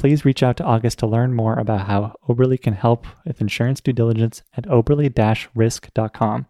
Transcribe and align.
please 0.00 0.24
reach 0.24 0.42
out 0.42 0.56
to 0.56 0.64
August 0.64 0.98
to 0.98 1.06
learn 1.06 1.34
more 1.34 1.58
about 1.58 1.86
how 1.86 2.14
Oberle 2.26 2.58
can 2.58 2.72
help 2.72 3.06
with 3.26 3.42
insurance 3.42 3.82
due 3.82 3.92
diligence 3.92 4.42
at 4.56 4.64
oberle 4.64 5.46
risk.com 5.54 6.46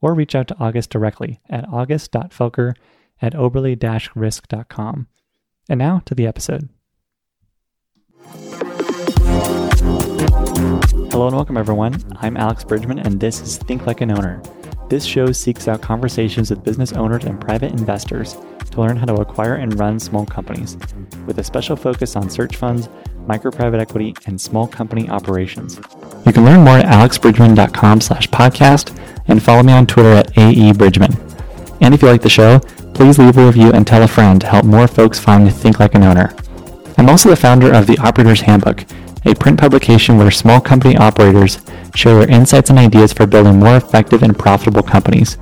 or 0.00 0.14
reach 0.14 0.36
out 0.36 0.46
to 0.46 0.56
August 0.60 0.90
directly 0.90 1.40
at 1.50 1.68
august.felker 1.68 2.74
at 3.20 3.32
oberle 3.32 4.08
risk.com. 4.14 5.08
And 5.68 5.78
now 5.78 6.02
to 6.04 6.14
the 6.14 6.28
episode. 6.28 6.68
Hello 11.10 11.26
and 11.26 11.34
welcome, 11.34 11.56
everyone. 11.56 12.00
I'm 12.20 12.36
Alex 12.36 12.62
Bridgeman, 12.62 13.00
and 13.00 13.18
this 13.18 13.40
is 13.40 13.56
Think 13.58 13.86
Like 13.88 14.02
an 14.02 14.12
Owner. 14.12 14.40
This 14.94 15.04
show 15.04 15.32
seeks 15.32 15.66
out 15.66 15.82
conversations 15.82 16.50
with 16.50 16.62
business 16.62 16.92
owners 16.92 17.24
and 17.24 17.40
private 17.40 17.72
investors 17.72 18.36
to 18.70 18.80
learn 18.80 18.96
how 18.96 19.06
to 19.06 19.14
acquire 19.14 19.56
and 19.56 19.76
run 19.76 19.98
small 19.98 20.24
companies, 20.24 20.76
with 21.26 21.36
a 21.40 21.42
special 21.42 21.74
focus 21.74 22.14
on 22.14 22.30
search 22.30 22.54
funds, 22.54 22.88
micro 23.26 23.50
private 23.50 23.80
equity, 23.80 24.14
and 24.26 24.40
small 24.40 24.68
company 24.68 25.08
operations. 25.08 25.80
You 26.24 26.32
can 26.32 26.44
learn 26.44 26.62
more 26.62 26.76
at 26.76 26.84
alexbridgeman.com 26.84 28.02
slash 28.02 28.28
podcast 28.28 28.96
and 29.26 29.42
follow 29.42 29.64
me 29.64 29.72
on 29.72 29.88
Twitter 29.88 30.12
at 30.12 30.32
aebridgeman. 30.34 31.12
And 31.80 31.92
if 31.92 32.00
you 32.00 32.06
like 32.06 32.22
the 32.22 32.28
show, 32.30 32.60
please 32.94 33.18
leave 33.18 33.36
a 33.36 33.46
review 33.46 33.72
and 33.72 33.84
tell 33.84 34.04
a 34.04 34.06
friend 34.06 34.40
to 34.42 34.46
help 34.46 34.64
more 34.64 34.86
folks 34.86 35.18
find 35.18 35.52
Think 35.52 35.80
Like 35.80 35.96
an 35.96 36.04
Owner. 36.04 36.32
I'm 36.98 37.08
also 37.08 37.30
the 37.30 37.34
founder 37.34 37.74
of 37.74 37.88
The 37.88 37.98
Operator's 37.98 38.42
Handbook, 38.42 38.84
a 39.24 39.34
print 39.34 39.58
publication 39.58 40.18
where 40.18 40.30
small 40.30 40.60
company 40.60 40.96
operators 40.96 41.60
share 41.94 42.18
their 42.18 42.30
insights 42.30 42.70
and 42.70 42.78
ideas 42.78 43.12
for 43.12 43.26
building 43.26 43.58
more 43.58 43.76
effective 43.76 44.22
and 44.22 44.38
profitable 44.38 44.82
companies. 44.82 45.38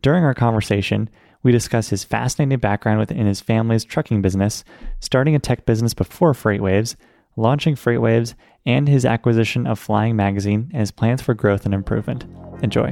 During 0.01 0.25
our 0.25 0.33
conversation, 0.33 1.09
we 1.41 1.53
discuss 1.53 1.87
his 1.87 2.03
fascinating 2.03 2.59
background 2.59 2.99
within 2.99 3.25
his 3.25 3.39
family's 3.39 3.85
trucking 3.85 4.21
business, 4.21 4.65
starting 4.99 5.35
a 5.35 5.39
tech 5.39 5.65
business 5.65 5.93
before 5.93 6.33
FreightWaves, 6.33 6.97
launching 7.37 7.75
FreightWaves, 7.75 8.33
and 8.65 8.89
his 8.89 9.05
acquisition 9.05 9.65
of 9.65 9.79
Flying 9.79 10.17
Magazine 10.17 10.69
and 10.73 10.81
his 10.81 10.91
plans 10.91 11.21
for 11.21 11.33
growth 11.33 11.63
and 11.63 11.73
improvement. 11.73 12.25
Enjoy. 12.61 12.87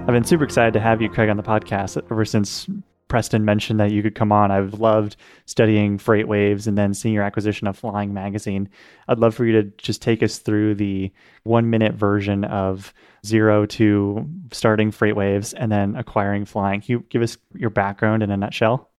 I've 0.00 0.06
been 0.08 0.24
super 0.24 0.42
excited 0.42 0.74
to 0.74 0.80
have 0.80 1.00
you, 1.00 1.08
Craig, 1.08 1.28
on 1.30 1.36
the 1.36 1.44
podcast 1.44 2.02
ever 2.10 2.24
since 2.24 2.66
Preston 3.12 3.44
mentioned 3.44 3.78
that 3.78 3.90
you 3.90 4.02
could 4.02 4.14
come 4.14 4.32
on. 4.32 4.50
I've 4.50 4.80
loved 4.80 5.16
studying 5.44 5.98
FreightWaves 5.98 6.66
and 6.66 6.78
then 6.78 6.94
seeing 6.94 7.12
your 7.12 7.24
acquisition 7.24 7.66
of 7.66 7.76
Flying 7.76 8.14
Magazine. 8.14 8.70
I'd 9.06 9.18
love 9.18 9.34
for 9.34 9.44
you 9.44 9.52
to 9.52 9.64
just 9.76 10.00
take 10.00 10.22
us 10.22 10.38
through 10.38 10.76
the 10.76 11.12
one 11.42 11.68
minute 11.68 11.92
version 11.92 12.44
of 12.44 12.94
zero 13.26 13.66
to 13.66 14.26
starting 14.50 14.90
FreightWaves 14.90 15.52
and 15.54 15.70
then 15.70 15.94
acquiring 15.94 16.46
Flying. 16.46 16.80
Can 16.80 16.90
you 16.90 17.04
give 17.10 17.20
us 17.20 17.36
your 17.54 17.68
background 17.68 18.22
in 18.22 18.30
a 18.30 18.36
nutshell? 18.38 18.90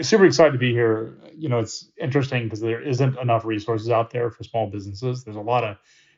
Super 0.00 0.24
excited 0.24 0.52
to 0.52 0.58
be 0.58 0.72
here. 0.72 1.18
You 1.36 1.50
know, 1.50 1.58
it's 1.58 1.90
interesting 2.00 2.44
because 2.44 2.60
there 2.60 2.80
isn't 2.80 3.18
enough 3.18 3.44
resources 3.44 3.90
out 3.90 4.08
there 4.12 4.30
for 4.30 4.44
small 4.44 4.70
businesses. 4.70 5.24
There's 5.24 5.36
a 5.36 5.40
lot 5.40 5.64
of 5.64 5.76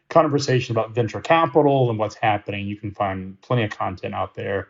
conversation 0.08 0.72
about 0.72 0.94
venture 0.94 1.20
capital 1.20 1.90
and 1.90 1.98
what's 1.98 2.14
happening. 2.14 2.68
You 2.68 2.76
can 2.76 2.92
find 2.92 3.40
plenty 3.40 3.64
of 3.64 3.70
content 3.70 4.14
out 4.14 4.36
there 4.36 4.68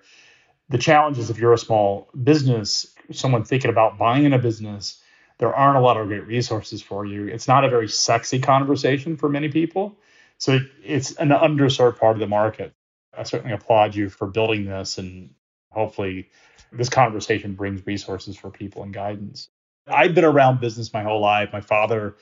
the 0.70 0.78
challenge 0.78 1.18
is 1.18 1.30
if 1.30 1.38
you're 1.38 1.52
a 1.52 1.58
small 1.58 2.08
business, 2.22 2.86
someone 3.12 3.44
thinking 3.44 3.70
about 3.70 3.98
buying 3.98 4.32
a 4.32 4.38
business, 4.38 5.02
there 5.38 5.54
aren't 5.54 5.76
a 5.76 5.80
lot 5.80 5.96
of 5.96 6.06
great 6.06 6.26
resources 6.26 6.80
for 6.80 7.04
you. 7.04 7.26
It's 7.26 7.48
not 7.48 7.64
a 7.64 7.68
very 7.68 7.88
sexy 7.88 8.38
conversation 8.38 9.16
for 9.16 9.28
many 9.28 9.48
people. 9.48 9.98
So 10.38 10.54
it, 10.54 10.62
it's 10.84 11.12
an 11.16 11.30
underserved 11.30 11.98
part 11.98 12.16
of 12.16 12.20
the 12.20 12.28
market. 12.28 12.72
I 13.16 13.24
certainly 13.24 13.52
applaud 13.52 13.96
you 13.96 14.08
for 14.08 14.28
building 14.28 14.64
this, 14.64 14.98
and 14.98 15.30
hopefully, 15.72 16.28
this 16.72 16.88
conversation 16.88 17.54
brings 17.54 17.84
resources 17.84 18.36
for 18.36 18.50
people 18.50 18.84
and 18.84 18.94
guidance. 18.94 19.48
I've 19.88 20.14
been 20.14 20.24
around 20.24 20.60
business 20.60 20.92
my 20.92 21.02
whole 21.02 21.20
life. 21.20 21.50
My 21.52 21.60
father 21.60 22.16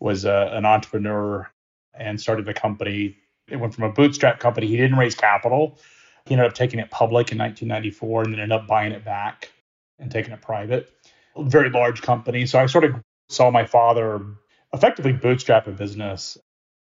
was 0.00 0.24
a, 0.24 0.50
an 0.52 0.66
entrepreneur 0.66 1.48
and 1.94 2.20
started 2.20 2.48
a 2.48 2.54
company. 2.54 3.16
It 3.46 3.56
went 3.56 3.74
from 3.74 3.84
a 3.84 3.92
bootstrap 3.92 4.40
company. 4.40 4.66
He 4.66 4.76
didn't 4.76 4.98
raise 4.98 5.14
capital. 5.14 5.78
He 6.26 6.34
ended 6.34 6.46
up 6.46 6.54
taking 6.54 6.78
it 6.78 6.90
public 6.90 7.32
in 7.32 7.38
1994 7.38 8.22
and 8.22 8.32
then 8.32 8.40
ended 8.40 8.58
up 8.58 8.66
buying 8.66 8.92
it 8.92 9.04
back 9.04 9.52
and 9.98 10.10
taking 10.10 10.32
it 10.32 10.40
private. 10.40 10.90
very 11.36 11.70
large 11.70 12.02
company. 12.02 12.46
So 12.46 12.58
I 12.58 12.66
sort 12.66 12.84
of 12.84 12.94
saw 13.28 13.50
my 13.50 13.64
father 13.64 14.20
effectively 14.72 15.12
bootstrap 15.12 15.66
a 15.66 15.72
business 15.72 16.38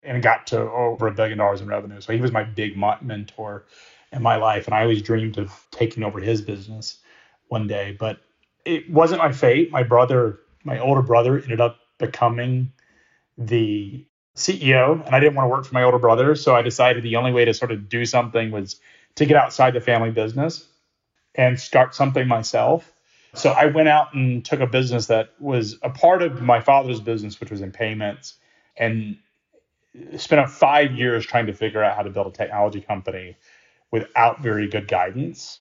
and 0.03 0.23
got 0.23 0.47
to 0.49 0.61
over 0.61 1.07
a 1.07 1.13
billion 1.13 1.39
dollars 1.39 1.61
in 1.61 1.67
revenue. 1.67 2.01
So 2.01 2.13
he 2.13 2.21
was 2.21 2.33
my 2.33 2.45
big 2.45 2.77
mentor 2.77 3.67
in 4.13 4.23
my 4.23 4.37
life. 4.37 4.67
And 4.67 4.75
I 4.75 4.83
always 4.83 5.03
dreamed 5.03 5.39
of 5.39 5.67
taking 5.71 6.03
over 6.03 6.21
his 6.21 6.43
business 6.43 6.99
one 7.49 7.67
day. 7.67 7.97
But 7.99 8.21
it 8.65 8.91
wasn't 8.91 9.21
my 9.21 9.33
fate. 9.33 9.71
My 9.71 9.83
brother, 9.83 10.41
my 10.63 10.79
older 10.79 11.03
brother, 11.03 11.39
ended 11.39 11.61
up 11.61 11.79
becoming 11.99 12.73
the 13.39 14.07
CEO, 14.37 15.05
and 15.07 15.15
I 15.15 15.21
didn't 15.21 15.35
want 15.35 15.47
to 15.47 15.49
work 15.49 15.65
for 15.65 15.75
my 15.75 15.83
older 15.83 15.99
brother. 15.99 16.35
So 16.35 16.55
I 16.55 16.63
decided 16.63 17.03
the 17.03 17.17
only 17.17 17.33
way 17.33 17.45
to 17.45 17.55
sort 17.55 17.71
of 17.71 17.89
do 17.89 18.05
something 18.05 18.51
was 18.51 18.81
to 19.17 19.27
get 19.27 19.37
outside 19.37 19.75
the 19.75 19.81
family 19.81 20.11
business 20.11 20.67
and 21.35 21.59
start 21.59 21.95
something 21.95 22.27
myself. 22.27 22.93
So 23.35 23.51
I 23.51 23.67
went 23.67 23.89
out 23.89 24.15
and 24.15 24.45
took 24.45 24.61
a 24.61 24.67
business 24.67 25.07
that 25.07 25.31
was 25.41 25.79
a 25.83 25.91
part 25.91 26.23
of 26.23 26.41
my 26.41 26.61
father's 26.61 27.01
business, 27.01 27.41
which 27.41 27.51
was 27.51 27.61
in 27.61 27.73
payments, 27.73 28.35
and 28.77 29.17
spent 30.17 30.49
five 30.51 30.93
years 30.93 31.27
trying 31.27 31.47
to 31.47 31.53
figure 31.53 31.83
out 31.83 31.97
how 31.97 32.03
to 32.03 32.11
build 32.11 32.29
a 32.29 32.31
technology 32.31 32.81
company 32.81 33.37
without 33.91 34.41
very 34.41 34.69
good 34.69 34.89
guidance. 34.89 35.61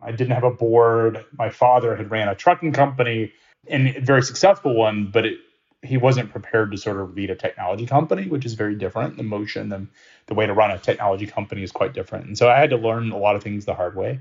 I 0.00 0.12
didn't 0.12 0.32
have 0.32 0.44
a 0.44 0.50
board. 0.50 1.24
My 1.36 1.50
father 1.50 1.94
had 1.96 2.10
ran 2.10 2.28
a 2.28 2.34
trucking 2.34 2.72
company 2.72 3.32
and 3.68 3.88
a 3.88 4.00
very 4.00 4.22
successful 4.22 4.74
one, 4.74 5.10
but 5.12 5.26
it, 5.26 5.38
he 5.82 5.96
wasn't 5.96 6.30
prepared 6.30 6.70
to 6.72 6.76
sort 6.76 7.00
of 7.00 7.14
lead 7.14 7.30
a 7.30 7.34
technology 7.34 7.86
company, 7.86 8.28
which 8.28 8.44
is 8.44 8.54
very 8.54 8.74
different. 8.74 9.16
The 9.16 9.22
motion 9.22 9.72
and 9.72 9.88
the 10.26 10.34
way 10.34 10.46
to 10.46 10.52
run 10.52 10.70
a 10.70 10.78
technology 10.78 11.26
company 11.26 11.62
is 11.62 11.72
quite 11.72 11.94
different. 11.94 12.26
And 12.26 12.36
so 12.36 12.50
I 12.50 12.58
had 12.58 12.70
to 12.70 12.76
learn 12.76 13.12
a 13.12 13.16
lot 13.16 13.36
of 13.36 13.42
things 13.42 13.64
the 13.64 13.74
hard 13.74 13.96
way. 13.96 14.20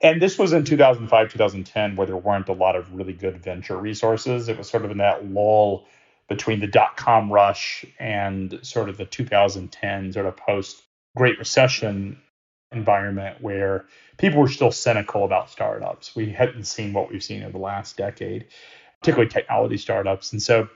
And 0.00 0.20
this 0.20 0.38
was 0.38 0.52
in 0.52 0.64
2005, 0.64 1.32
2010, 1.32 1.96
where 1.96 2.06
there 2.06 2.16
weren't 2.16 2.48
a 2.48 2.52
lot 2.52 2.76
of 2.76 2.92
really 2.92 3.12
good 3.12 3.42
venture 3.42 3.76
resources. 3.76 4.48
It 4.48 4.58
was 4.58 4.68
sort 4.68 4.84
of 4.84 4.90
in 4.90 4.98
that 4.98 5.28
lull 5.28 5.86
between 6.28 6.60
the 6.60 6.66
dot 6.66 6.96
com 6.96 7.32
rush 7.32 7.84
and 7.98 8.58
sort 8.62 8.88
of 8.88 8.96
the 8.96 9.04
2010 9.04 10.12
sort 10.12 10.26
of 10.26 10.36
post 10.36 10.82
Great 11.16 11.38
Recession 11.38 12.20
environment 12.72 13.38
where 13.40 13.84
people 14.18 14.40
were 14.40 14.48
still 14.48 14.72
cynical 14.72 15.24
about 15.24 15.50
startups. 15.50 16.16
We 16.16 16.30
hadn't 16.30 16.64
seen 16.64 16.92
what 16.92 17.10
we've 17.10 17.22
seen 17.22 17.42
in 17.42 17.52
the 17.52 17.58
last 17.58 17.96
decade, 17.96 18.46
particularly 19.00 19.30
technology 19.30 19.76
startups. 19.76 20.32
And 20.32 20.40
so 20.40 20.68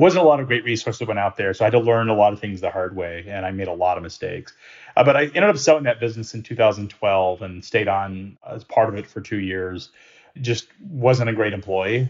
wasn't 0.00 0.24
a 0.24 0.26
lot 0.26 0.40
of 0.40 0.48
great 0.48 0.64
resources 0.64 0.98
that 0.98 1.08
went 1.08 1.20
out 1.20 1.36
there. 1.36 1.54
So 1.54 1.64
I 1.64 1.66
had 1.66 1.72
to 1.72 1.80
learn 1.80 2.08
a 2.08 2.14
lot 2.14 2.32
of 2.32 2.40
things 2.40 2.60
the 2.60 2.70
hard 2.70 2.96
way, 2.96 3.24
and 3.28 3.46
I 3.46 3.52
made 3.52 3.68
a 3.68 3.72
lot 3.72 3.96
of 3.96 4.02
mistakes. 4.02 4.52
Uh, 4.96 5.04
but 5.04 5.16
I 5.16 5.22
ended 5.26 5.44
up 5.44 5.56
selling 5.56 5.84
that 5.84 6.00
business 6.00 6.34
in 6.34 6.42
2012 6.42 7.42
and 7.42 7.64
stayed 7.64 7.88
on 7.88 8.36
as 8.48 8.64
part 8.64 8.88
of 8.88 8.96
it 8.96 9.06
for 9.06 9.20
two 9.20 9.38
years. 9.38 9.90
Just 10.40 10.66
wasn't 10.80 11.30
a 11.30 11.32
great 11.32 11.52
employee. 11.52 12.08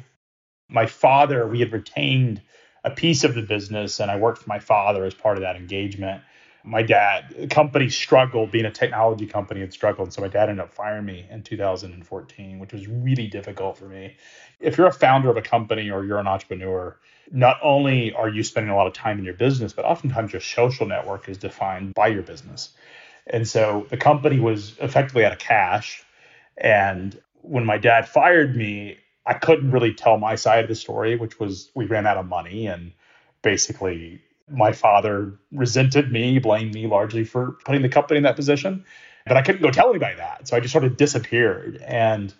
My 0.68 0.86
father, 0.86 1.46
we 1.46 1.60
had 1.60 1.72
retained 1.72 2.40
a 2.84 2.90
piece 2.90 3.22
of 3.22 3.34
the 3.34 3.42
business, 3.42 4.00
and 4.00 4.10
I 4.10 4.16
worked 4.16 4.42
for 4.42 4.48
my 4.48 4.58
father 4.58 5.04
as 5.04 5.14
part 5.14 5.36
of 5.36 5.42
that 5.42 5.56
engagement. 5.56 6.22
My 6.66 6.82
dad, 6.82 7.34
the 7.38 7.46
company 7.46 7.90
struggled, 7.90 8.50
being 8.50 8.64
a 8.64 8.70
technology 8.70 9.26
company, 9.26 9.60
had 9.60 9.72
struggled. 9.72 10.14
So 10.14 10.22
my 10.22 10.28
dad 10.28 10.48
ended 10.48 10.64
up 10.64 10.72
firing 10.72 11.04
me 11.04 11.26
in 11.30 11.42
2014, 11.42 12.58
which 12.58 12.72
was 12.72 12.88
really 12.88 13.26
difficult 13.26 13.76
for 13.76 13.84
me. 13.84 14.16
If 14.60 14.78
you're 14.78 14.86
a 14.86 14.92
founder 14.92 15.28
of 15.28 15.36
a 15.36 15.42
company 15.42 15.90
or 15.90 16.04
you're 16.06 16.18
an 16.18 16.26
entrepreneur, 16.26 16.96
not 17.30 17.58
only 17.62 18.14
are 18.14 18.30
you 18.30 18.42
spending 18.42 18.70
a 18.70 18.76
lot 18.76 18.86
of 18.86 18.94
time 18.94 19.18
in 19.18 19.24
your 19.24 19.34
business, 19.34 19.74
but 19.74 19.84
oftentimes 19.84 20.32
your 20.32 20.40
social 20.40 20.86
network 20.86 21.28
is 21.28 21.36
defined 21.36 21.92
by 21.94 22.08
your 22.08 22.22
business. 22.22 22.72
And 23.26 23.46
so 23.46 23.86
the 23.90 23.98
company 23.98 24.40
was 24.40 24.74
effectively 24.80 25.24
out 25.24 25.32
of 25.32 25.38
cash. 25.38 26.02
And 26.56 27.18
when 27.42 27.66
my 27.66 27.76
dad 27.76 28.08
fired 28.08 28.56
me, 28.56 28.98
I 29.26 29.34
couldn't 29.34 29.70
really 29.70 29.94
tell 29.94 30.18
my 30.18 30.34
side 30.36 30.64
of 30.64 30.68
the 30.68 30.74
story, 30.74 31.16
which 31.16 31.38
was 31.38 31.70
we 31.74 31.86
ran 31.86 32.06
out 32.06 32.16
of 32.16 32.26
money 32.26 32.66
and 32.66 32.92
basically 33.42 34.22
my 34.48 34.72
father 34.72 35.38
resented 35.52 36.12
me, 36.12 36.38
blamed 36.38 36.74
me 36.74 36.86
largely 36.86 37.24
for 37.24 37.52
putting 37.64 37.82
the 37.82 37.88
company 37.88 38.18
in 38.18 38.24
that 38.24 38.36
position. 38.36 38.84
But 39.26 39.36
I 39.36 39.42
couldn't 39.42 39.62
go 39.62 39.70
tell 39.70 39.90
anybody 39.90 40.16
that. 40.16 40.48
So 40.48 40.56
I 40.56 40.60
just 40.60 40.72
sort 40.72 40.84
of 40.84 40.96
disappeared. 40.96 41.82
And 41.82 42.32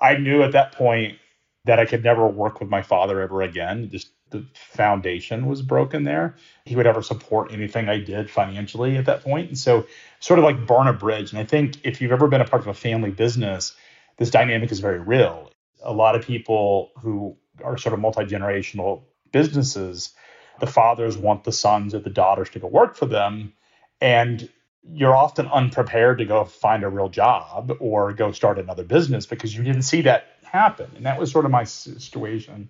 I 0.00 0.16
knew 0.16 0.42
at 0.42 0.52
that 0.52 0.72
point 0.72 1.18
that 1.64 1.78
I 1.78 1.84
could 1.84 2.02
never 2.02 2.26
work 2.26 2.60
with 2.60 2.68
my 2.68 2.82
father 2.82 3.20
ever 3.20 3.42
again. 3.42 3.88
Just 3.90 4.08
the 4.30 4.44
foundation 4.54 5.46
was 5.46 5.62
broken 5.62 6.02
there. 6.02 6.34
He 6.64 6.74
would 6.74 6.86
ever 6.86 7.02
support 7.02 7.52
anything 7.52 7.88
I 7.88 8.00
did 8.00 8.28
financially 8.28 8.96
at 8.96 9.04
that 9.04 9.22
point. 9.22 9.48
And 9.48 9.58
so, 9.58 9.86
sort 10.18 10.40
of 10.40 10.44
like 10.44 10.66
burn 10.66 10.88
a 10.88 10.92
bridge. 10.92 11.30
And 11.30 11.38
I 11.38 11.44
think 11.44 11.78
if 11.84 12.00
you've 12.00 12.12
ever 12.12 12.26
been 12.26 12.40
a 12.40 12.46
part 12.46 12.62
of 12.62 12.68
a 12.68 12.74
family 12.74 13.10
business, 13.10 13.76
this 14.16 14.30
dynamic 14.30 14.72
is 14.72 14.80
very 14.80 14.98
real. 14.98 15.50
A 15.84 15.92
lot 15.92 16.16
of 16.16 16.24
people 16.24 16.90
who 17.00 17.36
are 17.62 17.78
sort 17.78 17.92
of 17.92 18.00
multi 18.00 18.24
generational 18.24 19.02
businesses, 19.30 20.14
the 20.60 20.66
fathers 20.66 21.16
want 21.16 21.44
the 21.44 21.52
sons 21.52 21.94
or 21.94 21.98
the 21.98 22.10
daughters 22.10 22.50
to 22.50 22.58
go 22.58 22.66
work 22.66 22.96
for 22.96 23.06
them. 23.06 23.52
And 24.00 24.48
you're 24.82 25.14
often 25.14 25.46
unprepared 25.46 26.18
to 26.18 26.24
go 26.24 26.44
find 26.44 26.82
a 26.82 26.88
real 26.88 27.08
job 27.08 27.76
or 27.80 28.12
go 28.12 28.32
start 28.32 28.58
another 28.58 28.84
business 28.84 29.26
because 29.26 29.56
you 29.56 29.62
didn't 29.62 29.82
see 29.82 30.02
that 30.02 30.36
happen. 30.44 30.90
And 30.96 31.06
that 31.06 31.18
was 31.18 31.30
sort 31.30 31.44
of 31.44 31.50
my 31.50 31.64
situation 31.64 32.68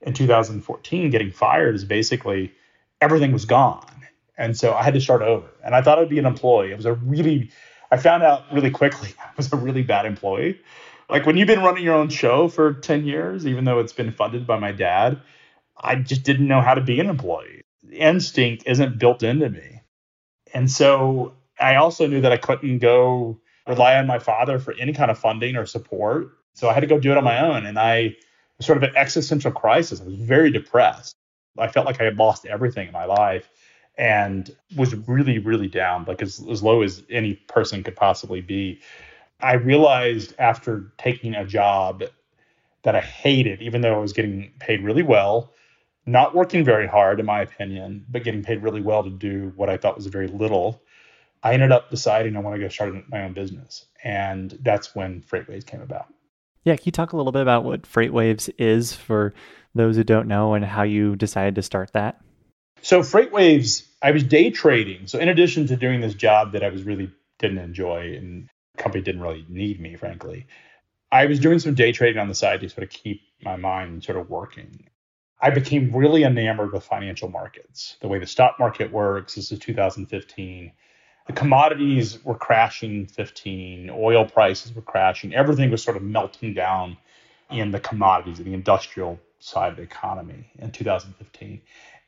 in 0.00 0.12
2014 0.14 1.10
getting 1.10 1.32
fired 1.32 1.74
is 1.74 1.84
basically 1.84 2.52
everything 3.00 3.32
was 3.32 3.44
gone. 3.44 3.84
And 4.36 4.56
so 4.56 4.72
I 4.72 4.84
had 4.84 4.94
to 4.94 5.00
start 5.00 5.22
over. 5.22 5.48
And 5.64 5.74
I 5.74 5.82
thought 5.82 5.98
I'd 5.98 6.08
be 6.08 6.20
an 6.20 6.26
employee. 6.26 6.70
It 6.70 6.76
was 6.76 6.86
a 6.86 6.94
really, 6.94 7.50
I 7.90 7.96
found 7.96 8.22
out 8.22 8.44
really 8.52 8.70
quickly 8.70 9.10
I 9.18 9.30
was 9.36 9.52
a 9.52 9.56
really 9.56 9.82
bad 9.82 10.06
employee. 10.06 10.60
Like 11.10 11.26
when 11.26 11.36
you've 11.36 11.48
been 11.48 11.62
running 11.62 11.82
your 11.82 11.94
own 11.94 12.10
show 12.10 12.48
for 12.48 12.74
10 12.74 13.04
years, 13.04 13.46
even 13.46 13.64
though 13.64 13.80
it's 13.80 13.92
been 13.92 14.12
funded 14.12 14.46
by 14.46 14.58
my 14.58 14.72
dad, 14.72 15.20
I 15.80 15.96
just 15.96 16.22
didn't 16.22 16.48
know 16.48 16.60
how 16.60 16.74
to 16.74 16.80
be 16.80 17.00
an 17.00 17.08
employee. 17.08 17.62
Instinct 17.92 18.64
isn't 18.66 18.98
built 18.98 19.22
into 19.22 19.48
me. 19.48 19.82
And 20.54 20.70
so 20.70 21.34
I 21.60 21.76
also 21.76 22.06
knew 22.06 22.20
that 22.20 22.32
I 22.32 22.36
couldn't 22.36 22.78
go 22.78 23.40
rely 23.66 23.96
on 23.96 24.06
my 24.06 24.18
father 24.18 24.58
for 24.58 24.74
any 24.74 24.92
kind 24.92 25.10
of 25.10 25.18
funding 25.18 25.56
or 25.56 25.66
support. 25.66 26.30
So 26.54 26.68
I 26.68 26.72
had 26.72 26.80
to 26.80 26.86
go 26.86 26.98
do 26.98 27.12
it 27.12 27.18
on 27.18 27.24
my 27.24 27.40
own. 27.40 27.66
And 27.66 27.78
I 27.78 28.16
was 28.56 28.66
sort 28.66 28.78
of 28.78 28.82
an 28.82 28.96
existential 28.96 29.52
crisis. 29.52 30.00
I 30.00 30.04
was 30.04 30.14
very 30.14 30.50
depressed. 30.50 31.14
I 31.58 31.68
felt 31.68 31.86
like 31.86 32.00
I 32.00 32.04
had 32.04 32.16
lost 32.16 32.46
everything 32.46 32.88
in 32.88 32.92
my 32.92 33.04
life 33.04 33.48
and 33.96 34.54
was 34.76 34.94
really, 34.94 35.38
really 35.38 35.68
down, 35.68 36.04
like 36.06 36.22
as, 36.22 36.44
as 36.48 36.62
low 36.62 36.82
as 36.82 37.02
any 37.10 37.34
person 37.34 37.82
could 37.82 37.96
possibly 37.96 38.40
be. 38.40 38.80
I 39.40 39.54
realized 39.54 40.34
after 40.38 40.92
taking 40.98 41.34
a 41.34 41.44
job 41.44 42.04
that 42.82 42.94
I 42.94 43.00
hated, 43.00 43.60
even 43.60 43.80
though 43.80 43.94
I 43.94 43.98
was 43.98 44.12
getting 44.12 44.52
paid 44.60 44.82
really 44.82 45.02
well, 45.02 45.52
not 46.10 46.34
working 46.34 46.64
very 46.64 46.86
hard, 46.86 47.20
in 47.20 47.26
my 47.26 47.42
opinion, 47.42 48.04
but 48.08 48.24
getting 48.24 48.42
paid 48.42 48.62
really 48.62 48.80
well 48.80 49.04
to 49.04 49.10
do 49.10 49.52
what 49.56 49.68
I 49.68 49.76
thought 49.76 49.96
was 49.96 50.06
very 50.06 50.26
little. 50.26 50.82
I 51.42 51.52
ended 51.52 51.70
up 51.70 51.90
deciding 51.90 52.36
I 52.36 52.40
want 52.40 52.56
to 52.56 52.60
go 52.60 52.68
start 52.68 52.94
my 53.10 53.22
own 53.22 53.34
business. 53.34 53.86
And 54.02 54.58
that's 54.62 54.94
when 54.94 55.22
FreightWaves 55.22 55.66
came 55.66 55.82
about. 55.82 56.06
Yeah, 56.64 56.76
can 56.76 56.84
you 56.86 56.92
talk 56.92 57.12
a 57.12 57.16
little 57.16 57.32
bit 57.32 57.42
about 57.42 57.64
what 57.64 57.82
FreightWaves 57.82 58.50
is 58.58 58.92
for 58.92 59.34
those 59.74 59.96
who 59.96 60.04
don't 60.04 60.28
know 60.28 60.54
and 60.54 60.64
how 60.64 60.82
you 60.82 61.14
decided 61.14 61.54
to 61.56 61.62
start 61.62 61.92
that? 61.92 62.20
So 62.82 63.00
FreightWaves, 63.00 63.86
I 64.02 64.10
was 64.10 64.24
day 64.24 64.50
trading. 64.50 65.06
So 65.06 65.18
in 65.18 65.28
addition 65.28 65.66
to 65.68 65.76
doing 65.76 66.00
this 66.00 66.14
job 66.14 66.52
that 66.52 66.64
I 66.64 66.70
was 66.70 66.82
really 66.84 67.10
didn't 67.38 67.58
enjoy 67.58 68.14
and 68.16 68.48
the 68.76 68.82
company 68.82 69.04
didn't 69.04 69.20
really 69.20 69.44
need 69.48 69.80
me, 69.80 69.96
frankly, 69.96 70.46
I 71.12 71.26
was 71.26 71.38
doing 71.38 71.58
some 71.58 71.74
day 71.74 71.92
trading 71.92 72.20
on 72.20 72.28
the 72.28 72.34
side 72.34 72.60
to 72.60 72.68
sort 72.68 72.84
of 72.84 72.90
keep 72.90 73.20
my 73.42 73.56
mind 73.56 74.04
sort 74.04 74.18
of 74.18 74.28
working. 74.30 74.88
I 75.40 75.50
became 75.50 75.94
really 75.94 76.24
enamored 76.24 76.72
with 76.72 76.84
financial 76.84 77.28
markets, 77.28 77.96
the 78.00 78.08
way 78.08 78.18
the 78.18 78.26
stock 78.26 78.58
market 78.58 78.92
works. 78.92 79.34
This 79.34 79.52
is 79.52 79.58
2015 79.58 80.72
the 81.26 81.34
commodities 81.34 82.24
were 82.24 82.34
crashing 82.34 83.06
15 83.06 83.90
oil 83.90 84.24
prices 84.24 84.74
were 84.74 84.80
crashing. 84.80 85.34
Everything 85.34 85.70
was 85.70 85.82
sort 85.82 85.98
of 85.98 86.02
melting 86.02 86.54
down 86.54 86.96
in 87.50 87.70
the 87.70 87.80
commodities 87.80 88.38
in 88.38 88.46
the 88.46 88.54
industrial 88.54 89.18
side 89.38 89.70
of 89.70 89.76
the 89.76 89.82
economy 89.82 90.50
in 90.58 90.70
2015 90.72 91.60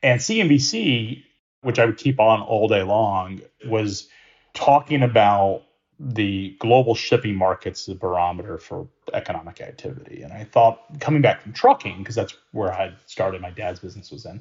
and 0.03 0.21
cnbc 0.21 1.23
which 1.63 1.79
i 1.79 1.85
would 1.85 1.97
keep 1.97 2.19
on 2.19 2.43
all 2.43 2.67
day 2.67 2.83
long 2.83 3.41
was 3.67 4.09
talking 4.53 5.03
about 5.03 5.63
the 6.03 6.57
global 6.61 6.95
shipping 6.95 7.37
markets 7.37 7.87
a 7.89 7.95
barometer 7.95 8.59
for 8.59 8.89
economic 9.13 9.61
activity 9.61 10.23
and 10.23 10.33
i 10.33 10.45
thought 10.45 10.83
coming 11.01 11.23
back 11.23 11.43
from 11.43 11.53
trucking 11.53 11.99
because 11.99 12.15
that's 12.15 12.35
where 12.53 12.73
i 12.73 12.93
started 13.07 13.41
my 13.41 13.51
dad's 13.51 13.81
business 13.81 14.11
was 14.11 14.25
in 14.25 14.41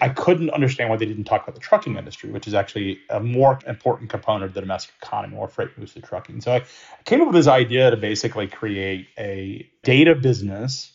I 0.00 0.08
couldn't 0.08 0.50
understand 0.50 0.90
why 0.90 0.96
they 0.96 1.06
didn't 1.06 1.24
talk 1.24 1.44
about 1.44 1.54
the 1.54 1.60
trucking 1.60 1.96
industry, 1.96 2.30
which 2.30 2.48
is 2.48 2.54
actually 2.54 2.98
a 3.10 3.20
more 3.20 3.60
important 3.68 4.10
component 4.10 4.44
of 4.44 4.54
the 4.54 4.60
domestic 4.60 4.94
economy, 5.00 5.36
more 5.36 5.48
freight 5.48 5.78
moves 5.78 5.94
to 5.94 6.00
trucking. 6.00 6.40
So 6.40 6.52
I 6.54 6.64
came 7.04 7.20
up 7.20 7.28
with 7.28 7.36
this 7.36 7.46
idea 7.46 7.90
to 7.90 7.96
basically 7.96 8.48
create 8.48 9.08
a 9.18 9.70
data 9.84 10.16
business 10.16 10.92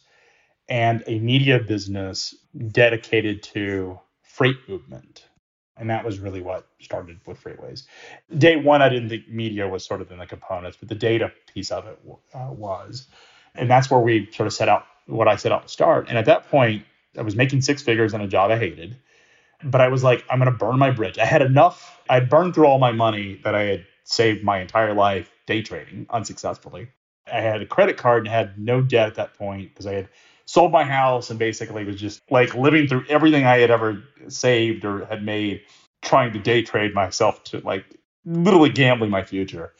and 0.69 1.03
a 1.07 1.19
media 1.19 1.59
business 1.59 2.35
dedicated 2.69 3.43
to 3.43 3.99
freight 4.23 4.57
movement. 4.67 5.26
And 5.79 5.89
that 5.89 6.03
was 6.03 6.19
really 6.19 6.41
what 6.41 6.67
started 6.79 7.19
with 7.25 7.43
FreightWaves. 7.43 7.83
Day 8.35 8.55
one, 8.55 8.81
I 8.81 8.89
didn't 8.89 9.09
think 9.09 9.27
media 9.29 9.67
was 9.67 9.85
sort 9.85 10.01
of 10.01 10.11
in 10.11 10.17
the 10.17 10.25
components, 10.25 10.77
but 10.79 10.89
the 10.89 10.95
data 10.95 11.31
piece 11.53 11.71
of 11.71 11.85
it 11.87 11.99
uh, 12.33 12.49
was. 12.51 13.07
And 13.55 13.69
that's 13.69 13.89
where 13.89 13.99
we 13.99 14.29
sort 14.31 14.47
of 14.47 14.53
set 14.53 14.69
out 14.69 14.85
what 15.05 15.27
I 15.27 15.35
set 15.35 15.51
out 15.51 15.63
to 15.63 15.69
start. 15.69 16.09
And 16.09 16.17
at 16.17 16.25
that 16.25 16.49
point, 16.49 16.85
I 17.17 17.21
was 17.21 17.35
making 17.35 17.61
six 17.61 17.81
figures 17.81 18.13
in 18.13 18.21
a 18.21 18.27
job 18.27 18.51
I 18.51 18.57
hated. 18.57 18.97
But 19.63 19.81
I 19.81 19.87
was 19.87 20.03
like, 20.03 20.23
I'm 20.29 20.39
going 20.39 20.51
to 20.51 20.57
burn 20.57 20.77
my 20.77 20.91
bridge. 20.91 21.17
I 21.17 21.25
had 21.25 21.41
enough. 21.41 21.99
I'd 22.09 22.29
burned 22.29 22.53
through 22.53 22.67
all 22.67 22.77
my 22.79 22.91
money 22.91 23.39
that 23.43 23.55
I 23.55 23.63
had 23.63 23.85
saved 24.03 24.43
my 24.43 24.59
entire 24.59 24.93
life 24.93 25.31
day 25.47 25.61
trading 25.61 26.05
unsuccessfully. 26.09 26.89
I 27.31 27.41
had 27.41 27.61
a 27.61 27.65
credit 27.65 27.97
card 27.97 28.23
and 28.23 28.27
had 28.27 28.59
no 28.59 28.81
debt 28.81 29.07
at 29.07 29.15
that 29.15 29.33
point 29.33 29.69
because 29.69 29.87
I 29.87 29.93
had 29.93 30.09
sold 30.47 30.71
my 30.71 30.83
house 30.83 31.29
and 31.29 31.37
basically 31.37 31.83
was 31.83 31.97
just 31.97 32.21
like 32.31 32.55
living 32.55 32.87
through 32.87 33.05
everything 33.09 33.45
I 33.45 33.59
had 33.59 33.69
ever 33.69 34.01
saved 34.29 34.85
or 34.85 35.05
had 35.05 35.23
made, 35.23 35.61
trying 36.01 36.33
to 36.33 36.39
day 36.39 36.63
trade 36.63 36.95
myself 36.95 37.43
to 37.45 37.59
like 37.59 37.85
literally 38.25 38.69
gambling 38.69 39.11
my 39.11 39.23
future. 39.23 39.73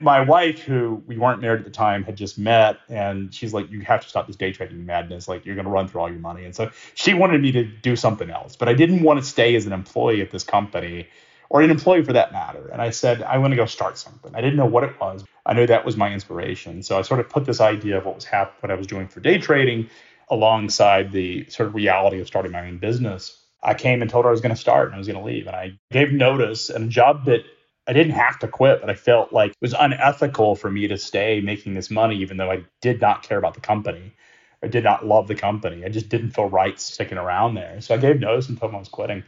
My 0.00 0.20
wife, 0.22 0.60
who 0.60 1.02
we 1.06 1.16
weren't 1.18 1.40
married 1.40 1.60
at 1.60 1.64
the 1.64 1.70
time, 1.70 2.02
had 2.02 2.16
just 2.16 2.36
met, 2.36 2.78
and 2.88 3.32
she's 3.32 3.54
like, 3.54 3.70
"You 3.70 3.80
have 3.82 4.02
to 4.02 4.08
stop 4.08 4.26
this 4.26 4.34
day 4.34 4.50
trading 4.50 4.84
madness. 4.84 5.28
Like, 5.28 5.46
you're 5.46 5.54
going 5.54 5.66
to 5.66 5.70
run 5.70 5.86
through 5.86 6.00
all 6.00 6.10
your 6.10 6.18
money." 6.18 6.44
And 6.44 6.54
so 6.54 6.70
she 6.94 7.14
wanted 7.14 7.40
me 7.40 7.52
to 7.52 7.64
do 7.64 7.94
something 7.94 8.28
else, 8.28 8.56
but 8.56 8.68
I 8.68 8.74
didn't 8.74 9.02
want 9.02 9.20
to 9.20 9.24
stay 9.24 9.54
as 9.54 9.66
an 9.66 9.72
employee 9.72 10.20
at 10.20 10.32
this 10.32 10.42
company 10.42 11.06
or 11.48 11.62
an 11.62 11.70
employee 11.70 12.02
for 12.02 12.12
that 12.12 12.32
matter. 12.32 12.68
And 12.72 12.82
I 12.82 12.90
said, 12.90 13.22
I 13.22 13.38
want 13.38 13.52
to 13.52 13.56
go 13.56 13.66
start 13.66 13.96
something. 13.96 14.34
I 14.34 14.40
didn't 14.40 14.56
know 14.56 14.66
what 14.66 14.82
it 14.82 14.98
was. 15.00 15.24
I 15.46 15.54
knew 15.54 15.66
that 15.66 15.84
was 15.84 15.96
my 15.96 16.12
inspiration. 16.12 16.82
So 16.82 16.98
I 16.98 17.02
sort 17.02 17.20
of 17.20 17.28
put 17.28 17.44
this 17.44 17.60
idea 17.60 17.98
of 17.98 18.06
what 18.06 18.16
was 18.16 18.24
happening, 18.24 18.56
what 18.60 18.70
I 18.72 18.74
was 18.74 18.86
doing 18.86 19.06
for 19.06 19.20
day 19.20 19.38
trading 19.38 19.88
alongside 20.28 21.12
the 21.12 21.48
sort 21.48 21.68
of 21.68 21.74
reality 21.74 22.20
of 22.20 22.26
starting 22.26 22.52
my 22.52 22.66
own 22.66 22.78
business. 22.78 23.40
I 23.62 23.74
came 23.74 24.02
and 24.02 24.10
told 24.10 24.24
her 24.24 24.28
I 24.28 24.32
was 24.32 24.40
going 24.40 24.54
to 24.54 24.60
start 24.60 24.86
and 24.86 24.94
I 24.94 24.98
was 24.98 25.06
going 25.06 25.18
to 25.18 25.24
leave. 25.24 25.46
And 25.46 25.56
I 25.56 25.78
gave 25.90 26.12
notice 26.12 26.70
and 26.70 26.84
a 26.84 26.88
job 26.88 27.24
that 27.26 27.44
I 27.86 27.92
didn't 27.92 28.12
have 28.12 28.38
to 28.40 28.48
quit, 28.48 28.80
but 28.80 28.90
I 28.90 28.94
felt 28.94 29.32
like 29.32 29.50
it 29.50 29.56
was 29.60 29.74
unethical 29.78 30.56
for 30.56 30.70
me 30.70 30.88
to 30.88 30.96
stay 30.96 31.40
making 31.40 31.74
this 31.74 31.90
money, 31.90 32.16
even 32.16 32.36
though 32.36 32.50
I 32.50 32.64
did 32.80 33.00
not 33.00 33.22
care 33.22 33.38
about 33.38 33.54
the 33.54 33.60
company. 33.60 34.14
I 34.62 34.68
did 34.68 34.84
not 34.84 35.06
love 35.06 35.28
the 35.28 35.34
company. 35.34 35.84
I 35.84 35.90
just 35.90 36.08
didn't 36.08 36.30
feel 36.30 36.48
right 36.48 36.80
sticking 36.80 37.18
around 37.18 37.54
there. 37.54 37.80
So 37.82 37.94
I 37.94 37.98
gave 37.98 38.20
notice 38.20 38.48
and 38.48 38.58
told 38.58 38.70
them 38.70 38.76
I 38.76 38.78
was 38.78 38.88
quitting. 38.88 39.22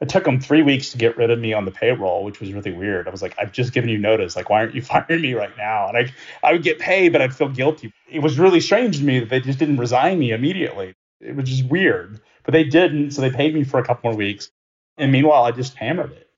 It 0.00 0.08
took 0.08 0.24
them 0.24 0.40
three 0.40 0.62
weeks 0.62 0.90
to 0.90 0.98
get 0.98 1.16
rid 1.16 1.30
of 1.30 1.38
me 1.38 1.52
on 1.52 1.64
the 1.64 1.70
payroll, 1.70 2.24
which 2.24 2.40
was 2.40 2.52
really 2.52 2.72
weird. 2.72 3.06
I 3.06 3.10
was 3.10 3.22
like, 3.22 3.34
I've 3.38 3.52
just 3.52 3.72
given 3.72 3.88
you 3.88 3.96
notice. 3.96 4.36
Like, 4.36 4.50
why 4.50 4.60
aren't 4.60 4.74
you 4.74 4.82
firing 4.92 5.22
me 5.22 5.34
right 5.34 5.56
now? 5.56 5.88
And 5.88 5.96
I, 5.96 6.12
I 6.42 6.52
would 6.52 6.62
get 6.62 6.78
paid, 6.78 7.12
but 7.12 7.22
I'd 7.22 7.34
feel 7.34 7.48
guilty. 7.48 7.92
It 8.10 8.20
was 8.20 8.38
really 8.38 8.60
strange 8.60 8.98
to 8.98 9.04
me 9.04 9.20
that 9.20 9.28
they 9.28 9.40
just 9.40 9.58
didn't 9.58 9.78
resign 9.78 10.18
me 10.18 10.32
immediately. 10.32 10.94
It 11.20 11.36
was 11.36 11.48
just 11.48 11.64
weird, 11.66 12.20
but 12.42 12.52
they 12.52 12.64
didn't. 12.64 13.12
So 13.12 13.22
they 13.22 13.30
paid 13.30 13.54
me 13.54 13.64
for 13.64 13.78
a 13.78 13.84
couple 13.84 14.10
more 14.10 14.18
weeks. 14.18 14.50
And 14.98 15.10
meanwhile, 15.10 15.44
I 15.44 15.52
just 15.52 15.74
hammered 15.74 16.12
it. 16.12 16.28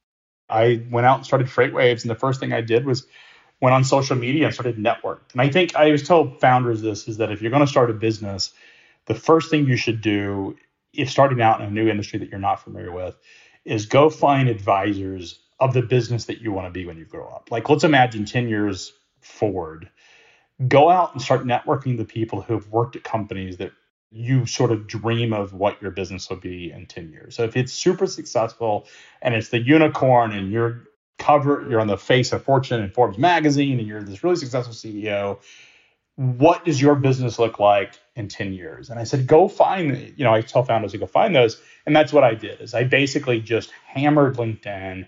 I 0.49 0.85
went 0.91 1.07
out 1.07 1.17
and 1.17 1.27
started 1.27 1.49
FreightWaves. 1.49 2.03
and 2.03 2.11
the 2.11 2.15
first 2.15 2.41
thing 2.41 2.53
I 2.53 2.61
did 2.61 2.85
was 2.85 3.07
went 3.61 3.75
on 3.75 3.85
social 3.85 4.17
media 4.17 4.45
and 4.45 4.55
started 4.55 4.79
network. 4.79 5.31
And 5.33 5.41
I 5.41 5.49
think 5.49 5.75
I 5.75 5.87
always 5.87 6.07
tell 6.07 6.31
founders 6.39 6.83
this 6.83 7.09
is 7.09 7.17
that 7.17 7.33
if 7.33 7.41
you're 7.41 7.51
going 7.51 7.65
to 7.65 7.67
start 7.67 7.91
a 7.91 7.95
business, 7.95 8.53
the 9.07 9.15
first 9.15 9.51
thing 9.51 9.67
you 9.67 9.77
should 9.77 10.03
do 10.03 10.57
if 10.93 11.11
starting 11.11 11.41
out 11.41 11.61
in 11.61 11.67
a 11.67 11.71
new 11.71 11.89
industry 11.89 12.19
that 12.19 12.31
you're 12.31 12.39
not 12.39 12.63
familiar 12.63 12.93
with 12.93 13.17
is 13.67 13.87
go 13.87 14.09
find 14.09 14.49
advisors 14.49 15.41
of 15.59 15.75
the 15.75 15.83
business 15.83 16.27
that 16.27 16.41
you 16.41 16.53
want 16.53 16.67
to 16.67 16.71
be 16.71 16.87
when 16.87 16.97
you 16.97 17.05
grow 17.05 17.29
up. 17.29 17.49
Like 17.51 17.69
let's 17.69 17.85
imagine 17.85 18.25
10 18.25 18.49
years 18.49 18.93
forward. 19.21 19.91
Go 20.69 20.89
out 20.89 21.13
and 21.13 21.21
start 21.21 21.45
networking 21.45 21.99
the 21.99 22.05
people 22.05 22.41
who 22.41 22.55
have 22.55 22.69
worked 22.69 22.97
at 22.97 23.05
companies 23.05 23.59
that 23.59 23.73
you 24.11 24.47
sort 24.47 24.71
of 24.71 24.87
dream 24.87 25.33
of 25.33 25.53
what 25.53 25.83
your 25.83 25.91
business 25.91 26.31
will 26.31 26.37
be 26.37 26.71
in 26.71 26.87
10 26.87 27.11
years. 27.11 27.35
So 27.35 27.43
if 27.43 27.57
it's 27.57 27.73
super 27.73 28.07
successful 28.07 28.87
and 29.21 29.35
it's 29.35 29.49
the 29.49 29.61
unicorn 29.61 30.33
and 30.33 30.51
you're 30.51 30.85
cover 31.19 31.67
you're 31.69 31.81
on 31.81 31.87
the 31.87 31.97
face 31.97 32.33
of 32.33 32.45
Fortune 32.45 32.83
and 32.83 32.93
Forbes 32.93 33.19
magazine 33.19 33.79
and 33.79 33.89
you're 33.89 34.03
this 34.03 34.23
really 34.23 34.37
successful 34.37 34.75
CEO, 34.75 35.41
what 36.15 36.65
does 36.65 36.81
your 36.81 36.95
business 36.95 37.39
look 37.39 37.59
like 37.59 37.99
in 38.17 38.29
10 38.29 38.53
years? 38.53 38.91
And 38.91 38.99
I 38.99 39.05
said, 39.05 39.27
go 39.27 39.47
find, 39.47 40.13
you 40.17 40.25
know, 40.25 40.35
I 40.35 40.41
tell 40.41 40.65
founders 40.65 40.93
to 40.93 40.99
go 40.99 41.07
find 41.07 41.37
those. 41.37 41.61
And 41.85 41.95
that's 41.95 42.13
what 42.13 42.25
I 42.25 42.35
did 42.35 42.61
is 42.61 42.75
I 42.75 42.85
basically 42.85 43.41
just 43.41 43.71
hammered 43.87 44.37
LinkedIn. 44.37 45.07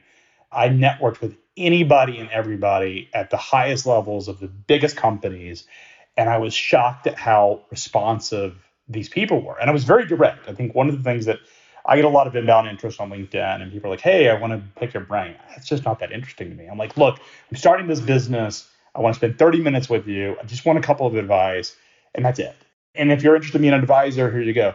I 0.52 0.68
networked 0.68 1.20
with 1.20 1.36
anybody 1.56 2.18
and 2.18 2.30
everybody 2.30 3.10
at 3.12 3.30
the 3.30 3.36
highest 3.36 3.86
levels 3.86 4.28
of 4.28 4.38
the 4.38 4.46
biggest 4.46 4.96
companies. 4.96 5.66
And 6.16 6.28
I 6.28 6.38
was 6.38 6.54
shocked 6.54 7.06
at 7.06 7.16
how 7.16 7.62
responsive 7.70 8.56
these 8.88 9.08
people 9.08 9.42
were. 9.42 9.58
And 9.58 9.68
I 9.68 9.72
was 9.72 9.84
very 9.84 10.06
direct. 10.06 10.48
I 10.48 10.54
think 10.54 10.74
one 10.74 10.88
of 10.88 10.96
the 10.96 11.02
things 11.02 11.26
that 11.26 11.38
I 11.86 11.96
get 11.96 12.04
a 12.04 12.08
lot 12.08 12.26
of 12.26 12.36
inbound 12.36 12.68
interest 12.68 13.00
on 13.00 13.10
LinkedIn 13.10 13.62
and 13.62 13.72
people 13.72 13.88
are 13.88 13.94
like, 13.94 14.00
hey, 14.00 14.28
I 14.28 14.38
want 14.38 14.52
to 14.52 14.80
pick 14.80 14.92
your 14.92 15.04
brain. 15.04 15.34
It's 15.56 15.66
just 15.66 15.84
not 15.84 16.00
that 16.00 16.12
interesting 16.12 16.50
to 16.50 16.54
me. 16.54 16.66
I'm 16.66 16.76
like, 16.76 16.96
look, 16.96 17.18
I'm 17.50 17.56
starting 17.56 17.86
this 17.86 18.00
business. 18.00 18.68
I 18.94 19.00
want 19.00 19.14
to 19.14 19.18
spend 19.18 19.38
30 19.38 19.60
minutes 19.60 19.88
with 19.88 20.06
you. 20.06 20.36
I 20.40 20.44
just 20.44 20.66
want 20.66 20.78
a 20.78 20.82
couple 20.82 21.06
of 21.06 21.14
advice, 21.14 21.76
and 22.14 22.24
that's 22.24 22.38
it. 22.38 22.54
And 22.94 23.12
if 23.12 23.22
you're 23.22 23.36
interested 23.36 23.58
in 23.58 23.62
being 23.62 23.74
an 23.74 23.80
advisor, 23.80 24.30
here 24.30 24.40
you 24.40 24.52
go. 24.52 24.74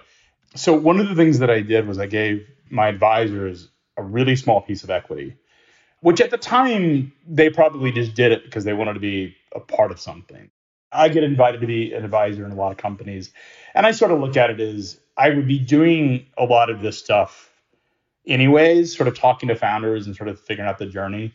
So 0.55 0.74
one 0.74 1.00
of 1.00 1.10
the 1.10 1.15
things 1.15 1.39
that 1.39 1.50
I 1.50 1.62
did 1.62 1.88
was 1.88 2.00
I 2.00 2.05
gave 2.05 2.48
my 2.70 2.88
advisors 2.88 3.70
a 3.98 4.03
really 4.03 4.36
small 4.36 4.62
piece 4.62 4.84
of 4.84 4.89
equity, 4.89 5.36
which 6.01 6.22
at 6.22 6.32
the 6.32 6.38
time 6.38 7.12
they 7.27 7.50
probably 7.50 7.91
just 7.91 8.13
did 8.13 8.32
it 8.32 8.43
because 8.43 8.63
they 8.63 8.74
wanted 8.74 8.93
to 8.93 9.00
be 9.00 9.36
a 9.55 9.60
part 9.60 9.91
of 9.91 10.00
something. 10.00 10.50
I 10.91 11.10
get 11.10 11.24
invited 11.24 11.62
to 11.62 11.67
be 11.67 11.93
an 11.93 12.03
advisor 12.03 12.46
in 12.46 12.51
a 12.51 12.55
lot 12.55 12.72
of 12.72 12.77
companies, 12.77 13.32
and 13.74 13.86
I 13.86 13.91
sort 13.91 14.12
of 14.12 14.20
look 14.20 14.38
at 14.38 14.51
it 14.51 14.60
as 14.60 15.00
I 15.17 15.29
would 15.29 15.48
be 15.48 15.60
doing 15.60 16.27
a 16.38 16.46
lot 16.46 16.70
of 16.70 16.82
this 16.82 17.00
stuff 17.00 17.51
anyways, 18.27 18.96
sort 18.96 19.08
of 19.08 19.17
talking 19.17 19.50
to 19.50 19.55
founders 19.55 20.05
and 20.05 20.15
sort 20.15 20.29
of 20.29 20.39
figuring 20.39 20.70
out 20.70 20.77
the 20.77 20.86
journey. 20.86 21.34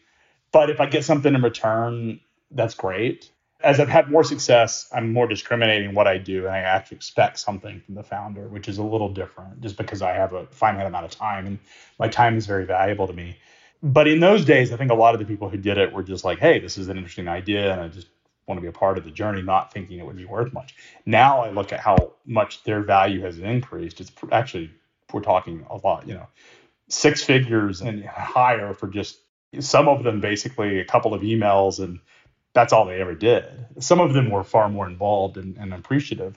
But 0.53 0.71
if 0.71 0.81
I 0.81 0.87
get 0.87 1.05
something 1.05 1.35
in 1.35 1.43
return, 1.43 2.21
that's 2.51 2.75
great. 2.75 3.31
As 3.61 3.81
I've 3.81 3.89
had 3.89 4.09
more 4.09 4.23
success, 4.23 4.89
I'm 4.93 5.13
more 5.13 5.27
discriminating 5.27 5.93
what 5.95 6.07
I 6.07 6.17
do, 6.19 6.47
and 6.47 6.55
I 6.55 6.59
actually 6.59 6.97
expect 6.97 7.41
something 7.41 7.81
from 7.81 7.97
the 7.97 8.05
founder, 8.05 8.47
which 8.49 8.69
is 8.69 8.79
a 8.79 8.85
little 8.85 9.09
different, 9.09 9.61
just 9.61 9.77
because 9.77 10.01
I 10.01 10.13
have 10.13 10.33
a 10.33 10.47
finite 10.47 10.87
amount 10.87 11.07
of 11.07 11.11
time, 11.11 11.47
and 11.47 11.59
my 11.99 12.09
time 12.09 12.37
is 12.37 12.47
very 12.47 12.65
valuable 12.65 13.09
to 13.09 13.13
me. 13.13 13.37
But 13.83 14.07
in 14.07 14.21
those 14.21 14.45
days, 14.45 14.73
I 14.73 14.77
think 14.77 14.93
a 14.93 14.95
lot 14.95 15.15
of 15.15 15.21
the 15.21 15.27
people 15.27 15.49
who 15.49 15.57
did 15.57 15.77
it 15.77 15.93
were 15.93 16.05
just 16.05 16.25
like, 16.25 16.39
"Hey, 16.39 16.61
this 16.61 16.79
is 16.79 16.89
an 16.89 16.97
interesting 16.97 17.27
idea, 17.29 17.73
and 17.73 17.81
I 17.81 17.89
just 17.89 18.09
want 18.47 18.59
to 18.59 18.63
be 18.63 18.69
a 18.69 18.73
part 18.73 18.97
of 18.97 19.05
the 19.05 19.11
journey, 19.11 19.43
not 19.43 19.73
thinking 19.73 19.99
it 19.99 20.07
would 20.07 20.17
be 20.17 20.25
worth 20.25 20.53
much." 20.53 20.75
Now 21.05 21.41
I 21.41 21.51
look 21.51 21.73
at 21.73 21.81
how 21.81 22.13
much 22.27 22.63
their 22.63 22.83
value 22.83 23.23
has 23.23 23.39
increased. 23.39 24.01
It's 24.01 24.13
actually 24.31 24.71
we're 25.13 25.21
talking 25.21 25.67
a 25.71 25.77
lot, 25.77 26.07
you 26.07 26.15
know, 26.15 26.27
six 26.89 27.25
figures 27.25 27.81
and 27.81 28.05
higher 28.05 28.73
for 28.75 28.89
just 28.89 29.19
some 29.61 29.89
of 29.89 30.05
them 30.05 30.21
basically 30.21 30.79
a 30.79 30.85
couple 30.85 31.15
of 31.15 31.23
emails 31.23 31.83
and 31.83 32.01
that's 32.59 32.73
all 32.73 32.85
they 32.85 33.01
ever 33.01 33.15
did. 33.15 33.45
Some 33.79 34.01
of 34.01 34.15
them 34.15 34.31
were 34.31 34.43
far 34.43 34.69
more 34.69 34.89
involved 34.89 35.37
and, 35.37 35.57
and 35.59 35.73
appreciative, 35.73 36.37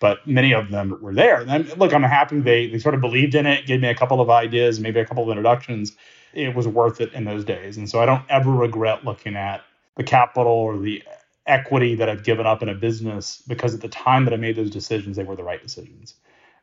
but 0.00 0.26
many 0.26 0.52
of 0.52 0.70
them 0.70 0.98
were 1.00 1.14
there. 1.14 1.44
And 1.46 1.76
look, 1.78 1.94
I'm 1.94 2.02
happy 2.02 2.40
they, 2.40 2.66
they 2.66 2.80
sort 2.80 2.96
of 2.96 3.00
believed 3.00 3.36
in 3.36 3.46
it, 3.46 3.66
gave 3.66 3.80
me 3.80 3.88
a 3.88 3.94
couple 3.94 4.20
of 4.20 4.28
ideas, 4.28 4.80
maybe 4.80 4.98
a 4.98 5.06
couple 5.06 5.22
of 5.22 5.28
introductions. 5.28 5.96
It 6.34 6.56
was 6.56 6.66
worth 6.66 7.00
it 7.00 7.12
in 7.12 7.24
those 7.24 7.44
days. 7.44 7.76
And 7.76 7.88
so 7.88 8.00
I 8.00 8.06
don't 8.06 8.24
ever 8.28 8.50
regret 8.50 9.04
looking 9.04 9.36
at 9.36 9.62
the 9.96 10.02
capital 10.02 10.52
or 10.52 10.76
the 10.76 11.04
equity 11.46 11.94
that 11.94 12.08
I've 12.08 12.24
given 12.24 12.46
up 12.46 12.62
in 12.62 12.68
a 12.68 12.74
business 12.74 13.40
because 13.46 13.72
at 13.72 13.80
the 13.80 13.88
time 13.88 14.24
that 14.24 14.34
I 14.34 14.38
made 14.38 14.56
those 14.56 14.70
decisions, 14.70 15.16
they 15.16 15.24
were 15.24 15.36
the 15.36 15.44
right 15.44 15.62
decisions. 15.62 16.14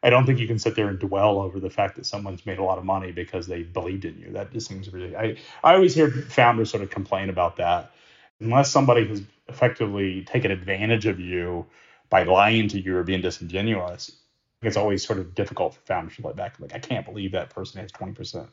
I 0.04 0.10
don't 0.10 0.26
think 0.26 0.38
you 0.40 0.48
can 0.48 0.60
sit 0.60 0.76
there 0.76 0.90
and 0.90 1.00
dwell 1.00 1.40
over 1.40 1.60
the 1.62 1.70
fact 1.70 1.96
that 1.96 2.06
someone's 2.06 2.46
made 2.46 2.60
a 2.60 2.64
lot 2.64 2.78
of 2.78 2.84
money 2.84 3.12
because 3.14 3.48
they 3.48 3.64
believed 3.64 4.04
in 4.04 4.18
you. 4.20 4.32
That 4.32 4.52
just 4.52 4.68
seems 4.68 4.92
really. 4.92 5.16
I 5.16 5.38
I 5.64 5.76
always 5.76 5.96
hear 5.96 6.12
founders 6.12 6.70
sort 6.70 6.84
of 6.84 6.90
complain 6.90 7.30
about 7.30 7.56
that 7.58 7.92
unless 8.40 8.72
somebody 8.72 9.08
has 9.08 9.22
effectively 9.48 10.24
taken 10.24 10.52
advantage 10.52 11.06
of 11.06 11.20
you 11.20 11.66
by 12.10 12.24
lying 12.24 12.68
to 12.70 12.80
you 12.80 12.98
or 12.98 13.04
being 13.04 13.22
disingenuous, 13.22 14.12
it's 14.62 14.78
always 14.78 15.06
sort 15.06 15.20
of 15.20 15.36
difficult 15.36 15.76
for 15.76 15.82
founders 15.82 16.16
to 16.16 16.26
let 16.26 16.36
back. 16.36 16.60
Like, 16.60 16.74
I 16.74 16.80
can't 16.80 17.06
believe 17.06 17.32
that 17.34 17.50
person 17.50 17.82
has 17.82 17.92
20%. 17.92 18.48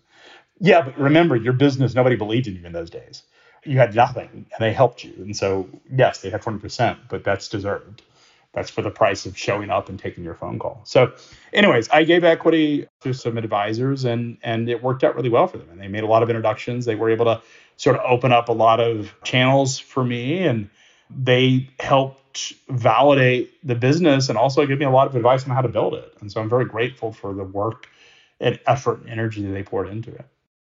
Yeah, 0.61 0.83
but 0.83 0.99
remember, 0.99 1.37
your 1.37 1.53
business, 1.53 1.95
nobody 1.95 2.17
believed 2.17 2.47
in 2.47 2.57
you 2.57 2.64
in 2.64 2.73
those 2.73 2.91
days. 2.91 3.23
You 3.64 3.79
had 3.79 3.95
nothing 3.95 4.29
and 4.33 4.61
they 4.61 4.73
helped 4.73 5.05
you. 5.05 5.14
And 5.19 5.37
so, 5.37 5.69
yes, 5.91 6.21
they 6.21 6.31
had 6.31 6.43
20%, 6.43 6.99
but 7.09 7.25
that's 7.25 7.49
deserved. 7.49 8.03
That's 8.54 8.70
for 8.70 8.82
the 8.82 8.90
price 8.90 9.26
of 9.26 9.37
showing 9.37 9.70
up 9.70 9.88
and 9.88 9.99
taking 9.99 10.23
your 10.23 10.34
phone 10.34 10.58
call. 10.58 10.80
So, 10.84 11.12
anyways, 11.52 11.88
I 11.90 12.04
gave 12.04 12.23
equity 12.23 12.87
to 13.02 13.12
some 13.12 13.37
advisors 13.37 14.04
and 14.04 14.38
and 14.42 14.68
it 14.68 14.82
worked 14.82 15.02
out 15.04 15.16
really 15.16 15.28
well 15.28 15.46
for 15.46 15.58
them. 15.58 15.68
And 15.70 15.80
they 15.80 15.88
made 15.88 16.04
a 16.04 16.06
lot 16.06 16.23
of 16.23 16.30
introductions. 16.30 16.84
They 16.84 16.94
were 16.94 17.11
able 17.11 17.25
to 17.26 17.42
sort 17.76 17.96
of 17.96 18.02
open 18.06 18.32
up 18.32 18.49
a 18.49 18.52
lot 18.52 18.80
of 18.80 19.12
channels 19.25 19.78
for 19.78 20.04
me 20.04 20.46
and 20.46 20.70
they 21.11 21.68
helped 21.80 22.54
validate 22.68 23.52
the 23.66 23.75
business 23.75 24.28
and 24.28 24.38
also 24.38 24.66
give 24.66 24.78
me 24.78 24.84
a 24.84 24.90
lot 24.90 25.06
of 25.06 25.16
advice 25.16 25.44
on 25.44 25.50
how 25.50 25.61
to 25.61 25.68
build 25.68 25.94
it. 25.94 26.14
And 26.20 26.30
so 26.30 26.40
I'm 26.40 26.49
very 26.49 26.64
grateful 26.64 27.12
for 27.12 27.34
the 27.34 27.44
work 27.44 27.88
and 28.40 28.58
effort 28.66 29.00
and 29.00 29.11
energy 29.11 29.42
that 29.42 29.52
they 29.52 29.62
poured 29.62 29.88
into 29.88 30.11
it. 30.14 30.26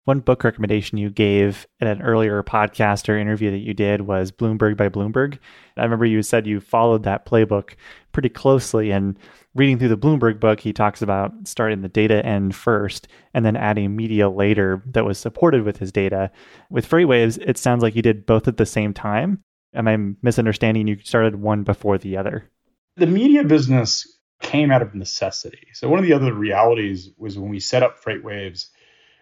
One 0.05 0.19
book 0.19 0.43
recommendation 0.43 0.99
you 0.99 1.09
gave 1.09 1.65
in 1.79 1.87
an 1.87 2.03
earlier 2.03 2.43
podcast 2.43 3.09
or 3.09 3.17
interview 3.17 3.49
that 3.49 3.57
you 3.57 3.73
did 3.73 4.01
was 4.01 4.31
Bloomberg 4.31 4.77
by 4.77 4.87
Bloomberg. 4.87 5.39
I 5.77 5.83
remember 5.83 6.05
you 6.05 6.21
said 6.21 6.45
you 6.45 6.59
followed 6.59 7.01
that 7.03 7.25
playbook 7.25 7.71
pretty 8.11 8.29
closely. 8.29 8.91
And 8.91 9.17
reading 9.55 9.79
through 9.79 9.89
the 9.89 9.97
Bloomberg 9.97 10.39
book, 10.39 10.59
he 10.59 10.73
talks 10.73 11.01
about 11.01 11.33
starting 11.47 11.81
the 11.81 11.89
data 11.89 12.23
end 12.23 12.53
first 12.53 13.07
and 13.33 13.43
then 13.43 13.55
adding 13.55 13.95
media 13.95 14.29
later 14.29 14.83
that 14.85 15.05
was 15.05 15.17
supported 15.17 15.63
with 15.63 15.77
his 15.77 15.91
data. 15.91 16.29
With 16.69 16.87
FreightWaves, 16.87 17.39
it 17.41 17.57
sounds 17.57 17.81
like 17.81 17.95
you 17.95 18.03
did 18.03 18.27
both 18.27 18.47
at 18.47 18.57
the 18.57 18.65
same 18.67 18.93
time. 18.93 19.41
Am 19.73 19.87
I 19.87 19.97
misunderstanding? 20.21 20.87
You 20.87 20.99
started 21.03 21.41
one 21.41 21.63
before 21.63 21.97
the 21.97 22.15
other. 22.17 22.47
The 22.95 23.07
media 23.07 23.43
business 23.43 24.07
came 24.41 24.71
out 24.71 24.83
of 24.83 24.93
necessity. 24.93 25.67
So 25.73 25.89
one 25.89 25.97
of 25.97 26.05
the 26.05 26.13
other 26.13 26.31
realities 26.31 27.09
was 27.17 27.39
when 27.39 27.49
we 27.49 27.59
set 27.59 27.81
up 27.81 28.03
FreightWaves, 28.03 28.67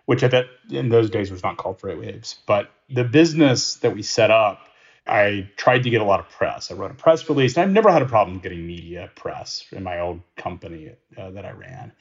which 0.05 0.23
at 0.23 0.31
that 0.31 0.45
in 0.69 0.89
those 0.89 1.09
days 1.09 1.31
was 1.31 1.43
not 1.43 1.57
called 1.57 1.79
FreightWaves, 1.79 2.37
but 2.45 2.69
the 2.89 3.03
business 3.03 3.75
that 3.77 3.95
we 3.95 4.03
set 4.03 4.31
up, 4.31 4.59
I 5.07 5.49
tried 5.57 5.83
to 5.83 5.89
get 5.89 6.01
a 6.01 6.05
lot 6.05 6.19
of 6.19 6.29
press. 6.29 6.71
I 6.71 6.75
wrote 6.75 6.91
a 6.91 6.95
press 6.95 7.27
release, 7.29 7.55
and 7.55 7.63
I've 7.63 7.71
never 7.71 7.91
had 7.91 8.01
a 8.01 8.07
problem 8.07 8.39
getting 8.39 8.65
media 8.65 9.09
press 9.15 9.65
in 9.71 9.83
my 9.83 9.99
old 9.99 10.21
company 10.37 10.91
uh, 11.17 11.31
that 11.31 11.45
I 11.45 11.51
ran. 11.51 11.91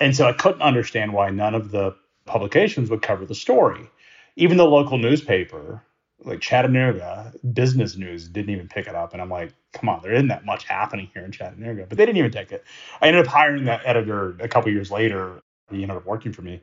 And 0.00 0.14
so 0.14 0.26
I 0.26 0.32
couldn't 0.32 0.62
understand 0.62 1.12
why 1.12 1.30
none 1.30 1.54
of 1.54 1.70
the 1.70 1.96
publications 2.24 2.90
would 2.90 3.02
cover 3.02 3.26
the 3.26 3.34
story. 3.34 3.90
Even 4.36 4.56
the 4.56 4.64
local 4.64 4.98
newspaper, 4.98 5.82
like 6.24 6.40
Chattanooga 6.40 7.32
Business 7.52 7.96
News, 7.96 8.28
didn't 8.28 8.50
even 8.50 8.68
pick 8.68 8.86
it 8.86 8.94
up. 8.94 9.12
And 9.12 9.20
I'm 9.20 9.30
like, 9.30 9.52
come 9.72 9.88
on, 9.88 10.02
there 10.02 10.12
isn't 10.12 10.28
that 10.28 10.44
much 10.44 10.64
happening 10.64 11.10
here 11.12 11.24
in 11.24 11.32
Chattanooga. 11.32 11.86
But 11.88 11.98
they 11.98 12.06
didn't 12.06 12.18
even 12.18 12.30
take 12.30 12.52
it. 12.52 12.64
I 13.00 13.08
ended 13.08 13.26
up 13.26 13.32
hiring 13.32 13.64
that 13.64 13.82
editor 13.84 14.36
a 14.40 14.48
couple 14.48 14.70
years 14.70 14.90
later. 14.90 15.42
He 15.70 15.82
ended 15.82 15.96
up 15.96 16.06
working 16.06 16.32
for 16.32 16.42
me. 16.42 16.62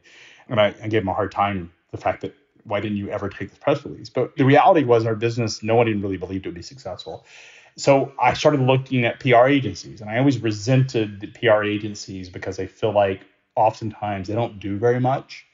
And 0.49 0.59
I, 0.59 0.73
I 0.81 0.87
gave 0.87 1.01
him 1.01 1.07
a 1.07 1.13
hard 1.13 1.31
time 1.31 1.71
the 1.91 1.97
fact 1.97 2.21
that 2.21 2.35
why 2.63 2.79
didn't 2.79 2.97
you 2.97 3.09
ever 3.09 3.29
take 3.29 3.49
this 3.49 3.59
press 3.59 3.85
release? 3.85 4.09
But 4.09 4.35
the 4.35 4.43
reality 4.43 4.83
was 4.83 5.05
our 5.05 5.15
business, 5.15 5.61
no 5.61 5.75
one 5.75 5.87
even 5.87 6.01
really 6.01 6.17
believed 6.17 6.45
it 6.45 6.49
would 6.49 6.55
be 6.55 6.61
successful. 6.61 7.25
So 7.77 8.13
I 8.19 8.33
started 8.33 8.61
looking 8.61 9.05
at 9.05 9.19
PR 9.19 9.47
agencies, 9.47 10.01
and 10.01 10.09
I 10.09 10.17
always 10.17 10.39
resented 10.39 11.19
the 11.19 11.27
PR 11.27 11.63
agencies 11.63 12.29
because 12.29 12.59
I 12.59 12.67
feel 12.67 12.93
like 12.93 13.21
oftentimes 13.55 14.27
they 14.27 14.33
don't 14.33 14.59
do 14.59 14.77
very 14.77 14.99
much. 14.99 15.45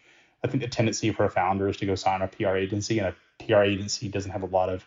I 0.43 0.47
think 0.47 0.61
the 0.61 0.69
tendency 0.69 1.11
for 1.11 1.25
a 1.25 1.29
founder 1.29 1.67
is 1.67 1.77
to 1.77 1.85
go 1.85 1.95
sign 1.95 2.21
a 2.21 2.27
PR 2.27 2.55
agency, 2.55 2.99
and 2.99 3.07
a 3.09 3.43
PR 3.43 3.63
agency 3.63 4.07
doesn't 4.07 4.31
have 4.31 4.43
a 4.43 4.47
lot 4.47 4.69
of 4.69 4.85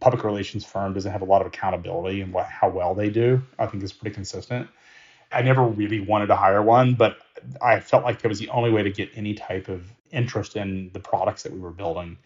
public 0.00 0.24
relations 0.24 0.64
firm 0.64 0.92
doesn't 0.92 1.10
have 1.10 1.22
a 1.22 1.24
lot 1.24 1.40
of 1.40 1.48
accountability 1.48 2.20
and 2.20 2.32
what 2.32 2.46
how 2.46 2.68
well 2.68 2.94
they 2.94 3.10
do. 3.10 3.42
I 3.58 3.66
think 3.66 3.82
is 3.82 3.92
pretty 3.92 4.14
consistent. 4.14 4.68
I 5.30 5.42
never 5.42 5.62
really 5.62 6.00
wanted 6.00 6.28
to 6.28 6.36
hire 6.36 6.62
one, 6.62 6.94
but 6.94 7.18
I 7.62 7.80
felt 7.80 8.04
like 8.04 8.22
that 8.22 8.28
was 8.28 8.38
the 8.38 8.48
only 8.50 8.70
way 8.70 8.82
to 8.82 8.90
get 8.90 9.10
any 9.14 9.34
type 9.34 9.68
of 9.68 9.90
interest 10.10 10.56
in 10.56 10.90
the 10.92 11.00
products 11.00 11.42
that 11.42 11.52
we 11.52 11.58
were 11.58 11.70
building 11.70 12.18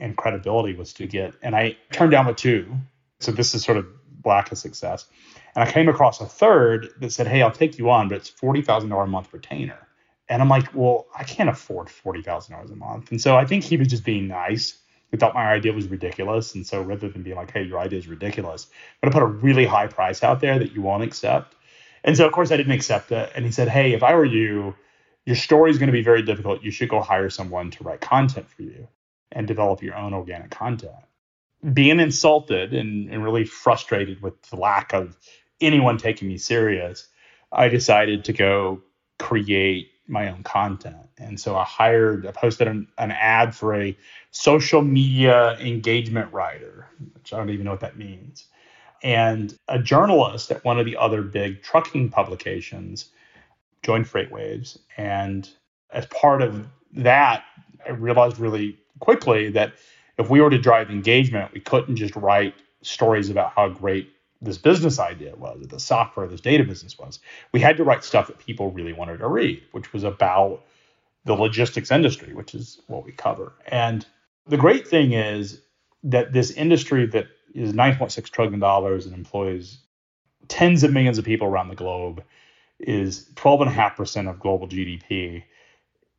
and 0.00 0.16
credibility 0.16 0.74
was 0.74 0.92
to 0.94 1.06
get. 1.06 1.34
And 1.42 1.54
I 1.54 1.76
turned 1.92 2.10
down 2.10 2.26
the 2.26 2.34
two. 2.34 2.74
So 3.20 3.32
this 3.32 3.54
is 3.54 3.62
sort 3.62 3.76
of 3.76 3.86
lack 4.24 4.50
of 4.50 4.58
success. 4.58 5.06
And 5.54 5.66
I 5.66 5.70
came 5.70 5.88
across 5.88 6.20
a 6.20 6.26
third 6.26 6.88
that 7.00 7.12
said, 7.12 7.26
Hey, 7.26 7.42
I'll 7.42 7.50
take 7.50 7.78
you 7.78 7.90
on, 7.90 8.08
but 8.08 8.16
it's 8.16 8.30
$40,000 8.30 9.04
a 9.04 9.06
month 9.06 9.32
retainer. 9.32 9.86
And 10.28 10.40
I'm 10.40 10.48
like, 10.48 10.74
Well, 10.74 11.06
I 11.16 11.24
can't 11.24 11.48
afford 11.48 11.88
$40,000 11.88 12.72
a 12.72 12.76
month. 12.76 13.10
And 13.10 13.20
so 13.20 13.36
I 13.36 13.44
think 13.44 13.64
he 13.64 13.76
was 13.76 13.88
just 13.88 14.04
being 14.04 14.28
nice. 14.28 14.78
He 15.10 15.16
thought 15.16 15.34
my 15.34 15.52
idea 15.52 15.72
was 15.72 15.88
ridiculous. 15.88 16.54
And 16.54 16.66
so 16.66 16.80
rather 16.82 17.08
than 17.08 17.22
being 17.22 17.36
like, 17.36 17.52
Hey, 17.52 17.62
your 17.62 17.78
idea 17.78 17.98
is 17.98 18.08
ridiculous, 18.08 18.68
I'm 19.02 19.10
going 19.10 19.12
to 19.12 19.18
put 19.20 19.24
a 19.24 19.38
really 19.44 19.66
high 19.66 19.88
price 19.88 20.22
out 20.22 20.40
there 20.40 20.58
that 20.58 20.72
you 20.72 20.82
won't 20.82 21.02
accept. 21.02 21.56
And 22.04 22.16
so, 22.16 22.26
of 22.26 22.32
course, 22.32 22.50
I 22.50 22.56
didn't 22.56 22.72
accept 22.72 23.12
it. 23.12 23.30
And 23.34 23.44
he 23.44 23.52
said, 23.52 23.68
Hey, 23.68 23.92
if 23.92 24.02
I 24.02 24.14
were 24.14 24.24
you, 24.24 24.74
your 25.26 25.36
story 25.36 25.70
is 25.70 25.78
going 25.78 25.88
to 25.88 25.92
be 25.92 26.02
very 26.02 26.22
difficult. 26.22 26.62
You 26.62 26.70
should 26.70 26.88
go 26.88 27.00
hire 27.00 27.30
someone 27.30 27.70
to 27.72 27.84
write 27.84 28.00
content 28.00 28.48
for 28.48 28.62
you 28.62 28.88
and 29.32 29.46
develop 29.46 29.82
your 29.82 29.96
own 29.96 30.14
organic 30.14 30.50
content. 30.50 30.94
Being 31.72 32.00
insulted 32.00 32.72
and, 32.72 33.10
and 33.10 33.22
really 33.22 33.44
frustrated 33.44 34.22
with 34.22 34.40
the 34.44 34.56
lack 34.56 34.92
of 34.92 35.16
anyone 35.60 35.98
taking 35.98 36.28
me 36.28 36.38
serious, 36.38 37.06
I 37.52 37.68
decided 37.68 38.24
to 38.24 38.32
go 38.32 38.82
create 39.18 39.90
my 40.08 40.30
own 40.30 40.42
content. 40.42 40.96
And 41.18 41.38
so 41.38 41.56
I 41.56 41.64
hired, 41.64 42.26
I 42.26 42.32
posted 42.32 42.66
an, 42.66 42.88
an, 42.98 43.12
ad 43.12 43.54
for 43.54 43.74
a 43.74 43.96
social 44.30 44.82
media 44.82 45.56
engagement 45.60 46.32
writer, 46.32 46.88
which 47.14 47.32
I 47.32 47.36
don't 47.36 47.50
even 47.50 47.64
know 47.64 47.70
what 47.70 47.80
that 47.80 47.96
means, 47.96 48.46
and 49.02 49.56
a 49.68 49.78
journalist 49.78 50.50
at 50.50 50.64
one 50.64 50.78
of 50.78 50.86
the 50.86 50.96
other 50.96 51.22
big 51.22 51.62
trucking 51.62 52.10
publications 52.10 53.10
joined 53.82 54.06
FreightWaves. 54.06 54.78
And 54.96 55.48
as 55.92 56.06
part 56.06 56.42
of 56.42 56.66
that, 56.92 57.44
I 57.86 57.90
realized 57.90 58.38
really 58.38 58.78
quickly 58.98 59.50
that 59.50 59.72
if 60.18 60.28
we 60.28 60.40
were 60.40 60.50
to 60.50 60.58
drive 60.58 60.90
engagement, 60.90 61.52
we 61.52 61.60
couldn't 61.60 61.96
just 61.96 62.14
write 62.14 62.54
stories 62.82 63.30
about 63.30 63.52
how 63.54 63.68
great 63.68 64.10
this 64.42 64.58
business 64.58 64.98
idea 64.98 65.34
was, 65.36 65.66
the 65.68 65.80
software, 65.80 66.26
this 66.26 66.40
data 66.40 66.64
business 66.64 66.98
was. 66.98 67.20
We 67.52 67.60
had 67.60 67.76
to 67.76 67.84
write 67.84 68.04
stuff 68.04 68.26
that 68.28 68.38
people 68.38 68.70
really 68.70 68.92
wanted 68.92 69.18
to 69.18 69.28
read, 69.28 69.62
which 69.72 69.92
was 69.92 70.04
about 70.04 70.62
the 71.24 71.34
logistics 71.34 71.90
industry, 71.90 72.32
which 72.32 72.54
is 72.54 72.80
what 72.86 73.04
we 73.04 73.12
cover. 73.12 73.52
And 73.66 74.06
the 74.46 74.56
great 74.56 74.86
thing 74.86 75.12
is 75.12 75.60
that 76.02 76.32
this 76.32 76.50
industry 76.52 77.06
that 77.06 77.28
is 77.54 77.72
$9.6 77.72 78.30
trillion 78.30 78.62
and 78.62 79.14
employs 79.14 79.78
tens 80.48 80.82
of 80.82 80.92
millions 80.92 81.18
of 81.18 81.24
people 81.24 81.46
around 81.46 81.68
the 81.68 81.74
globe 81.76 82.22
is 82.78 83.30
12.5% 83.34 84.28
of 84.30 84.40
global 84.40 84.68
GDP 84.68 85.44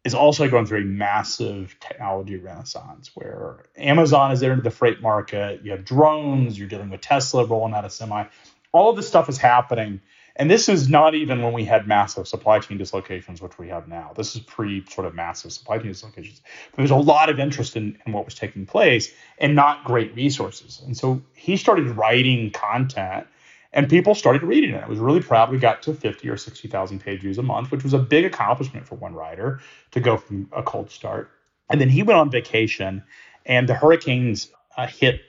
is 0.03 0.15
also 0.15 0.49
going 0.49 0.65
through 0.65 0.81
a 0.81 0.85
massive 0.85 1.75
technology 1.79 2.37
renaissance 2.37 3.11
where 3.13 3.65
Amazon 3.77 4.31
is 4.31 4.41
into 4.51 4.63
the 4.63 4.71
freight 4.71 5.01
market. 5.01 5.63
You 5.63 5.71
have 5.71 5.85
drones, 5.85 6.57
you're 6.57 6.67
dealing 6.67 6.89
with 6.89 7.01
Tesla 7.01 7.45
rolling 7.45 7.73
out 7.73 7.85
a 7.85 7.89
semi. 7.89 8.25
All 8.71 8.89
of 8.89 8.95
this 8.95 9.07
stuff 9.07 9.29
is 9.29 9.37
happening. 9.37 10.01
And 10.35 10.49
this 10.49 10.69
is 10.69 10.89
not 10.89 11.13
even 11.13 11.41
when 11.41 11.53
we 11.53 11.65
had 11.65 11.87
massive 11.87 12.27
supply 12.27 12.59
chain 12.59 12.77
dislocations, 12.77 13.41
which 13.41 13.57
we 13.57 13.67
have 13.67 13.87
now. 13.87 14.11
This 14.15 14.35
is 14.35 14.41
pre 14.41 14.85
sort 14.87 15.07
of 15.07 15.13
massive 15.13 15.51
supply 15.51 15.77
chain 15.77 15.87
dislocations. 15.87 16.41
But 16.71 16.77
there's 16.77 16.91
a 16.91 16.95
lot 16.95 17.29
of 17.29 17.39
interest 17.39 17.75
in, 17.75 17.97
in 18.05 18.13
what 18.13 18.25
was 18.25 18.35
taking 18.35 18.65
place 18.65 19.13
and 19.37 19.55
not 19.55 19.83
great 19.83 20.15
resources. 20.15 20.81
And 20.85 20.95
so 20.95 21.21
he 21.33 21.57
started 21.57 21.87
writing 21.97 22.51
content 22.51 23.27
and 23.73 23.89
people 23.89 24.15
started 24.15 24.43
reading 24.43 24.71
it. 24.71 24.83
I 24.83 24.87
was 24.87 24.99
really 24.99 25.21
proud 25.21 25.51
we 25.51 25.57
got 25.57 25.81
to 25.83 25.93
50 25.93 26.27
or 26.29 26.37
60,000 26.37 26.99
page 26.99 27.21
views 27.21 27.37
a 27.37 27.43
month, 27.43 27.71
which 27.71 27.83
was 27.83 27.93
a 27.93 27.99
big 27.99 28.25
accomplishment 28.25 28.87
for 28.87 28.95
one 28.95 29.13
writer 29.13 29.61
to 29.91 29.99
go 29.99 30.17
from 30.17 30.49
a 30.51 30.61
cold 30.61 30.91
start. 30.91 31.31
And 31.69 31.79
then 31.79 31.87
he 31.89 32.03
went 32.03 32.19
on 32.19 32.29
vacation, 32.29 33.03
and 33.45 33.69
the 33.69 33.73
hurricanes 33.73 34.51
uh, 34.75 34.87
hit 34.87 35.21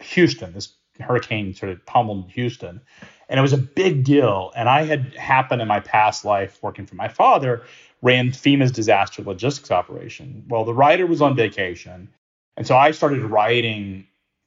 Houston. 0.00 0.52
This 0.52 0.74
hurricane 1.00 1.54
sort 1.54 1.72
of 1.72 1.84
pummeled 1.86 2.30
Houston, 2.32 2.82
and 3.28 3.38
it 3.38 3.42
was 3.42 3.52
a 3.52 3.58
big 3.58 4.04
deal. 4.04 4.52
And 4.56 4.68
I 4.68 4.84
had 4.84 5.14
happened 5.14 5.62
in 5.62 5.68
my 5.68 5.80
past 5.80 6.24
life 6.24 6.58
working 6.62 6.86
for 6.86 6.94
my 6.94 7.08
father, 7.08 7.62
ran 8.02 8.30
FEMA's 8.30 8.72
disaster 8.72 9.22
logistics 9.22 9.70
operation. 9.70 10.44
Well, 10.48 10.64
the 10.64 10.74
writer 10.74 11.06
was 11.06 11.22
on 11.22 11.34
vacation, 11.34 12.08
and 12.56 12.66
so 12.66 12.76
I 12.76 12.90
started 12.92 13.22
writing 13.22 14.06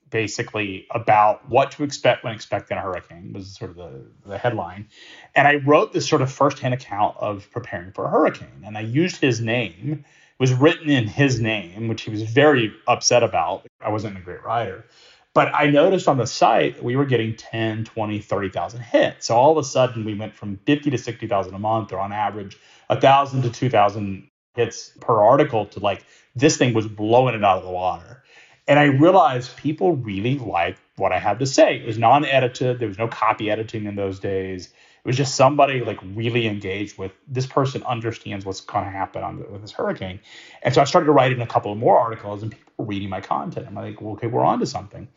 basically 0.09 0.87
about 0.91 1.47
what 1.49 1.71
to 1.71 1.83
expect 1.83 2.23
when 2.23 2.33
expecting 2.33 2.77
a 2.77 2.81
hurricane 2.81 3.31
was 3.33 3.55
sort 3.55 3.71
of 3.71 3.77
the, 3.77 4.01
the 4.25 4.37
headline. 4.37 4.87
And 5.35 5.47
i 5.47 5.55
wrote 5.55 5.93
this 5.93 6.07
sort 6.09 6.23
of 6.23 6.31
firsthand 6.31 6.73
account 6.73 7.15
of 7.17 7.49
preparing 7.51 7.91
for 7.91 8.05
a 8.05 8.09
hurricane. 8.09 8.63
And 8.65 8.77
i 8.77 8.81
used 8.81 9.17
his 9.17 9.39
name. 9.39 10.03
It 10.05 10.39
was 10.39 10.53
written 10.53 10.89
in 10.89 11.07
his 11.07 11.39
name 11.39 11.87
which 11.87 12.03
he 12.03 12.11
was 12.11 12.23
very 12.23 12.73
upset 12.87 13.23
about. 13.23 13.67
I 13.81 13.89
wasn't 13.89 14.17
a 14.17 14.21
great 14.21 14.43
writer 14.43 14.85
but 15.33 15.53
i 15.53 15.67
noticed 15.67 16.07
on 16.07 16.17
the 16.17 16.27
site 16.27 16.83
we 16.83 16.95
were 16.95 17.05
getting 17.05 17.35
10 17.35 17.85
20 17.85 18.19
30000 18.19 18.81
hits 18.81 19.27
so 19.27 19.35
all 19.35 19.51
of 19.51 19.57
a 19.57 19.67
sudden 19.67 20.05
we 20.05 20.13
went 20.13 20.35
from 20.35 20.59
50 20.65 20.91
to 20.91 20.97
60000 20.97 21.53
a 21.53 21.59
month 21.59 21.91
or 21.93 21.99
on 21.99 22.11
average 22.11 22.57
1000 22.87 23.43
to 23.43 23.49
2000 23.49 24.29
hits 24.55 24.91
per 25.01 25.21
article 25.21 25.65
to 25.67 25.79
like 25.79 26.03
this 26.35 26.57
thing 26.57 26.73
was 26.73 26.87
blowing 26.87 27.35
it 27.35 27.43
out 27.43 27.57
of 27.57 27.63
the 27.63 27.71
water 27.71 28.23
and 28.67 28.79
I 28.79 28.85
realized 28.85 29.57
people 29.57 29.97
really 29.97 30.37
liked 30.37 30.79
what 30.95 31.11
I 31.11 31.19
had 31.19 31.39
to 31.39 31.47
say. 31.47 31.77
It 31.77 31.87
was 31.87 31.97
non 31.97 32.23
edited, 32.23 32.79
there 32.79 32.87
was 32.87 32.99
no 32.99 33.07
copy 33.07 33.49
editing 33.49 33.85
in 33.85 33.95
those 33.95 34.19
days. 34.19 34.71
It 35.03 35.07
was 35.07 35.17
just 35.17 35.35
somebody 35.35 35.81
like 35.81 35.99
really 36.03 36.47
engaged 36.47 36.97
with 36.97 37.11
this 37.27 37.45
person 37.45 37.83
understands 37.83 38.45
what's 38.45 38.61
going 38.61 38.85
to 38.85 38.91
happen 38.91 39.23
on 39.23 39.37
the, 39.37 39.45
with 39.45 39.61
this 39.61 39.71
hurricane. 39.71 40.19
And 40.61 40.73
so 40.73 40.81
I 40.81 40.83
started 40.83 41.11
writing 41.11 41.41
a 41.41 41.47
couple 41.47 41.71
of 41.71 41.77
more 41.77 41.97
articles 41.97 42.43
and 42.43 42.51
people 42.51 42.73
were 42.77 42.85
reading 42.85 43.09
my 43.09 43.21
content. 43.21 43.67
I'm 43.67 43.75
like, 43.75 44.01
well, 44.01 44.13
okay, 44.13 44.27
we're 44.27 44.43
on 44.43 44.59
to 44.59 44.65
something. 44.65 45.07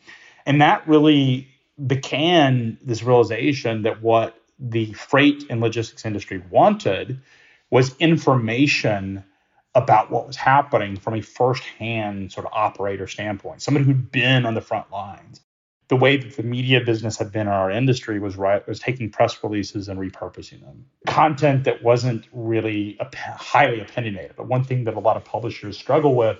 And 0.45 0.61
that 0.61 0.87
really 0.87 1.49
began 1.85 2.77
this 2.81 3.03
realization 3.03 3.83
that 3.83 4.01
what 4.01 4.39
the 4.59 4.93
freight 4.93 5.45
and 5.49 5.59
logistics 5.59 6.05
industry 6.05 6.41
wanted 6.49 7.19
was 7.69 7.95
information 7.97 9.23
about 9.75 10.11
what 10.11 10.27
was 10.27 10.35
happening 10.35 10.95
from 10.95 11.15
a 11.15 11.21
firsthand 11.21 12.31
sort 12.31 12.45
of 12.45 12.53
operator 12.53 13.07
standpoint, 13.07 13.61
somebody 13.61 13.85
who'd 13.85 14.11
been 14.11 14.45
on 14.45 14.53
the 14.53 14.61
front 14.61 14.91
lines. 14.91 15.41
The 15.89 15.95
way 15.95 16.17
that 16.17 16.37
the 16.37 16.43
media 16.43 16.81
business 16.81 17.17
had 17.17 17.31
been 17.31 17.41
in 17.41 17.47
our 17.47 17.69
industry 17.69 18.19
was 18.19 18.35
right 18.37 18.65
was 18.67 18.79
taking 18.79 19.09
press 19.09 19.43
releases 19.43 19.89
and 19.89 19.99
repurposing 19.99 20.61
them. 20.61 20.85
Content 21.07 21.65
that 21.65 21.83
wasn't 21.83 22.25
really 22.31 22.97
op- 22.99 23.15
highly 23.15 23.81
opinionated. 23.81 24.35
But 24.35 24.47
one 24.47 24.63
thing 24.63 24.85
that 24.85 24.95
a 24.95 24.99
lot 24.99 25.17
of 25.17 25.25
publishers 25.25 25.77
struggle 25.77 26.15
with 26.15 26.37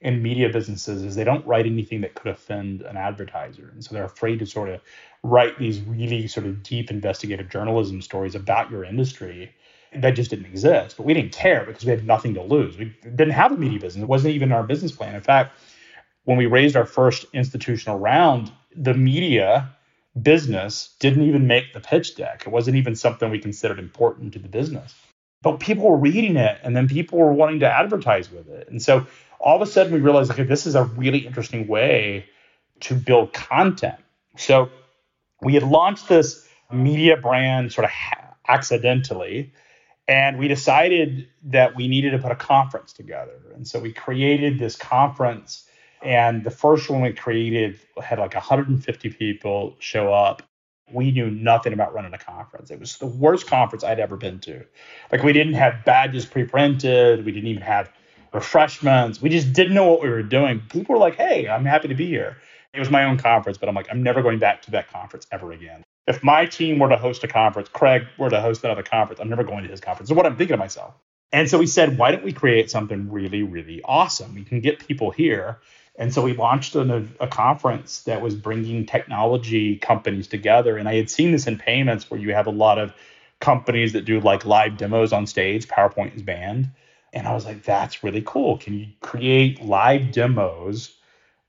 in 0.00 0.22
media 0.22 0.48
businesses 0.48 1.02
is 1.02 1.14
they 1.14 1.24
don't 1.24 1.46
write 1.46 1.64
anything 1.64 2.00
that 2.02 2.14
could 2.14 2.30
offend 2.30 2.82
an 2.82 2.96
advertiser. 2.96 3.70
And 3.72 3.82
so 3.82 3.94
they're 3.94 4.04
afraid 4.04 4.40
to 4.40 4.46
sort 4.46 4.68
of 4.68 4.80
write 5.22 5.58
these 5.58 5.80
really 5.80 6.26
sort 6.26 6.46
of 6.46 6.62
deep 6.62 6.90
investigative 6.90 7.48
journalism 7.48 8.02
stories 8.02 8.34
about 8.34 8.70
your 8.70 8.84
industry 8.84 9.54
that 9.94 10.10
just 10.12 10.30
didn't 10.30 10.46
exist. 10.46 10.96
But 10.96 11.06
we 11.06 11.14
didn't 11.14 11.32
care 11.32 11.64
because 11.64 11.84
we 11.84 11.90
had 11.90 12.06
nothing 12.06 12.34
to 12.34 12.42
lose. 12.42 12.76
We 12.78 12.96
didn't 13.02 13.30
have 13.30 13.52
a 13.52 13.56
media 13.56 13.78
business. 13.78 14.02
It 14.02 14.08
wasn't 14.08 14.34
even 14.34 14.52
our 14.52 14.62
business 14.62 14.92
plan. 14.92 15.14
In 15.14 15.20
fact, 15.20 15.56
when 16.24 16.38
we 16.38 16.46
raised 16.46 16.76
our 16.76 16.86
first 16.86 17.26
institutional 17.32 17.98
round, 17.98 18.52
the 18.76 18.94
media 18.94 19.70
business 20.20 20.94
didn't 21.00 21.22
even 21.22 21.46
make 21.46 21.72
the 21.72 21.80
pitch 21.80 22.16
deck. 22.16 22.44
It 22.46 22.50
wasn't 22.50 22.76
even 22.76 22.94
something 22.94 23.30
we 23.30 23.38
considered 23.38 23.78
important 23.78 24.34
to 24.34 24.38
the 24.38 24.48
business. 24.48 24.94
But 25.42 25.58
people 25.58 25.84
were 25.84 25.96
reading 25.96 26.36
it 26.36 26.60
and 26.62 26.76
then 26.76 26.88
people 26.88 27.18
were 27.18 27.32
wanting 27.32 27.60
to 27.60 27.70
advertise 27.70 28.30
with 28.30 28.48
it. 28.48 28.68
And 28.68 28.80
so 28.80 29.06
all 29.40 29.56
of 29.56 29.62
a 29.62 29.70
sudden 29.70 29.92
we 29.92 30.00
realized 30.00 30.30
okay, 30.30 30.44
this 30.44 30.66
is 30.66 30.74
a 30.74 30.84
really 30.84 31.26
interesting 31.26 31.66
way 31.66 32.26
to 32.80 32.94
build 32.94 33.32
content. 33.32 33.98
So 34.36 34.70
we 35.40 35.54
had 35.54 35.62
launched 35.62 36.08
this 36.08 36.46
media 36.70 37.16
brand 37.16 37.72
sort 37.72 37.86
of 37.86 37.90
accidentally 38.48 39.52
and 40.08 40.38
we 40.38 40.48
decided 40.48 41.28
that 41.44 41.76
we 41.76 41.88
needed 41.88 42.10
to 42.10 42.18
put 42.18 42.32
a 42.32 42.36
conference 42.36 42.92
together. 42.92 43.38
And 43.54 43.66
so 43.66 43.78
we 43.78 43.92
created 43.92 44.58
this 44.58 44.76
conference 44.76 45.64
and 46.02 46.44
the 46.44 46.50
first 46.50 46.88
one 46.90 47.02
we 47.02 47.12
created 47.12 47.78
had 48.02 48.18
like 48.18 48.34
150 48.34 49.10
people 49.10 49.76
show 49.78 50.12
up. 50.12 50.42
We 50.90 51.10
knew 51.10 51.30
nothing 51.30 51.72
about 51.72 51.94
running 51.94 52.12
a 52.12 52.18
conference. 52.18 52.70
It 52.70 52.78
was 52.78 52.98
the 52.98 53.06
worst 53.06 53.46
conference 53.46 53.84
I'd 53.84 54.00
ever 54.00 54.16
been 54.16 54.40
to. 54.40 54.64
Like 55.10 55.22
we 55.22 55.32
didn't 55.32 55.54
have 55.54 55.84
badges 55.84 56.26
pre-printed. 56.26 57.24
We 57.24 57.32
didn't 57.32 57.48
even 57.48 57.62
have 57.62 57.90
refreshments. 58.32 59.22
We 59.22 59.30
just 59.30 59.52
didn't 59.52 59.74
know 59.74 59.90
what 59.90 60.02
we 60.02 60.10
were 60.10 60.22
doing. 60.22 60.60
People 60.68 60.94
were 60.94 60.98
like, 60.98 61.16
"Hey, 61.16 61.48
I'm 61.48 61.64
happy 61.64 61.88
to 61.88 61.94
be 61.94 62.06
here." 62.06 62.36
It 62.74 62.78
was 62.78 62.90
my 62.90 63.04
own 63.04 63.18
conference, 63.18 63.58
but 63.58 63.68
I'm 63.68 63.74
like, 63.74 63.88
I'm 63.90 64.02
never 64.02 64.22
going 64.22 64.38
back 64.38 64.62
to 64.62 64.70
that 64.72 64.90
conference 64.90 65.26
ever 65.30 65.52
again. 65.52 65.82
If 66.06 66.22
my 66.24 66.46
team 66.46 66.78
were 66.78 66.88
to 66.88 66.96
host 66.96 67.22
a 67.22 67.28
conference, 67.28 67.68
Craig 67.68 68.06
were 68.18 68.30
to 68.30 68.40
host 68.40 68.64
another 68.64 68.82
conference, 68.82 69.20
I'm 69.20 69.28
never 69.28 69.44
going 69.44 69.62
to 69.64 69.70
his 69.70 69.80
conference. 69.80 70.10
Is 70.10 70.16
what 70.16 70.24
I'm 70.24 70.36
thinking 70.36 70.54
to 70.54 70.58
myself. 70.58 70.94
And 71.32 71.48
so 71.48 71.58
we 71.58 71.66
said, 71.66 71.96
why 71.96 72.10
don't 72.10 72.24
we 72.24 72.32
create 72.32 72.70
something 72.70 73.10
really, 73.10 73.42
really 73.42 73.80
awesome? 73.84 74.34
We 74.34 74.44
can 74.44 74.60
get 74.60 74.86
people 74.86 75.10
here 75.10 75.58
and 75.96 76.12
so 76.12 76.22
we 76.22 76.34
launched 76.34 76.74
an, 76.74 77.14
a, 77.20 77.26
conference 77.26 78.00
that 78.02 78.22
was 78.22 78.34
bringing 78.34 78.86
technology 78.86 79.76
companies 79.76 80.26
together. 80.26 80.78
And 80.78 80.88
I 80.88 80.94
had 80.94 81.10
seen 81.10 81.32
this 81.32 81.46
in 81.46 81.58
payments 81.58 82.10
where 82.10 82.18
you 82.18 82.32
have 82.32 82.46
a 82.46 82.50
lot 82.50 82.78
of 82.78 82.94
companies 83.40 83.92
that 83.92 84.06
do 84.06 84.18
like 84.20 84.46
live 84.46 84.78
demos 84.78 85.12
on 85.12 85.26
stage, 85.26 85.68
PowerPoint 85.68 86.16
is 86.16 86.22
banned. 86.22 86.70
And 87.12 87.26
I 87.26 87.34
was 87.34 87.44
like, 87.44 87.62
that's 87.62 88.02
really 88.02 88.22
cool. 88.24 88.56
Can 88.56 88.78
you 88.78 88.86
create 89.00 89.62
live 89.62 90.12
demos 90.12 90.96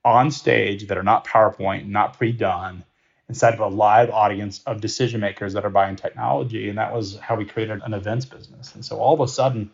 on 0.03 0.29
stage 0.29 0.87
that 0.87 0.97
are 0.97 1.03
not 1.03 1.25
PowerPoint, 1.25 1.87
not 1.87 2.17
pre 2.17 2.33
done, 2.33 2.83
inside 3.29 3.53
of 3.53 3.61
a 3.61 3.67
live 3.67 4.09
audience 4.09 4.61
of 4.65 4.81
decision 4.81 5.21
makers 5.21 5.53
that 5.53 5.63
are 5.63 5.69
buying 5.69 5.95
technology? 5.95 6.67
And 6.67 6.77
that 6.77 6.93
was 6.93 7.17
how 7.17 7.35
we 7.35 7.45
created 7.45 7.81
an 7.81 7.93
events 7.93 8.25
business. 8.25 8.75
And 8.75 8.83
so 8.83 8.97
all 8.97 9.13
of 9.13 9.21
a 9.21 9.27
sudden, 9.31 9.71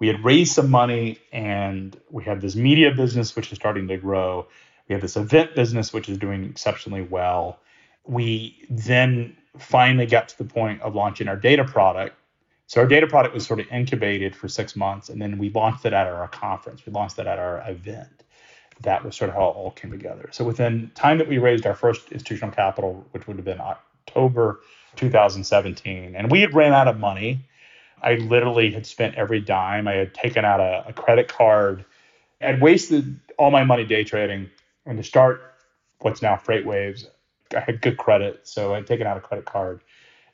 we 0.00 0.06
had 0.08 0.24
raised 0.24 0.52
some 0.52 0.70
money 0.70 1.18
and 1.30 1.96
we 2.10 2.24
had 2.24 2.40
this 2.40 2.56
media 2.56 2.90
business 2.90 3.36
which 3.36 3.52
is 3.52 3.56
starting 3.56 3.86
to 3.88 3.98
grow. 3.98 4.48
We 4.88 4.94
have 4.94 5.02
this 5.02 5.16
event 5.16 5.54
business 5.54 5.92
which 5.92 6.08
is 6.08 6.18
doing 6.18 6.44
exceptionally 6.44 7.02
well. 7.02 7.60
We 8.06 8.66
then 8.70 9.36
finally 9.58 10.06
got 10.06 10.30
to 10.30 10.38
the 10.38 10.44
point 10.44 10.80
of 10.80 10.94
launching 10.94 11.28
our 11.28 11.36
data 11.36 11.64
product. 11.64 12.16
So 12.66 12.80
our 12.80 12.86
data 12.86 13.06
product 13.06 13.34
was 13.34 13.46
sort 13.46 13.60
of 13.60 13.66
incubated 13.70 14.34
for 14.34 14.48
six 14.48 14.74
months 14.74 15.10
and 15.10 15.20
then 15.20 15.36
we 15.36 15.50
launched 15.50 15.84
it 15.84 15.92
at 15.92 16.06
our 16.06 16.26
conference. 16.28 16.86
We 16.86 16.92
launched 16.92 17.18
it 17.18 17.26
at 17.26 17.38
our 17.38 17.62
event. 17.68 18.24
That 18.80 19.04
was 19.04 19.14
sort 19.16 19.28
of 19.28 19.36
how 19.36 19.48
it 19.50 19.56
all 19.56 19.72
came 19.72 19.90
together. 19.90 20.30
So 20.32 20.44
within 20.44 20.90
time 20.94 21.18
that 21.18 21.28
we 21.28 21.36
raised 21.36 21.66
our 21.66 21.74
first 21.74 22.10
institutional 22.10 22.54
capital 22.54 23.04
which 23.10 23.26
would 23.26 23.36
have 23.36 23.44
been 23.44 23.60
october 23.60 24.60
2017 24.96 26.16
and 26.16 26.30
we 26.30 26.40
had 26.40 26.54
ran 26.54 26.72
out 26.72 26.88
of 26.88 26.98
money 26.98 27.44
I 28.02 28.14
literally 28.14 28.70
had 28.70 28.86
spent 28.86 29.14
every 29.16 29.40
dime. 29.40 29.88
I 29.88 29.94
had 29.94 30.14
taken 30.14 30.44
out 30.44 30.60
a, 30.60 30.84
a 30.88 30.92
credit 30.92 31.28
card. 31.28 31.84
I'd 32.40 32.60
wasted 32.60 33.20
all 33.38 33.50
my 33.50 33.64
money 33.64 33.84
day 33.84 34.04
trading. 34.04 34.48
And 34.86 34.96
to 34.98 35.04
start 35.04 35.42
what's 36.00 36.22
now 36.22 36.36
FreightWaves, 36.36 37.06
I 37.54 37.60
had 37.60 37.82
good 37.82 37.96
credit. 37.96 38.46
So 38.46 38.74
I'd 38.74 38.86
taken 38.86 39.06
out 39.06 39.16
a 39.16 39.20
credit 39.20 39.44
card 39.44 39.82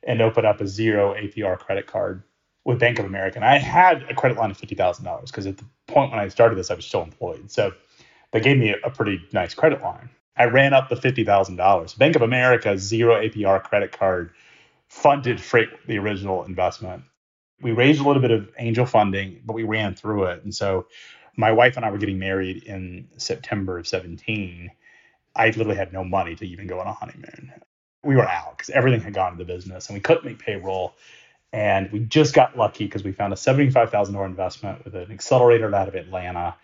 and 0.03 0.21
opened 0.21 0.47
up 0.47 0.61
a 0.61 0.67
zero 0.67 1.15
APR 1.15 1.59
credit 1.59 1.87
card 1.87 2.23
with 2.65 2.79
Bank 2.79 2.99
of 2.99 3.05
America. 3.05 3.37
And 3.37 3.45
I 3.45 3.59
had 3.59 4.05
a 4.05 4.15
credit 4.15 4.39
line 4.39 4.51
of 4.51 4.59
$50,000 4.59 5.27
because 5.27 5.47
at 5.47 5.57
the 5.57 5.65
point 5.87 6.11
when 6.11 6.21
I 6.21 6.29
started 6.29 6.57
this, 6.57 6.71
I 6.71 6.75
was 6.75 6.85
still 6.85 7.03
employed. 7.03 7.51
So 7.51 7.73
they 8.33 8.41
gave 8.41 8.59
me 8.59 8.71
a, 8.71 8.77
a 8.87 8.91
pretty 8.91 9.21
nice 9.33 9.55
credit 9.55 9.83
line. 9.83 10.11
I 10.37 10.45
ran 10.45 10.75
up 10.75 10.89
the 10.89 10.97
$50,000. 10.97 11.99
Bank 11.99 12.17
of 12.17 12.23
America 12.23 12.79
zero 12.79 13.21
APR 13.21 13.63
credit 13.63 13.93
card 13.93 14.31
funded 14.89 15.41
Freight, 15.41 15.71
the 15.87 15.99
original 15.99 16.45
investment 16.45 17.03
we 17.61 17.73
raised 17.73 18.01
a 18.01 18.05
little 18.05 18.23
bit 18.23 18.31
of 18.31 18.51
angel 18.59 18.87
funding, 18.87 19.41
but 19.45 19.55
we 19.55 19.63
ran 19.63 19.95
through 19.95 20.25
it. 20.25 20.45
And 20.45 20.55
so 20.55 20.87
my 21.37 21.53
wife 21.53 21.77
and 21.77 21.85
I 21.85 21.91
were 21.91 21.99
getting 21.99 22.19
married 22.19 22.63
in 22.65 23.09
September 23.17 23.79
of 23.79 23.87
17. 23.87 24.71
I 25.35 25.47
literally 25.47 25.77
had 25.77 25.93
no 25.93 26.05
money 26.05 26.35
to 26.35 26.47
even 26.47 26.67
go 26.67 26.81
on 26.81 26.87
a 26.87 26.93
honeymoon. 26.93 27.53
We 28.03 28.17
were 28.17 28.29
out 28.29 28.57
because 28.57 28.71
everything 28.71 29.01
had 29.01 29.15
gone 29.15 29.33
to 29.33 29.39
the 29.39 29.45
business 29.45 29.89
and 29.89 29.97
we 29.97 30.01
couldn't 30.01 30.25
make 30.25 30.39
payroll. 30.39 30.95
And 31.53 31.91
we 31.91 32.01
just 32.01 32.35
got 32.35 32.57
lucky 32.57 32.85
because 32.85 33.05
we 33.05 33.13
found 33.13 33.33
a 33.33 33.37
$75,000 33.37 34.27
investment 34.27 34.85
with 34.85 34.95
an 34.95 35.11
accelerator 35.11 35.75
out 35.75 35.89
of 35.89 35.95
Atlanta 35.95 36.57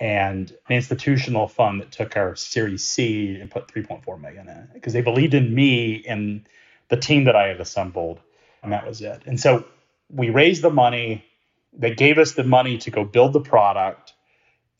and 0.00 0.50
an 0.68 0.76
institutional 0.76 1.48
fund 1.48 1.80
that 1.80 1.90
took 1.90 2.16
our 2.16 2.36
Series 2.36 2.84
C 2.84 3.36
and 3.40 3.50
put 3.50 3.66
3.4 3.66 4.20
million 4.20 4.48
in 4.48 4.68
because 4.72 4.92
they 4.92 5.00
believed 5.00 5.34
in 5.34 5.52
me 5.52 6.04
and 6.06 6.46
the 6.88 6.96
team 6.96 7.24
that 7.24 7.34
I 7.34 7.48
had 7.48 7.60
assembled. 7.60 8.20
And 8.62 8.72
that 8.72 8.86
was 8.86 9.00
it. 9.00 9.22
And 9.26 9.38
so 9.40 9.64
we 10.10 10.30
raised 10.30 10.62
the 10.62 10.70
money. 10.70 11.24
They 11.72 11.94
gave 11.94 12.18
us 12.18 12.32
the 12.32 12.44
money 12.44 12.78
to 12.78 12.90
go 12.90 13.04
build 13.04 13.32
the 13.32 13.40
product. 13.40 14.14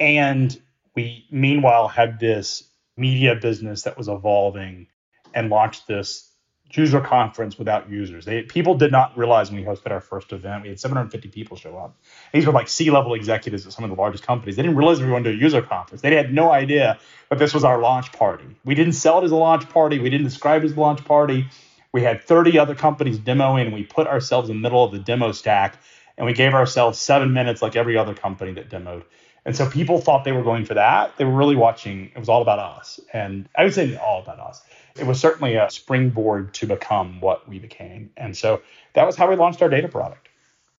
And 0.01 0.57
we, 0.95 1.27
meanwhile, 1.31 1.89
had 1.89 2.19
this 2.19 2.69
media 2.97 3.35
business 3.35 3.83
that 3.83 3.97
was 3.97 4.09
evolving 4.09 4.89
and 5.35 5.51
launched 5.51 5.87
this 5.87 6.29
user 6.73 7.01
conference 7.01 7.59
without 7.59 7.89
users. 7.89 8.25
They, 8.25 8.43
people 8.43 8.75
did 8.75 8.93
not 8.93 9.17
realize 9.17 9.51
when 9.51 9.61
we 9.61 9.67
hosted 9.67 9.91
our 9.91 10.01
first 10.01 10.33
event, 10.33 10.63
we 10.63 10.69
had 10.69 10.79
750 10.79 11.29
people 11.29 11.57
show 11.57 11.77
up. 11.79 11.97
These 12.33 12.47
were 12.47 12.53
like 12.53 12.69
C-level 12.69 13.15
executives 13.15 13.67
at 13.67 13.73
some 13.73 13.85
of 13.85 13.91
the 13.91 13.97
largest 13.97 14.27
companies. 14.27 14.57
They 14.57 14.63
didn't 14.63 14.77
realize 14.77 14.99
we 14.99 15.07
were 15.07 15.13
going 15.13 15.25
to 15.25 15.31
a 15.31 15.35
user 15.35 15.63
conference. 15.63 16.03
They 16.03 16.15
had 16.15 16.33
no 16.33 16.51
idea 16.51 16.99
that 17.31 17.39
this 17.39 17.55
was 17.55 17.65
our 17.65 17.81
launch 17.81 18.13
party. 18.13 18.45
We 18.65 18.75
didn't 18.75 18.93
sell 18.95 19.21
it 19.21 19.25
as 19.25 19.31
a 19.31 19.37
launch 19.37 19.69
party. 19.71 19.99
We 19.99 20.11
didn't 20.11 20.27
describe 20.27 20.63
it 20.63 20.67
as 20.67 20.77
a 20.77 20.81
launch 20.81 21.05
party. 21.05 21.47
We 21.93 22.03
had 22.03 22.23
30 22.23 22.59
other 22.59 22.75
companies 22.75 23.19
demoing, 23.19 23.67
and 23.67 23.73
we 23.73 23.85
put 23.85 24.07
ourselves 24.07 24.51
in 24.51 24.57
the 24.57 24.63
middle 24.63 24.85
of 24.85 24.93
the 24.93 24.99
demo 24.99 25.33
stack, 25.33 25.79
and 26.17 26.27
we 26.27 26.33
gave 26.33 26.55
ourselves 26.55 26.99
seven 26.99 27.33
minutes 27.33 27.63
like 27.63 27.77
every 27.77 27.97
other 27.97 28.15
company 28.15 28.53
that 28.53 28.69
demoed. 28.69 29.05
And 29.45 29.57
so 29.57 29.69
people 29.69 29.99
thought 29.99 30.25
they 30.25 30.33
were 30.33 30.43
going 30.43 30.67
for 30.67 30.75
that. 30.75 31.17
They 31.17 31.25
were 31.25 31.33
really 31.33 31.57
watching. 31.57 32.11
It 32.15 32.19
was 32.19 32.29
all 32.29 32.43
about 32.43 32.59
us. 32.59 33.01
And 33.15 33.49
I 33.57 33.65
would 33.65 33.73
say 33.73 33.97
all 33.97 34.21
about 34.21 34.39
us. 34.41 34.61
It 34.99 35.07
was 35.07 35.19
certainly 35.19 35.55
a 35.55 35.71
springboard 35.71 36.53
to 36.55 36.67
become 36.67 37.21
what 37.21 37.49
we 37.49 37.59
became. 37.59 38.11
And 38.17 38.37
so 38.37 38.61
that 38.95 39.07
was 39.07 39.17
how 39.17 39.31
we 39.31 39.37
launched 39.37 39.63
our 39.63 39.71
data 39.71 39.89
product. 39.89 40.29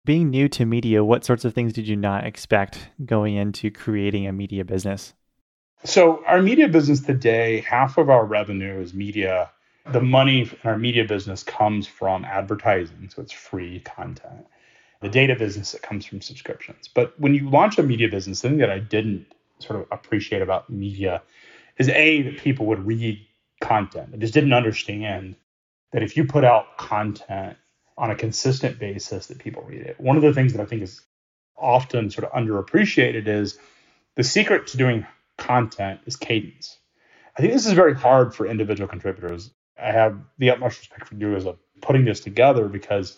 Being 0.05 0.29
new 0.29 0.49
to 0.51 0.67
media, 0.67 1.05
what 1.05 1.25
sorts 1.25 1.45
of 1.45 1.55
things 1.55 1.73
did 1.73 1.89
you 1.89 1.97
not 1.97 2.27
expect 2.27 2.91
going 3.05 3.37
into 3.37 3.71
creating 3.71 4.27
a 4.27 4.33
media 4.33 4.65
business? 4.65 5.15
So, 5.85 6.25
our 6.27 6.43
media 6.43 6.67
business 6.67 7.01
today, 7.01 7.61
half 7.61 7.99
of 7.99 8.11
our 8.11 8.25
revenue 8.25 8.81
is 8.81 8.93
media 8.93 9.51
the 9.93 10.01
money 10.01 10.43
in 10.43 10.59
our 10.65 10.79
media 10.79 11.05
business 11.05 11.43
comes 11.43 11.87
from 11.87 12.25
advertising, 12.25 13.11
so 13.15 13.23
it's 13.23 13.33
free 13.33 13.81
content. 13.81 14.47
The 15.01 15.09
data 15.09 15.37
business 15.37 15.75
it 15.75 15.83
comes 15.83 16.05
from 16.05 16.21
subscriptions. 16.21 16.89
But 16.89 17.19
when 17.21 17.35
you 17.35 17.49
launch 17.49 17.79
a 17.79 17.83
media 17.83 18.09
business, 18.09 18.41
the 18.41 18.49
thing 18.49 18.59
that 18.59 18.71
I 18.71 18.79
didn't 18.79 19.27
sort 19.61 19.81
of 19.81 19.87
appreciate 19.91 20.43
about 20.43 20.71
media 20.71 21.23
is 21.79 21.89
a 21.89 22.23
that 22.23 22.39
people 22.39 22.67
would 22.67 22.85
read 22.87 23.21
content. 23.61 24.11
I 24.13 24.17
just 24.17 24.35
didn't 24.35 24.53
understand 24.53 25.37
that 25.93 26.03
if 26.03 26.17
you 26.17 26.25
put 26.25 26.45
out 26.45 26.77
content 26.77 27.57
on 27.97 28.11
a 28.11 28.15
consistent 28.15 28.79
basis 28.79 29.27
that 29.27 29.39
people 29.39 29.63
read 29.63 29.83
it. 29.83 30.01
One 30.01 30.17
of 30.17 30.23
the 30.23 30.33
things 30.33 30.53
that 30.53 30.63
I 30.63 30.67
think 30.67 30.83
is 30.83 31.01
often 31.57 32.11
sort 32.11 32.25
of 32.25 32.33
underappreciated 32.33 33.27
is 33.27 33.59
the 34.17 34.23
secret 34.23 34.69
to 34.69 34.77
doing 34.77 35.07
content 35.37 36.01
is 36.07 36.17
cadence. 36.17 36.79
I 37.37 37.41
think 37.41 37.53
this 37.53 37.67
is 37.67 37.73
very 37.73 37.95
hard 37.95 38.35
for 38.35 38.47
individual 38.47 38.89
contributors. 38.89 39.51
I 39.81 39.93
have 39.93 40.19
the 40.39 40.51
utmost 40.51 40.79
respect 40.81 41.09
for 41.09 41.15
you 41.15 41.35
as 41.37 41.47
a 41.47 41.57
putting 41.81 42.05
this 42.05 42.21
together 42.21 42.69
because 42.69 43.17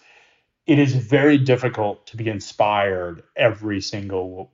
it 0.66 0.78
is 0.78 0.94
very 0.94 1.38
difficult 1.38 2.06
to 2.08 2.16
be 2.16 2.28
inspired 2.28 3.22
every 3.36 3.80
single 3.80 4.52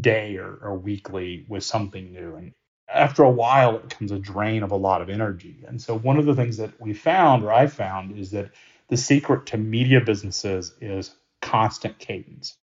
day 0.00 0.36
or, 0.36 0.58
or 0.62 0.78
weekly 0.78 1.46
with 1.48 1.64
something 1.64 2.12
new. 2.12 2.36
And 2.36 2.52
after 2.92 3.22
a 3.22 3.30
while, 3.30 3.76
it 3.76 3.88
becomes 3.88 4.12
a 4.12 4.18
drain 4.18 4.62
of 4.62 4.70
a 4.70 4.76
lot 4.76 5.02
of 5.02 5.10
energy. 5.10 5.64
And 5.66 5.80
so, 5.80 5.96
one 5.96 6.18
of 6.18 6.26
the 6.26 6.34
things 6.34 6.58
that 6.58 6.80
we 6.80 6.94
found, 6.94 7.44
or 7.44 7.52
I 7.52 7.66
found, 7.66 8.18
is 8.18 8.30
that 8.32 8.50
the 8.88 8.96
secret 8.96 9.46
to 9.46 9.56
media 9.58 10.00
businesses 10.00 10.74
is 10.80 11.14
constant 11.42 11.98
cadence. 11.98 12.56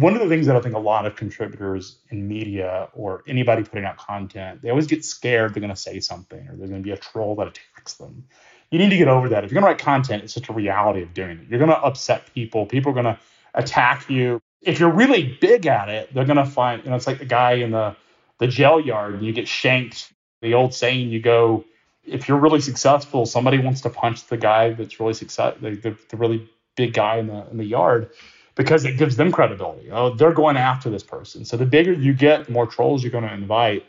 One 0.00 0.14
of 0.14 0.20
the 0.20 0.28
things 0.28 0.46
that 0.46 0.56
I 0.56 0.60
think 0.60 0.74
a 0.74 0.80
lot 0.80 1.06
of 1.06 1.16
contributors 1.16 1.98
in 2.10 2.26
media 2.28 2.88
or 2.94 3.22
anybody 3.26 3.62
putting 3.62 3.84
out 3.84 3.96
content, 3.96 4.62
they 4.62 4.70
always 4.70 4.86
get 4.86 5.04
scared 5.04 5.54
they're 5.54 5.60
going 5.60 5.74
to 5.74 5.80
say 5.80 6.00
something 6.00 6.48
or 6.48 6.56
there's 6.56 6.70
going 6.70 6.82
to 6.82 6.86
be 6.86 6.92
a 6.92 6.96
troll 6.96 7.34
that 7.36 7.48
attacks 7.48 7.94
them. 7.94 8.24
You 8.70 8.78
need 8.78 8.90
to 8.90 8.96
get 8.96 9.08
over 9.08 9.28
that. 9.28 9.44
If 9.44 9.50
you're 9.50 9.60
going 9.60 9.74
to 9.74 9.74
write 9.74 9.84
content, 9.84 10.24
it's 10.24 10.34
just 10.34 10.48
a 10.48 10.52
reality 10.52 11.02
of 11.02 11.14
doing 11.14 11.38
it. 11.38 11.48
You're 11.48 11.58
going 11.58 11.70
to 11.70 11.78
upset 11.78 12.32
people. 12.34 12.66
People 12.66 12.90
are 12.90 12.94
going 12.94 13.04
to 13.04 13.18
attack 13.54 14.10
you. 14.10 14.40
If 14.60 14.80
you're 14.80 14.90
really 14.90 15.38
big 15.40 15.66
at 15.66 15.88
it, 15.88 16.12
they're 16.12 16.24
going 16.24 16.36
to 16.36 16.46
find, 16.46 16.82
you 16.84 16.90
know, 16.90 16.96
it's 16.96 17.06
like 17.06 17.20
the 17.20 17.24
guy 17.24 17.52
in 17.52 17.70
the, 17.70 17.96
the 18.38 18.48
jail 18.48 18.80
yard, 18.80 19.14
and 19.14 19.24
you 19.24 19.32
get 19.32 19.46
shanked. 19.46 20.12
The 20.42 20.54
old 20.54 20.74
saying, 20.74 21.08
you 21.10 21.20
go 21.20 21.64
if 22.06 22.28
you're 22.28 22.38
really 22.38 22.60
successful, 22.60 23.26
somebody 23.26 23.58
wants 23.58 23.80
to 23.82 23.90
punch 23.90 24.26
the 24.28 24.36
guy 24.36 24.70
that's 24.70 25.00
really 25.00 25.14
success, 25.14 25.56
the, 25.60 25.70
the, 25.70 25.96
the 26.08 26.16
really 26.16 26.48
big 26.76 26.94
guy 26.94 27.16
in 27.16 27.26
the 27.26 27.46
in 27.50 27.56
the 27.56 27.64
yard, 27.64 28.10
because 28.56 28.84
it 28.84 28.96
gives 28.96 29.16
them 29.16 29.30
credibility. 29.30 29.90
Oh, 29.92 30.14
they're 30.14 30.32
going 30.32 30.56
after 30.56 30.90
this 30.90 31.04
person. 31.04 31.44
So 31.44 31.56
the 31.56 31.66
bigger 31.66 31.92
you 31.92 32.12
get, 32.12 32.46
the 32.46 32.52
more 32.52 32.66
trolls 32.66 33.04
you're 33.04 33.12
going 33.12 33.28
to 33.28 33.32
invite. 33.32 33.86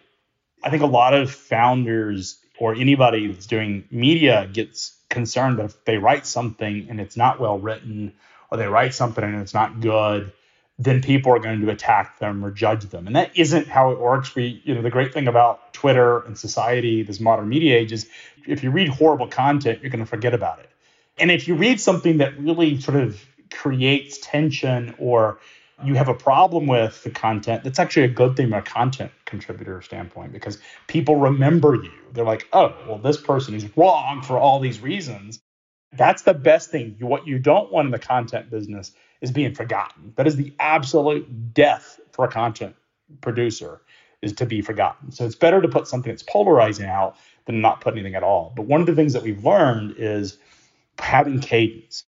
I 0.63 0.69
think 0.69 0.84
a 0.84 0.88
lot 0.88 1.13
of 1.13 1.32
founders 1.32 2.38
or 2.60 2.75
anybody 2.75 3.27
that's 3.27 3.47
doing 3.47 3.86
media 3.89 4.47
gets 4.51 4.95
concerned 5.10 5.58
that 5.58 5.65
if 5.65 5.86
they 5.86 5.97
write 5.97 6.25
something 6.25 6.88
and 6.89 6.99
it's 6.99 7.17
not 7.17 7.39
well 7.39 7.58
written, 7.58 8.13
or 8.51 8.58
they 8.58 8.67
write 8.67 8.93
something 8.93 9.23
and 9.23 9.41
it's 9.41 9.53
not 9.53 9.80
good, 9.80 10.32
then 10.80 11.01
people 11.01 11.32
are 11.32 11.39
going 11.39 11.62
to 11.62 11.69
attack 11.69 12.19
them 12.19 12.43
or 12.45 12.51
judge 12.51 12.86
them. 12.86 13.08
And 13.08 13.15
that 13.15 13.38
isn't 13.38 13.67
how 13.67 13.91
it 13.91 13.99
works. 13.99 14.36
We, 14.36 14.62
you 14.63 14.75
know, 14.75 14.82
the 14.82 14.89
great 14.89 15.13
thing 15.13 15.27
about 15.27 15.73
Twitter 15.73 16.19
and 16.19 16.38
society, 16.38 17.03
this 17.03 17.19
modern 17.19 17.49
media 17.49 17.77
age, 17.77 17.91
is 17.91 18.08
if 18.45 18.63
you 18.63 18.71
read 18.71 18.89
horrible 18.89 19.27
content, 19.27 19.82
you're 19.82 19.91
going 19.91 20.03
to 20.03 20.10
forget 20.10 20.34
about 20.34 20.60
it. 20.60 20.69
And 21.19 21.32
if 21.32 21.47
you 21.47 21.56
read 21.56 21.82
something 21.82 22.17
that 22.17 22.38
really 22.39 22.80
sort 22.80 22.97
of 22.97 23.26
creates 23.51 24.19
tension 24.21 24.95
or 24.97 25.39
you 25.83 25.93
have 25.93 26.07
a 26.07 26.13
problem 26.13 26.65
with 26.65 27.03
the 27.03 27.10
content, 27.12 27.63
that's 27.63 27.79
actually 27.79 28.03
a 28.03 28.10
good 28.10 28.36
thing 28.36 28.49
from 28.49 28.60
a 28.60 28.62
content 28.63 29.12
contributor 29.25 29.81
standpoint 29.81 30.31
because 30.31 30.57
people 30.88 31.17
remember 31.17 31.75
you. 31.75 31.91
They're 32.13 32.25
like, 32.25 32.47
oh, 32.53 32.75
well, 32.88 32.97
this 32.97 33.17
person 33.17 33.53
is 33.53 33.65
wrong 33.77 34.23
for 34.23 34.38
all 34.38 34.60
these 34.60 34.79
reasons. 34.79 35.39
That's 35.93 36.23
the 36.23 36.33
best 36.33 36.71
thing. 36.71 36.97
What 36.99 37.27
you 37.27 37.38
don't 37.38 37.71
want 37.71 37.86
in 37.86 37.91
the 37.91 37.99
content 37.99 38.49
business 38.49 38.91
is 39.21 39.31
being 39.31 39.53
forgotten. 39.53 40.13
That 40.15 40.27
is 40.27 40.36
the 40.36 40.53
absolute 40.60 41.53
death 41.53 41.99
for 42.12 42.25
a 42.25 42.27
content 42.27 42.75
producer 43.21 43.81
is 44.21 44.33
to 44.33 44.45
be 44.45 44.62
forgotten. 44.62 45.12
So 45.12 45.25
it's 45.25 45.36
better 45.36 45.62
to 45.62 45.67
put 45.67 45.88
something 45.88 46.12
that's 46.12 46.23
polarizing 46.23 46.88
out 46.88 47.17
than 47.45 47.62
not 47.62 47.81
put 47.81 47.93
anything 47.93 48.15
at 48.15 48.23
all. 48.23 48.51
But 48.55 48.65
one 48.65 48.81
of 48.81 48.88
the 48.88 48.95
things 48.95 49.13
that 49.13 49.21
we've 49.21 49.43
learned 49.45 49.95
is 49.97 50.38
having 50.97 51.39
cadence 51.39 52.03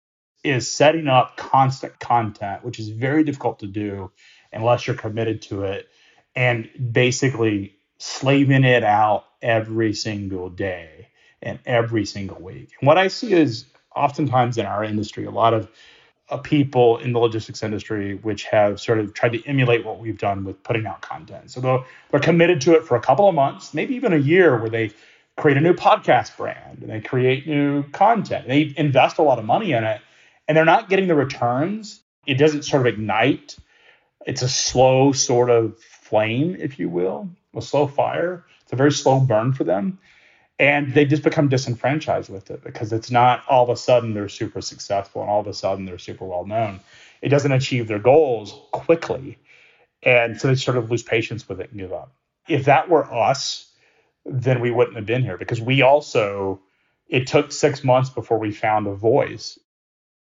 is 0.46 0.70
setting 0.70 1.08
up 1.08 1.36
constant 1.36 1.98
content, 1.98 2.64
which 2.64 2.78
is 2.78 2.88
very 2.88 3.24
difficult 3.24 3.60
to 3.60 3.66
do 3.66 4.10
unless 4.52 4.86
you're 4.86 4.96
committed 4.96 5.42
to 5.42 5.64
it, 5.64 5.88
and 6.34 6.68
basically 6.92 7.76
slaving 7.98 8.64
it 8.64 8.84
out 8.84 9.24
every 9.42 9.92
single 9.92 10.48
day 10.48 11.08
and 11.42 11.58
every 11.66 12.04
single 12.04 12.40
week. 12.40 12.72
And 12.80 12.86
what 12.86 12.98
I 12.98 13.08
see 13.08 13.32
is 13.32 13.66
oftentimes 13.94 14.58
in 14.58 14.66
our 14.66 14.84
industry, 14.84 15.24
a 15.24 15.30
lot 15.30 15.54
of 15.54 15.68
uh, 16.28 16.38
people 16.38 16.98
in 16.98 17.12
the 17.12 17.18
logistics 17.18 17.62
industry 17.62 18.16
which 18.16 18.44
have 18.44 18.80
sort 18.80 18.98
of 18.98 19.14
tried 19.14 19.32
to 19.32 19.46
emulate 19.46 19.84
what 19.84 19.98
we've 19.98 20.18
done 20.18 20.44
with 20.44 20.62
putting 20.62 20.86
out 20.86 21.00
content. 21.00 21.50
So 21.50 21.60
they're, 21.60 21.84
they're 22.10 22.20
committed 22.20 22.60
to 22.62 22.74
it 22.74 22.84
for 22.84 22.96
a 22.96 23.00
couple 23.00 23.28
of 23.28 23.34
months, 23.34 23.72
maybe 23.72 23.94
even 23.94 24.12
a 24.12 24.18
year, 24.18 24.58
where 24.58 24.70
they 24.70 24.92
create 25.36 25.56
a 25.56 25.60
new 25.60 25.74
podcast 25.74 26.36
brand 26.36 26.78
and 26.80 26.90
they 26.90 27.00
create 27.00 27.46
new 27.46 27.84
content. 27.90 28.48
They 28.48 28.74
invest 28.76 29.18
a 29.18 29.22
lot 29.22 29.38
of 29.38 29.44
money 29.44 29.72
in 29.72 29.84
it 29.84 30.00
and 30.48 30.56
they're 30.56 30.64
not 30.64 30.88
getting 30.88 31.08
the 31.08 31.14
returns. 31.14 32.02
It 32.26 32.34
doesn't 32.34 32.62
sort 32.62 32.86
of 32.86 32.92
ignite. 32.92 33.56
It's 34.26 34.42
a 34.42 34.48
slow 34.48 35.12
sort 35.12 35.50
of 35.50 35.78
flame, 35.78 36.56
if 36.58 36.78
you 36.78 36.88
will, 36.88 37.30
a 37.54 37.62
slow 37.62 37.86
fire. 37.86 38.44
It's 38.62 38.72
a 38.72 38.76
very 38.76 38.92
slow 38.92 39.20
burn 39.20 39.52
for 39.52 39.64
them 39.64 39.98
and 40.58 40.94
they 40.94 41.04
just 41.04 41.22
become 41.22 41.48
disenfranchised 41.48 42.30
with 42.30 42.50
it 42.50 42.64
because 42.64 42.92
it's 42.92 43.10
not 43.10 43.44
all 43.48 43.64
of 43.64 43.70
a 43.70 43.76
sudden 43.76 44.14
they're 44.14 44.28
super 44.28 44.60
successful 44.60 45.20
and 45.20 45.30
all 45.30 45.40
of 45.40 45.46
a 45.46 45.54
sudden 45.54 45.84
they're 45.84 45.98
super 45.98 46.24
well 46.24 46.46
known. 46.46 46.80
It 47.20 47.28
doesn't 47.28 47.52
achieve 47.52 47.88
their 47.88 47.98
goals 47.98 48.58
quickly. 48.72 49.38
And 50.02 50.40
so 50.40 50.48
they 50.48 50.54
sort 50.54 50.76
of 50.76 50.90
lose 50.90 51.02
patience 51.02 51.48
with 51.48 51.60
it 51.60 51.70
and 51.70 51.80
give 51.80 51.92
up. 51.92 52.12
If 52.48 52.66
that 52.66 52.88
were 52.88 53.12
us, 53.12 53.70
then 54.24 54.60
we 54.60 54.70
wouldn't 54.70 54.96
have 54.96 55.06
been 55.06 55.22
here 55.22 55.36
because 55.36 55.60
we 55.60 55.82
also, 55.82 56.60
it 57.08 57.26
took 57.26 57.52
six 57.52 57.84
months 57.84 58.10
before 58.10 58.38
we 58.38 58.50
found 58.50 58.86
a 58.86 58.94
voice. 58.94 59.58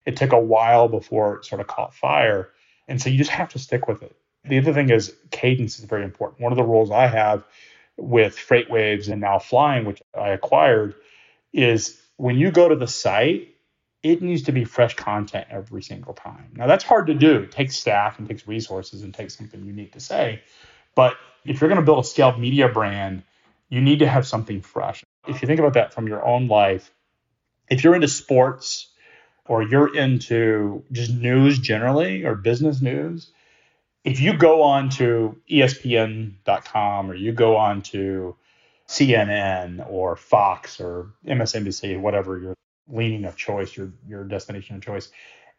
It 0.05 0.17
took 0.17 0.31
a 0.31 0.39
while 0.39 0.87
before 0.87 1.37
it 1.37 1.45
sort 1.45 1.61
of 1.61 1.67
caught 1.67 1.93
fire. 1.93 2.49
And 2.87 3.01
so 3.01 3.09
you 3.09 3.17
just 3.17 3.31
have 3.31 3.49
to 3.49 3.59
stick 3.59 3.87
with 3.87 4.03
it. 4.03 4.15
The 4.43 4.59
other 4.59 4.73
thing 4.73 4.89
is 4.89 5.15
cadence 5.31 5.79
is 5.79 5.85
very 5.85 6.03
important. 6.03 6.41
One 6.41 6.51
of 6.51 6.57
the 6.57 6.63
rules 6.63 6.91
I 6.91 7.07
have 7.07 7.43
with 7.97 8.35
FreightWaves 8.35 9.09
and 9.09 9.21
now 9.21 9.39
Flying, 9.39 9.85
which 9.85 10.01
I 10.17 10.29
acquired, 10.29 10.95
is 11.51 11.99
when 12.17 12.37
you 12.37 12.51
go 12.51 12.69
to 12.69 12.75
the 12.75 12.87
site, 12.87 13.55
it 14.03 14.21
needs 14.21 14.43
to 14.43 14.51
be 14.51 14.65
fresh 14.65 14.93
content 14.95 15.47
every 15.49 15.81
single 15.81 16.13
time. 16.13 16.51
Now 16.55 16.67
that's 16.67 16.83
hard 16.83 17.07
to 17.07 17.15
do. 17.15 17.37
It 17.37 17.51
takes 17.51 17.75
staff 17.75 18.19
and 18.19 18.27
takes 18.27 18.47
resources 18.47 19.01
and 19.01 19.13
takes 19.13 19.35
something 19.35 19.65
unique 19.65 19.93
to 19.93 19.99
say. 19.99 20.43
But 20.93 21.17
if 21.43 21.59
you're 21.59 21.69
going 21.69 21.81
to 21.81 21.85
build 21.85 22.03
a 22.03 22.07
scaled 22.07 22.39
media 22.39 22.69
brand, 22.69 23.23
you 23.69 23.81
need 23.81 23.99
to 23.99 24.07
have 24.07 24.27
something 24.27 24.61
fresh. 24.61 25.03
If 25.27 25.41
you 25.41 25.47
think 25.47 25.59
about 25.59 25.73
that 25.73 25.93
from 25.93 26.07
your 26.07 26.23
own 26.23 26.47
life, 26.47 26.91
if 27.67 27.83
you're 27.83 27.95
into 27.95 28.07
sports 28.07 28.89
or 29.47 29.63
you're 29.63 29.95
into 29.95 30.83
just 30.91 31.11
news 31.11 31.59
generally 31.59 32.25
or 32.25 32.35
business 32.35 32.81
news, 32.81 33.31
if 34.03 34.19
you 34.19 34.37
go 34.37 34.61
on 34.61 34.89
to 34.89 35.39
ESPN.com 35.49 37.11
or 37.11 37.15
you 37.15 37.31
go 37.31 37.57
on 37.57 37.81
to 37.81 38.35
CNN 38.87 39.85
or 39.89 40.15
Fox 40.15 40.79
or 40.79 41.11
MSNBC, 41.25 41.99
whatever 41.99 42.37
your 42.37 42.53
leaning 42.87 43.25
of 43.25 43.35
choice, 43.35 43.75
your 43.75 43.91
your 44.07 44.23
destination 44.23 44.75
of 44.75 44.83
choice, 44.83 45.09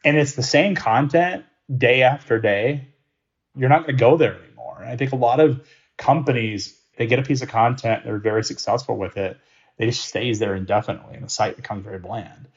and 0.04 0.16
it's 0.16 0.34
the 0.34 0.42
same 0.42 0.76
content 0.76 1.44
day 1.76 2.02
after 2.02 2.40
day, 2.40 2.86
you're 3.56 3.68
not 3.68 3.84
going 3.84 3.96
to 3.96 4.00
go 4.00 4.16
there 4.16 4.40
anymore. 4.40 4.78
And 4.80 4.88
I 4.88 4.96
think 4.96 5.12
a 5.12 5.16
lot 5.16 5.40
of 5.40 5.66
companies 5.96 6.80
they 6.96 7.06
get 7.06 7.18
a 7.18 7.22
piece 7.22 7.42
of 7.42 7.48
content, 7.48 8.04
they're 8.04 8.18
very 8.18 8.44
successful 8.44 8.96
with 8.96 9.16
it, 9.16 9.36
they 9.76 9.86
just 9.86 10.04
stays 10.04 10.38
there 10.38 10.54
indefinitely, 10.54 11.14
and 11.14 11.24
the 11.24 11.28
site 11.28 11.56
becomes 11.56 11.84
very 11.84 11.98
bland 11.98 12.48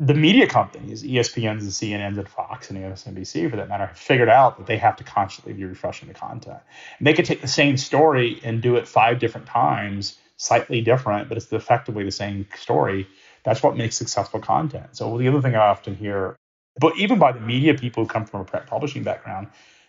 the 0.00 0.14
media 0.14 0.46
companies, 0.46 1.02
ESPNs 1.02 1.60
and 1.60 1.68
CNNs 1.68 2.16
and 2.16 2.26
Fox 2.26 2.70
and 2.70 2.78
MSNBC 2.78 3.50
for 3.50 3.56
that 3.56 3.68
matter, 3.68 3.86
have 3.86 3.98
figured 3.98 4.30
out 4.30 4.56
that 4.56 4.66
they 4.66 4.78
have 4.78 4.96
to 4.96 5.04
constantly 5.04 5.52
be 5.52 5.64
refreshing 5.66 6.08
the 6.08 6.14
content. 6.14 6.58
And 6.98 7.06
they 7.06 7.12
could 7.12 7.26
take 7.26 7.42
the 7.42 7.48
same 7.48 7.76
story 7.76 8.40
and 8.42 8.62
do 8.62 8.76
it 8.76 8.88
five 8.88 9.18
different 9.18 9.46
times, 9.46 10.16
slightly 10.38 10.80
different, 10.80 11.28
but 11.28 11.36
it's 11.36 11.52
effectively 11.52 12.02
the 12.02 12.10
same 12.10 12.46
story. 12.56 13.08
That's 13.44 13.62
what 13.62 13.76
makes 13.76 13.94
successful 13.94 14.40
content. 14.40 14.96
So 14.96 15.18
the 15.18 15.28
other 15.28 15.42
thing 15.42 15.54
I 15.54 15.68
often 15.68 15.94
hear, 15.94 16.34
but 16.80 16.96
even 16.96 17.18
by 17.18 17.32
the 17.32 17.40
media 17.40 17.74
people 17.74 18.04
who 18.04 18.08
come 18.08 18.24
from 18.24 18.40
a 18.40 18.44
print 18.44 18.66
publishing 18.66 19.02
background, 19.02 19.48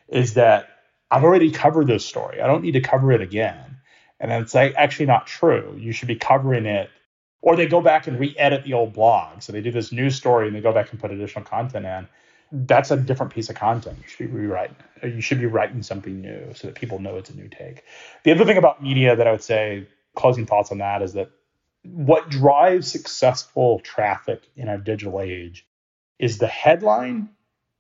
is 0.10 0.34
that 0.34 0.67
I've 1.10 1.24
already 1.24 1.52
covered 1.52 1.88
this 1.88 2.06
story. 2.06 2.41
I 2.41 2.47
don't 2.47 2.63
need 2.63 2.74
to 2.74 2.82
cover 2.82 3.13
it 3.13 3.21
again. 3.21 3.78
And 4.19 4.30
it's 4.32 4.56
actually 4.56 5.06
not 5.06 5.26
true. 5.26 5.76
You 5.80 5.93
should 5.93 6.10
be 6.10 6.17
covering 6.17 6.65
it 6.65 6.89
or 7.41 7.56
they 7.56 7.65
go 7.65 7.82
back 7.82 8.08
and 8.08 8.19
re-edit 8.19 8.63
the 8.63 8.73
old 8.73 8.93
blog. 8.93 9.41
So 9.41 9.51
they 9.51 9.62
do 9.62 9.71
this 9.71 9.91
new 9.91 10.10
story 10.10 10.47
and 10.47 10.56
they 10.56 10.62
go 10.62 10.73
back 10.73 10.91
and 10.91 10.99
put 10.99 11.12
additional 11.12 11.43
content 11.43 11.86
in. 11.86 12.08
That's 12.51 12.91
a 12.91 12.97
different 12.97 13.34
piece 13.34 13.49
of 13.49 13.56
content. 13.56 13.97
You 14.01 14.08
should 14.08 14.32
be 14.32 14.39
rewriting. 14.39 14.75
Uh, 15.04 15.08
you 15.08 15.21
should 15.21 15.39
be 15.39 15.45
writing 15.45 15.82
something 15.82 16.21
new 16.21 16.54
so 16.54 16.67
that 16.67 16.75
people 16.75 16.99
know 16.99 17.15
it's 17.15 17.30
a 17.30 17.36
new 17.36 17.47
take. 17.47 17.84
The 18.23 18.32
other 18.32 18.45
thing 18.45 18.58
about 18.58 18.84
media 18.84 19.15
that 19.15 19.27
I 19.27 19.32
would 19.32 19.43
say, 19.43 19.88
closing 20.15 20.45
thoughts 20.45 20.71
on 20.71 20.80
that, 20.80 21.01
is 21.01 21.13
that 21.13 21.32
what 21.84 22.30
drives 22.30 22.91
successful 22.91 23.80
traffic 23.80 24.43
in 24.56 24.67
our 24.67 24.77
digital 24.77 25.21
age 25.21 25.65
is 26.19 26.38
the 26.38 26.47
headline 26.47 27.30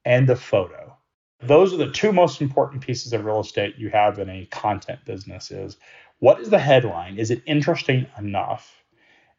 and 0.05 0.27
the 0.27 0.35
photo. 0.35 0.95
Those 1.43 1.73
are 1.73 1.77
the 1.77 1.91
two 1.91 2.11
most 2.11 2.41
important 2.41 2.81
pieces 2.81 3.13
of 3.13 3.25
real 3.25 3.41
estate 3.41 3.75
you 3.77 3.89
have 3.89 4.19
in 4.19 4.29
a 4.29 4.45
content 4.47 5.03
business 5.05 5.51
is 5.51 5.77
what 6.19 6.39
is 6.39 6.49
the 6.49 6.59
headline? 6.59 7.17
Is 7.17 7.31
it 7.31 7.41
interesting 7.45 8.07
enough? 8.17 8.80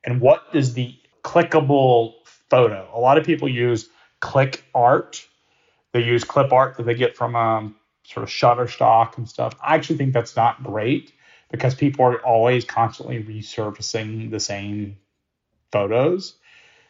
And 0.05 0.21
what 0.21 0.45
is 0.53 0.75
the 0.75 0.95
clickable 1.23 2.15
photo. 2.51 2.89
A 2.93 2.99
lot 2.99 3.19
of 3.19 3.25
people 3.25 3.49
use 3.49 3.89
click 4.21 4.65
art. 4.75 5.27
They 5.93 6.03
use 6.03 6.25
clip 6.25 6.53
art 6.53 6.77
that 6.77 6.85
they 6.85 6.95
get 6.95 7.17
from 7.17 7.37
um, 7.37 7.77
sort 8.05 8.25
of 8.25 8.31
Shutterstock 8.31 9.17
and 9.19 9.29
stuff. 9.29 9.55
I 9.63 9.75
actually 9.75 9.99
think 9.99 10.13
that's 10.13 10.37
not 10.37 10.63
great 10.63 11.13
because 11.51 11.75
people 11.75 12.05
are 12.07 12.25
always 12.25 12.65
constantly 12.65 13.23
resurfacing 13.23 14.31
the 14.31 14.41
same 14.41 14.97
photos 15.71 16.35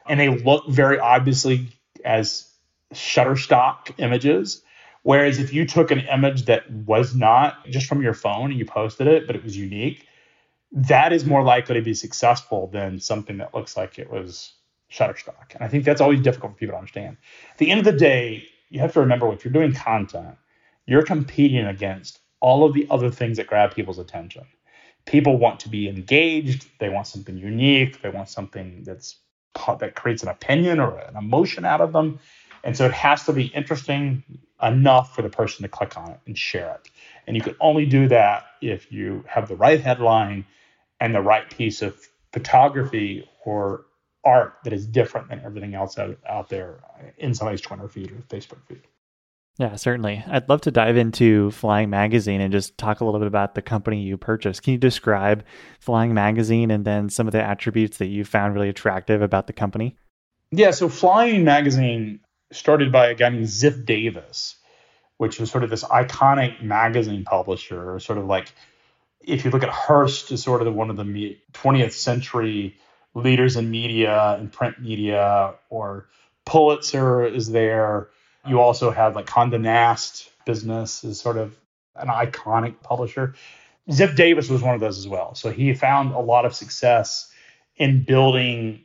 and 0.06 0.18
they 0.18 0.28
look 0.28 0.68
very 0.68 0.98
obviously 0.98 1.68
as 2.04 2.48
Shutterstock 2.92 3.92
images. 3.98 4.62
Whereas 5.02 5.38
if 5.38 5.52
you 5.52 5.66
took 5.66 5.90
an 5.90 6.00
image 6.00 6.44
that 6.44 6.70
was 6.70 7.14
not 7.14 7.66
just 7.66 7.86
from 7.86 8.02
your 8.02 8.14
phone 8.14 8.50
and 8.50 8.58
you 8.58 8.64
posted 8.64 9.08
it, 9.08 9.26
but 9.26 9.34
it 9.34 9.42
was 9.42 9.56
unique, 9.56 10.06
that 10.72 11.12
is 11.12 11.24
more 11.24 11.42
likely 11.42 11.74
to 11.74 11.82
be 11.82 11.94
successful 11.94 12.68
than 12.68 12.98
something 12.98 13.38
that 13.38 13.54
looks 13.54 13.76
like 13.76 13.98
it 13.98 14.10
was 14.10 14.52
Shutterstock. 14.90 15.54
And 15.54 15.62
I 15.62 15.68
think 15.68 15.84
that's 15.84 16.00
always 16.00 16.20
difficult 16.20 16.52
for 16.52 16.58
people 16.58 16.74
to 16.74 16.78
understand. 16.78 17.16
At 17.50 17.58
the 17.58 17.70
end 17.70 17.80
of 17.80 17.84
the 17.84 17.98
day, 17.98 18.46
you 18.70 18.80
have 18.80 18.92
to 18.94 19.00
remember 19.00 19.32
if 19.32 19.44
you're 19.44 19.52
doing 19.52 19.74
content, 19.74 20.36
you're 20.86 21.02
competing 21.02 21.66
against 21.66 22.20
all 22.40 22.64
of 22.64 22.74
the 22.74 22.86
other 22.90 23.10
things 23.10 23.36
that 23.36 23.46
grab 23.46 23.74
people's 23.74 23.98
attention. 23.98 24.44
People 25.04 25.36
want 25.36 25.60
to 25.60 25.68
be 25.68 25.88
engaged, 25.88 26.66
they 26.78 26.88
want 26.88 27.06
something 27.06 27.36
unique, 27.36 28.02
they 28.02 28.08
want 28.08 28.28
something 28.28 28.82
that's 28.84 29.16
that 29.80 29.94
creates 29.94 30.22
an 30.22 30.30
opinion 30.30 30.80
or 30.80 30.98
an 30.98 31.16
emotion 31.16 31.66
out 31.66 31.82
of 31.82 31.92
them. 31.92 32.18
And 32.64 32.74
so 32.76 32.86
it 32.86 32.92
has 32.92 33.24
to 33.24 33.32
be 33.32 33.46
interesting 33.48 34.22
enough 34.62 35.14
for 35.14 35.20
the 35.20 35.28
person 35.28 35.62
to 35.62 35.68
click 35.68 35.96
on 35.98 36.12
it 36.12 36.20
and 36.26 36.38
share 36.38 36.74
it. 36.76 36.88
And 37.26 37.36
you 37.36 37.42
can 37.42 37.56
only 37.60 37.84
do 37.84 38.08
that 38.08 38.46
if 38.62 38.90
you 38.90 39.24
have 39.28 39.48
the 39.48 39.56
right 39.56 39.80
headline 39.80 40.46
and 41.02 41.12
the 41.12 41.20
right 41.20 41.50
piece 41.50 41.82
of 41.82 41.96
photography 42.32 43.28
or 43.44 43.86
art 44.24 44.54
that 44.62 44.72
is 44.72 44.86
different 44.86 45.28
than 45.28 45.40
everything 45.44 45.74
else 45.74 45.98
out, 45.98 46.16
out 46.28 46.48
there 46.48 46.78
in 47.18 47.34
somebody's 47.34 47.60
Twitter 47.60 47.88
feed 47.88 48.12
or 48.12 48.22
Facebook 48.28 48.64
feed. 48.68 48.82
Yeah, 49.58 49.74
certainly. 49.74 50.22
I'd 50.28 50.48
love 50.48 50.60
to 50.62 50.70
dive 50.70 50.96
into 50.96 51.50
Flying 51.50 51.90
Magazine 51.90 52.40
and 52.40 52.52
just 52.52 52.78
talk 52.78 53.00
a 53.00 53.04
little 53.04 53.18
bit 53.18 53.26
about 53.26 53.56
the 53.56 53.62
company 53.62 54.00
you 54.00 54.16
purchased. 54.16 54.62
Can 54.62 54.74
you 54.74 54.78
describe 54.78 55.44
Flying 55.80 56.14
Magazine 56.14 56.70
and 56.70 56.84
then 56.84 57.10
some 57.10 57.26
of 57.26 57.32
the 57.32 57.42
attributes 57.42 57.98
that 57.98 58.06
you 58.06 58.24
found 58.24 58.54
really 58.54 58.68
attractive 58.68 59.22
about 59.22 59.48
the 59.48 59.52
company? 59.52 59.96
Yeah, 60.52 60.70
so 60.70 60.88
Flying 60.88 61.42
Magazine 61.42 62.20
started 62.52 62.92
by 62.92 63.08
a 63.08 63.14
guy 63.14 63.28
named 63.28 63.46
Ziff 63.46 63.84
Davis, 63.84 64.54
which 65.16 65.40
was 65.40 65.50
sort 65.50 65.64
of 65.64 65.70
this 65.70 65.82
iconic 65.84 66.62
magazine 66.62 67.24
publisher, 67.24 67.98
sort 67.98 68.18
of 68.18 68.26
like 68.26 68.52
if 69.24 69.44
you 69.44 69.50
look 69.50 69.62
at 69.62 69.70
Hearst 69.70 70.30
as 70.32 70.42
sort 70.42 70.66
of 70.66 70.74
one 70.74 70.90
of 70.90 70.96
the 70.96 71.38
20th 71.52 71.92
century 71.92 72.76
leaders 73.14 73.56
in 73.56 73.70
media 73.70 74.36
and 74.38 74.52
print 74.52 74.80
media, 74.80 75.54
or 75.70 76.08
Pulitzer 76.44 77.24
is 77.24 77.50
there. 77.50 78.08
You 78.46 78.60
also 78.60 78.90
have 78.90 79.14
like 79.14 79.26
Condé 79.26 79.60
Nast 79.60 80.28
business 80.44 81.04
is 81.04 81.20
sort 81.20 81.36
of 81.36 81.56
an 81.94 82.08
iconic 82.08 82.80
publisher. 82.82 83.34
Ziff 83.88 84.16
Davis 84.16 84.48
was 84.48 84.62
one 84.62 84.74
of 84.74 84.80
those 84.80 84.98
as 84.98 85.06
well. 85.06 85.34
So 85.34 85.50
he 85.50 85.74
found 85.74 86.14
a 86.14 86.18
lot 86.18 86.44
of 86.44 86.54
success 86.54 87.30
in 87.76 88.04
building 88.04 88.84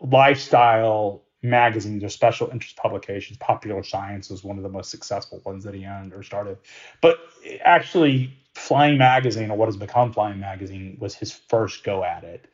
lifestyle 0.00 1.22
magazines 1.42 2.04
or 2.04 2.08
special 2.08 2.48
interest 2.50 2.76
publications. 2.76 3.38
Popular 3.38 3.82
Science 3.82 4.30
was 4.30 4.44
one 4.44 4.56
of 4.56 4.62
the 4.62 4.68
most 4.68 4.90
successful 4.90 5.40
ones 5.44 5.64
that 5.64 5.74
he 5.74 5.84
owned 5.86 6.12
or 6.12 6.22
started. 6.22 6.58
But 7.00 7.18
actually, 7.64 8.32
Flying 8.54 8.98
Magazine, 8.98 9.50
or 9.50 9.56
what 9.56 9.66
has 9.66 9.76
become 9.76 10.12
Flying 10.12 10.40
Magazine, 10.40 10.96
was 11.00 11.14
his 11.14 11.32
first 11.32 11.84
go 11.84 12.04
at 12.04 12.24
it. 12.24 12.46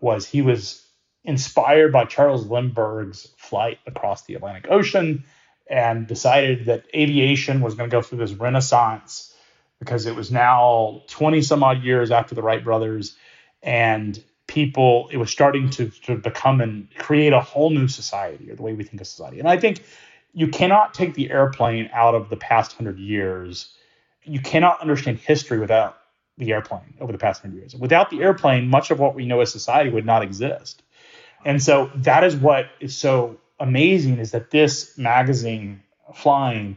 Was 0.00 0.26
he 0.26 0.42
was 0.42 0.86
inspired 1.24 1.92
by 1.92 2.04
Charles 2.04 2.46
Lindbergh's 2.46 3.32
flight 3.36 3.78
across 3.86 4.24
the 4.24 4.34
Atlantic 4.34 4.70
Ocean 4.70 5.24
and 5.68 6.06
decided 6.06 6.66
that 6.66 6.84
aviation 6.94 7.60
was 7.60 7.74
going 7.74 7.90
to 7.90 7.94
go 7.94 8.02
through 8.02 8.18
this 8.18 8.32
renaissance 8.32 9.34
because 9.80 10.06
it 10.06 10.14
was 10.14 10.30
now 10.30 11.02
20 11.08 11.42
some 11.42 11.62
odd 11.62 11.82
years 11.82 12.10
after 12.10 12.34
the 12.34 12.42
Wright 12.42 12.62
brothers 12.62 13.16
and 13.62 14.22
people 14.46 15.08
it 15.10 15.16
was 15.16 15.30
starting 15.30 15.68
to, 15.70 15.88
to 15.88 16.16
become 16.16 16.60
and 16.60 16.88
create 16.96 17.32
a 17.32 17.40
whole 17.40 17.70
new 17.70 17.88
society 17.88 18.50
or 18.50 18.54
the 18.54 18.62
way 18.62 18.72
we 18.72 18.84
think 18.84 19.00
of 19.00 19.06
society 19.06 19.40
and 19.40 19.48
i 19.48 19.56
think 19.56 19.82
you 20.32 20.46
cannot 20.48 20.94
take 20.94 21.14
the 21.14 21.30
airplane 21.30 21.90
out 21.92 22.14
of 22.14 22.30
the 22.30 22.36
past 22.36 22.78
100 22.78 23.00
years 23.00 23.74
you 24.26 24.40
cannot 24.40 24.80
understand 24.80 25.18
history 25.18 25.58
without 25.58 25.98
the 26.38 26.52
airplane 26.52 26.94
over 27.00 27.12
the 27.12 27.18
past 27.18 27.42
100 27.42 27.58
years 27.58 27.74
without 27.74 28.10
the 28.10 28.22
airplane 28.22 28.68
much 28.68 28.90
of 28.90 28.98
what 28.98 29.14
we 29.14 29.24
know 29.24 29.40
as 29.40 29.50
society 29.50 29.88
would 29.88 30.04
not 30.04 30.22
exist 30.22 30.82
and 31.46 31.62
so 31.62 31.90
that 31.94 32.24
is 32.24 32.36
what 32.36 32.66
is 32.80 32.96
so 32.96 33.38
amazing 33.58 34.18
is 34.18 34.32
that 34.32 34.50
this 34.50 34.96
magazine, 34.98 35.82
Flying, 36.14 36.76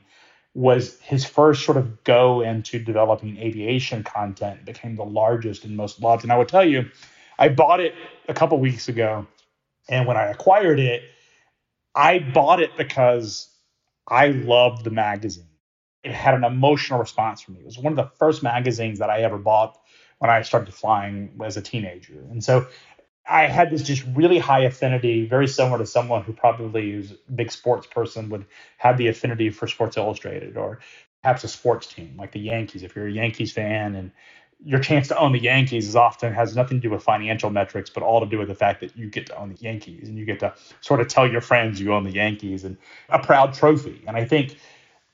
was 0.54 1.00
his 1.02 1.26
first 1.26 1.64
sort 1.66 1.78
of 1.78 2.04
go 2.04 2.42
into 2.42 2.80
developing 2.80 3.38
aviation 3.38 4.04
content, 4.04 4.66
became 4.66 4.96
the 4.96 5.04
largest 5.04 5.64
and 5.64 5.76
most 5.76 6.02
loved. 6.02 6.24
And 6.24 6.32
I 6.32 6.38
would 6.38 6.48
tell 6.48 6.66
you, 6.66 6.90
I 7.38 7.50
bought 7.50 7.80
it 7.80 7.94
a 8.28 8.34
couple 8.34 8.60
weeks 8.60 8.90
ago. 8.90 9.28
And 9.88 10.08
when 10.08 10.18
I 10.18 10.26
acquired 10.26 10.80
it, 10.80 11.04
I 11.96 12.20
bought 12.20 12.62
it 12.62 12.78
because 12.78 13.50
I 14.08 14.28
loved 14.28 14.84
the 14.84 14.92
magazine. 14.92 15.49
It 16.04 16.12
had 16.12 16.34
an 16.34 16.44
emotional 16.44 17.00
response 17.00 17.42
for 17.42 17.52
me. 17.52 17.60
It 17.60 17.66
was 17.66 17.78
one 17.78 17.94
of 17.94 17.98
the 17.98 18.12
first 18.18 18.42
magazines 18.42 19.00
that 19.00 19.10
I 19.10 19.22
ever 19.22 19.38
bought 19.38 19.80
when 20.20 20.30
I 20.30 20.42
started 20.42 20.74
flying 20.74 21.32
as 21.44 21.58
a 21.58 21.62
teenager. 21.62 22.26
And 22.30 22.44
so 22.44 22.68
I 23.28 23.46
had 23.48 23.70
this 23.70 23.84
just 23.84 24.04
really 24.16 24.40
high 24.40 24.62
affinity, 24.62 25.26
very 25.26 25.48
similar 25.48 25.78
to 25.78 25.86
someone 25.86 26.24
who 26.24 26.34
probably 26.34 26.92
is 26.92 27.12
a 27.12 27.32
big 27.32 27.52
sports 27.52 27.88
person 27.88 28.30
would 28.30 28.46
have 28.78 28.98
the 28.98 29.08
affinity 29.08 29.50
for 29.50 29.68
Sports 29.68 29.98
Illustrated 29.98 30.58
or 30.58 30.80
perhaps 31.22 31.44
a 31.44 31.48
sports 31.48 31.88
team 31.88 32.16
like 32.18 32.32
the 32.32 32.40
Yankees. 32.40 32.84
If 32.84 32.96
you're 32.96 33.08
a 33.08 33.12
Yankees 33.12 33.52
fan 33.52 33.96
and 33.96 34.12
your 34.64 34.80
chance 34.80 35.08
to 35.10 35.18
own 35.18 35.32
the 35.32 35.40
Yankees 35.40 35.88
is 35.88 35.96
often 35.96 36.34
has 36.34 36.56
nothing 36.56 36.78
to 36.78 36.82
do 36.82 36.90
with 36.90 37.04
financial 37.04 37.50
metrics, 37.50 37.90
but 37.90 38.04
all 38.04 38.20
to 38.20 38.26
do 38.26 38.38
with 38.38 38.48
the 38.48 38.56
fact 38.56 38.82
that 38.82 38.98
you 38.98 39.10
get 39.10 39.28
to 39.28 39.38
own 39.38 39.50
the 39.50 39.62
Yankees 39.62 40.10
and 40.10 40.18
you 40.18 40.26
get 40.26 40.40
to 40.40 40.54
sort 40.82 41.00
of 41.00 41.08
tell 41.08 41.30
your 41.30 41.42
friends 41.42 41.80
you 41.80 41.94
own 41.94 42.04
the 42.04 42.12
Yankees 42.12 42.64
and 42.64 42.78
a 43.10 43.20
proud 43.20 43.54
trophy. 43.54 44.04
And 44.08 44.18
I 44.18 44.26
think 44.26 44.58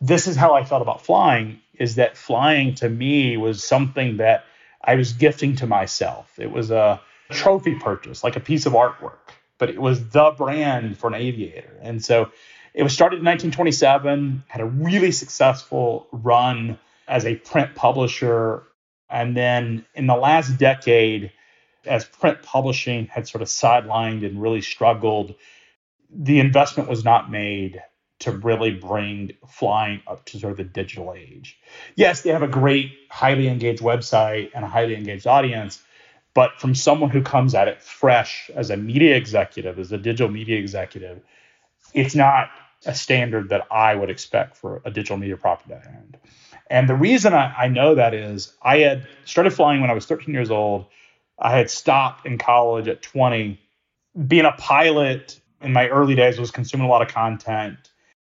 this 0.02 0.28
is 0.28 0.36
how 0.36 0.54
I 0.54 0.64
felt 0.64 0.82
about 0.82 1.06
flying 1.06 1.60
is 1.74 1.96
that 1.96 2.18
flying 2.18 2.76
to 2.76 2.90
me 2.90 3.38
was 3.38 3.64
something 3.64 4.18
that 4.18 4.46
I 4.84 4.96
was 4.96 5.14
gifting 5.14 5.56
to 5.58 5.68
myself. 5.68 6.32
It 6.38 6.52
was 6.52 6.72
a 6.72 7.02
trophy 7.32 7.76
purchase, 7.76 8.24
like 8.24 8.36
a 8.36 8.40
piece 8.40 8.66
of 8.66 8.74
artwork, 8.74 9.18
but 9.58 9.70
it 9.70 9.82
was 9.82 10.10
the 10.10 10.32
brand 10.38 10.98
for 10.98 11.08
an 11.08 11.16
aviator. 11.16 11.78
And 11.82 12.04
so 12.04 12.32
it 12.74 12.84
was 12.84 12.94
started 12.94 13.20
in 13.20 13.26
1927, 13.26 14.44
had 14.48 14.62
a 14.62 14.66
really 14.66 15.12
successful 15.12 16.08
run 16.12 16.78
as 17.08 17.26
a 17.26 17.36
print 17.36 17.76
publisher. 17.76 18.64
And 19.10 19.36
then 19.36 19.86
in 19.96 20.08
the 20.08 20.16
last 20.16 20.58
decade, 20.58 21.32
as 21.86 22.06
print 22.06 22.42
publishing 22.42 23.08
had 23.08 23.28
sort 23.28 23.42
of 23.42 23.48
sidelined 23.48 24.26
and 24.26 24.42
really 24.42 24.62
struggled, 24.62 25.36
the 26.10 26.40
investment 26.40 26.90
was 26.90 27.04
not 27.04 27.32
made 27.32 27.82
to 28.20 28.32
really 28.32 28.72
bring 28.72 29.32
flying 29.48 30.02
up 30.08 30.26
to 30.26 30.40
sort 30.40 30.52
of 30.52 30.58
the 30.58 30.64
digital 30.64 31.14
age. 31.16 31.58
Yes, 31.96 32.22
they 32.22 32.30
have 32.32 32.44
a 32.44 32.48
great, 32.48 32.92
highly 33.10 33.48
engaged 33.48 33.82
website 33.82 34.52
and 34.54 34.64
a 34.64 34.68
highly 34.68 34.96
engaged 34.96 35.28
audience, 35.28 35.82
but 36.34 36.60
from 36.60 36.76
someone 36.76 37.10
who 37.10 37.22
comes 37.22 37.56
at 37.56 37.68
it 37.68 37.82
fresh 37.82 38.50
as 38.56 38.70
a 38.70 38.78
media 38.78 39.16
executive, 39.16 39.80
as 39.80 39.92
a 39.92 39.98
digital 39.98 40.30
media 40.30 40.58
executive, 40.58 41.22
it's 41.94 42.16
not 42.16 42.50
a 42.86 42.94
standard 42.94 43.50
that 43.50 43.68
I 43.72 43.96
would 43.96 44.10
expect 44.10 44.58
for 44.58 44.82
a 44.86 44.92
digital 44.92 45.18
media 45.18 45.38
property 45.38 45.70
to 45.70 45.88
end. 45.88 46.18
And 46.70 46.90
the 46.90 46.96
reason 46.96 47.34
I, 47.34 47.54
I 47.58 47.68
know 47.68 47.96
that 47.96 48.14
is 48.14 48.54
I 48.62 48.80
had 48.80 49.08
started 49.26 49.52
flying 49.52 49.82
when 49.82 49.90
I 49.90 49.94
was 49.94 50.06
13 50.06 50.34
years 50.34 50.52
old. 50.52 50.86
I 51.38 51.56
had 51.56 51.70
stopped 51.70 52.26
in 52.26 52.38
college 52.38 52.88
at 52.88 53.02
20. 53.02 53.60
Being 54.28 54.46
a 54.46 54.54
pilot 54.54 55.40
in 55.62 55.74
my 55.74 55.88
early 55.90 56.16
days 56.16 56.40
was 56.40 56.52
consuming 56.52 56.88
a 56.88 56.90
lot 56.90 57.02
of 57.02 57.10
content, 57.10 57.92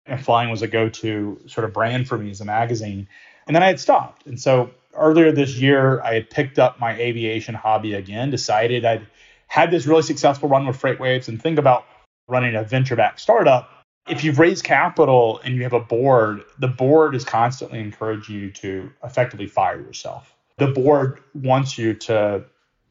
and 0.06 0.24
flying 0.24 0.50
was 0.50 0.62
a 0.62 0.68
go 0.68 0.88
to 0.88 1.40
sort 1.46 1.64
of 1.64 1.72
brand 1.72 2.08
for 2.08 2.18
me 2.18 2.30
as 2.30 2.40
a 2.40 2.44
magazine. 2.44 3.08
And 3.46 3.54
then 3.54 3.62
I 3.62 3.66
had 3.66 3.80
stopped. 3.80 4.26
And 4.26 4.40
so 4.40 4.70
earlier 4.94 5.32
this 5.32 5.56
year, 5.58 6.00
I 6.02 6.14
had 6.14 6.30
picked 6.30 6.58
up 6.58 6.80
my 6.80 6.94
aviation 6.94 7.54
hobby 7.54 7.94
again, 7.94 8.30
decided 8.30 8.84
I'd 8.84 9.06
had 9.48 9.70
this 9.70 9.86
really 9.86 10.02
successful 10.02 10.48
run 10.48 10.66
with 10.66 10.80
FreightWaves 10.80 11.28
and 11.28 11.40
think 11.40 11.58
about 11.58 11.84
running 12.28 12.56
a 12.56 12.64
venture 12.64 12.96
backed 12.96 13.20
startup. 13.20 13.70
If 14.08 14.24
you've 14.24 14.38
raised 14.38 14.64
capital 14.64 15.40
and 15.44 15.54
you 15.54 15.62
have 15.62 15.72
a 15.72 15.80
board, 15.80 16.44
the 16.58 16.68
board 16.68 17.14
is 17.14 17.24
constantly 17.24 17.80
encouraging 17.80 18.34
you 18.34 18.50
to 18.52 18.92
effectively 19.02 19.46
fire 19.46 19.80
yourself. 19.80 20.34
The 20.58 20.68
board 20.68 21.20
wants 21.34 21.76
you 21.76 21.94
to 21.94 22.44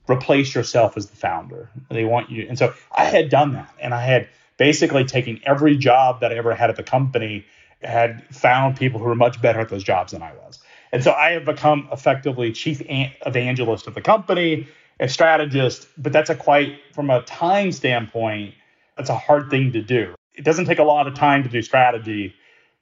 replace 0.09 0.53
yourself 0.53 0.97
as 0.97 1.07
the 1.07 1.15
founder. 1.15 1.69
They 1.89 2.05
want 2.05 2.29
you. 2.29 2.45
And 2.47 2.57
so 2.57 2.73
I 2.95 3.05
had 3.05 3.29
done 3.29 3.53
that. 3.53 3.73
And 3.79 3.93
I 3.93 4.01
had 4.01 4.27
basically 4.57 5.05
taking 5.05 5.41
every 5.45 5.77
job 5.77 6.21
that 6.21 6.31
I 6.31 6.35
ever 6.35 6.55
had 6.55 6.69
at 6.69 6.75
the 6.75 6.83
company, 6.83 7.45
had 7.81 8.23
found 8.33 8.77
people 8.77 8.99
who 8.99 9.05
were 9.05 9.15
much 9.15 9.41
better 9.41 9.59
at 9.59 9.69
those 9.69 9.83
jobs 9.83 10.11
than 10.13 10.21
I 10.21 10.33
was. 10.33 10.59
And 10.91 11.03
so 11.03 11.11
I 11.11 11.31
have 11.31 11.45
become 11.45 11.89
effectively 11.91 12.51
chief 12.51 12.81
evangelist 12.85 13.87
of 13.87 13.95
the 13.95 14.01
company, 14.01 14.67
a 14.99 15.09
strategist, 15.09 15.87
but 15.97 16.13
that's 16.13 16.29
a 16.29 16.35
quite, 16.35 16.79
from 16.93 17.09
a 17.09 17.21
time 17.23 17.71
standpoint, 17.71 18.53
that's 18.95 19.09
a 19.09 19.17
hard 19.17 19.49
thing 19.49 19.73
to 19.73 19.81
do. 19.81 20.15
It 20.33 20.45
doesn't 20.45 20.65
take 20.65 20.79
a 20.79 20.83
lot 20.83 21.07
of 21.07 21.15
time 21.15 21.43
to 21.43 21.49
do 21.49 21.61
strategy. 21.61 22.33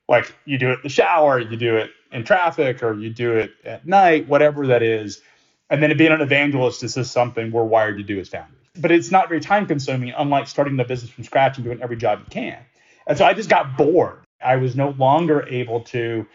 Like 0.08 0.34
you 0.46 0.58
do 0.58 0.72
it 0.72 0.74
in 0.74 0.80
the 0.84 0.90
shower, 0.90 1.40
you 1.40 1.58
do 1.58 1.78
it 1.78 1.90
in 2.12 2.24
traffic, 2.24 2.84
or 2.84 2.94
you 2.94 3.10
do 3.10 3.38
it 3.38 3.52
at 3.64 3.88
night, 3.88 4.28
whatever 4.28 4.68
that 4.68 4.84
is. 4.84 5.22
And 5.70 5.82
then 5.82 5.96
being 5.98 6.12
an 6.12 6.22
evangelist 6.22 6.84
is 6.84 6.96
just 6.96 7.12
something 7.12 7.52
we're 7.52 7.64
wired 7.64 7.98
to 7.98 8.04
do 8.04 8.20
as 8.20 8.30
founders. 8.30 8.63
But 8.76 8.92
it's 8.92 9.12
not 9.12 9.30
very 9.30 9.40
time 9.40 9.68
consuming, 9.68 10.14
unlike 10.18 10.48
starting 10.48 10.78
the 10.78 10.84
business 10.84 11.12
from 11.12 11.24
scratch 11.24 11.58
and 11.58 11.66
doing 11.66 11.82
every 11.82 11.98
job 11.98 12.20
you 12.20 12.26
can. 12.30 12.58
And 13.06 13.18
so 13.18 13.26
I 13.26 13.34
just 13.34 13.50
got 13.50 13.78
bored. 13.78 14.20
I 14.44 14.56
was 14.56 14.76
no 14.76 14.90
longer 14.90 15.46
able 15.48 15.82
to 15.82 16.26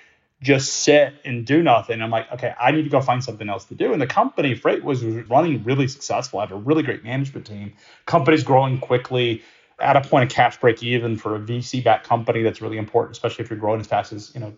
just 0.41 0.72
sit 0.72 1.14
and 1.24 1.45
do 1.45 1.62
nothing. 1.62 2.01
I'm 2.01 2.11
like, 2.11 2.30
okay, 2.32 2.55
I 2.61 2.70
need 2.70 2.84
to 2.84 2.91
go 2.91 3.01
find 3.01 3.22
something 3.24 3.49
else 3.49 3.64
to 3.66 3.74
do. 3.74 3.93
And 3.93 4.01
the 4.01 4.07
company, 4.07 4.55
Freight, 4.55 4.84
was 4.84 5.03
running 5.03 5.64
really 5.64 5.89
successful. 5.89 6.39
I 6.39 6.43
have 6.43 6.53
a 6.53 6.57
really 6.57 6.84
great 6.84 7.03
management 7.03 7.47
team. 7.47 7.72
Company's 8.07 8.45
growing 8.45 8.78
quickly 8.78 9.43
at 9.80 9.97
a 9.97 10.01
point 10.01 10.30
of 10.30 10.34
cash 10.34 10.59
break 10.61 10.82
even 10.82 11.16
for 11.16 11.34
a 11.34 11.41
VC 11.41 11.82
backed 11.82 12.07
company. 12.07 12.43
That's 12.43 12.61
really 12.61 12.78
important, 12.78 13.16
especially 13.16 13.45
if 13.45 13.51
you're 13.51 13.59
growing 13.59 13.80
as 13.80 13.86
fast 13.89 14.12
as, 14.12 14.32
you 14.34 14.41
know, 14.41 14.55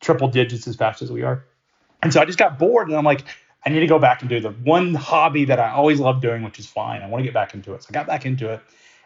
triple 0.00 0.28
digits 0.28 0.66
as 0.66 0.76
fast 0.76 1.02
as 1.02 1.12
we 1.12 1.22
are. 1.22 1.44
And 2.02 2.12
so 2.12 2.20
I 2.20 2.24
just 2.24 2.38
got 2.38 2.58
bored 2.58 2.88
and 2.88 2.96
I'm 2.96 3.04
like, 3.04 3.24
I 3.64 3.70
need 3.70 3.80
to 3.80 3.86
go 3.86 3.98
back 3.98 4.22
and 4.22 4.30
do 4.30 4.40
the 4.40 4.50
one 4.50 4.94
hobby 4.94 5.44
that 5.46 5.60
I 5.60 5.70
always 5.70 6.00
loved 6.00 6.22
doing, 6.22 6.42
which 6.42 6.58
is 6.58 6.66
flying. 6.66 7.02
I 7.02 7.08
want 7.08 7.20
to 7.20 7.24
get 7.24 7.34
back 7.34 7.54
into 7.54 7.74
it. 7.74 7.82
So 7.82 7.88
I 7.90 7.92
got 7.92 8.06
back 8.06 8.24
into 8.24 8.52
it 8.52 8.60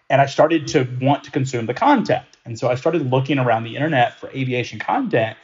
and 0.09 0.21
I 0.21 0.27
started 0.27 0.69
to 0.69 0.87
want 1.01 1.25
to 1.25 1.31
consume 1.31 1.67
the 1.67 1.75
content. 1.75 2.25
And 2.45 2.59
so 2.59 2.69
I 2.69 2.77
started 2.77 3.11
looking 3.11 3.39
around 3.39 3.65
the 3.65 3.75
internet 3.75 4.21
for 4.21 4.29
aviation 4.31 4.79
content 4.79 5.37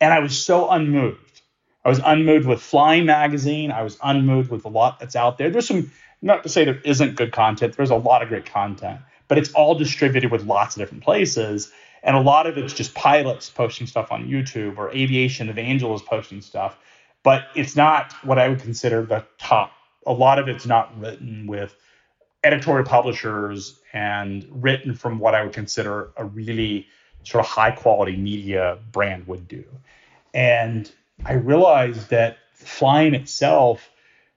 and 0.00 0.12
I 0.12 0.18
was 0.18 0.36
so 0.36 0.68
unmoved. 0.70 1.40
I 1.84 1.88
was 1.88 2.00
unmoved 2.04 2.46
with 2.46 2.60
Flying 2.60 3.06
Magazine. 3.06 3.70
I 3.72 3.82
was 3.82 3.96
unmoved 4.02 4.50
with 4.50 4.64
a 4.64 4.68
lot 4.68 5.00
that's 5.00 5.16
out 5.16 5.38
there. 5.38 5.48
There's 5.48 5.68
some 5.68 5.90
Not 6.20 6.42
to 6.42 6.48
say 6.48 6.64
there 6.64 6.80
isn't 6.84 7.16
good 7.16 7.32
content, 7.32 7.76
there's 7.76 7.90
a 7.90 7.96
lot 7.96 8.22
of 8.22 8.28
great 8.28 8.44
content, 8.46 9.00
but 9.28 9.38
it's 9.38 9.52
all 9.52 9.76
distributed 9.76 10.30
with 10.30 10.44
lots 10.44 10.76
of 10.76 10.80
different 10.80 11.04
places. 11.04 11.72
And 12.02 12.16
a 12.16 12.20
lot 12.20 12.46
of 12.46 12.58
it's 12.58 12.74
just 12.74 12.94
pilots 12.94 13.50
posting 13.50 13.86
stuff 13.86 14.12
on 14.12 14.28
YouTube 14.28 14.78
or 14.78 14.90
aviation 14.90 15.48
evangelists 15.48 16.02
posting 16.02 16.42
stuff. 16.42 16.76
But 17.22 17.46
it's 17.54 17.76
not 17.76 18.12
what 18.24 18.38
I 18.38 18.48
would 18.48 18.60
consider 18.60 19.04
the 19.04 19.24
top. 19.38 19.72
A 20.06 20.12
lot 20.12 20.38
of 20.38 20.48
it's 20.48 20.66
not 20.66 20.98
written 20.98 21.46
with 21.46 21.74
editorial 22.44 22.86
publishers 22.86 23.80
and 23.92 24.46
written 24.50 24.94
from 24.94 25.18
what 25.18 25.34
I 25.34 25.42
would 25.42 25.52
consider 25.52 26.10
a 26.16 26.24
really 26.24 26.86
sort 27.24 27.44
of 27.44 27.50
high 27.50 27.72
quality 27.72 28.16
media 28.16 28.78
brand 28.92 29.26
would 29.26 29.48
do. 29.48 29.64
And 30.32 30.90
I 31.24 31.34
realized 31.34 32.10
that 32.10 32.38
flying 32.54 33.14
itself 33.14 33.90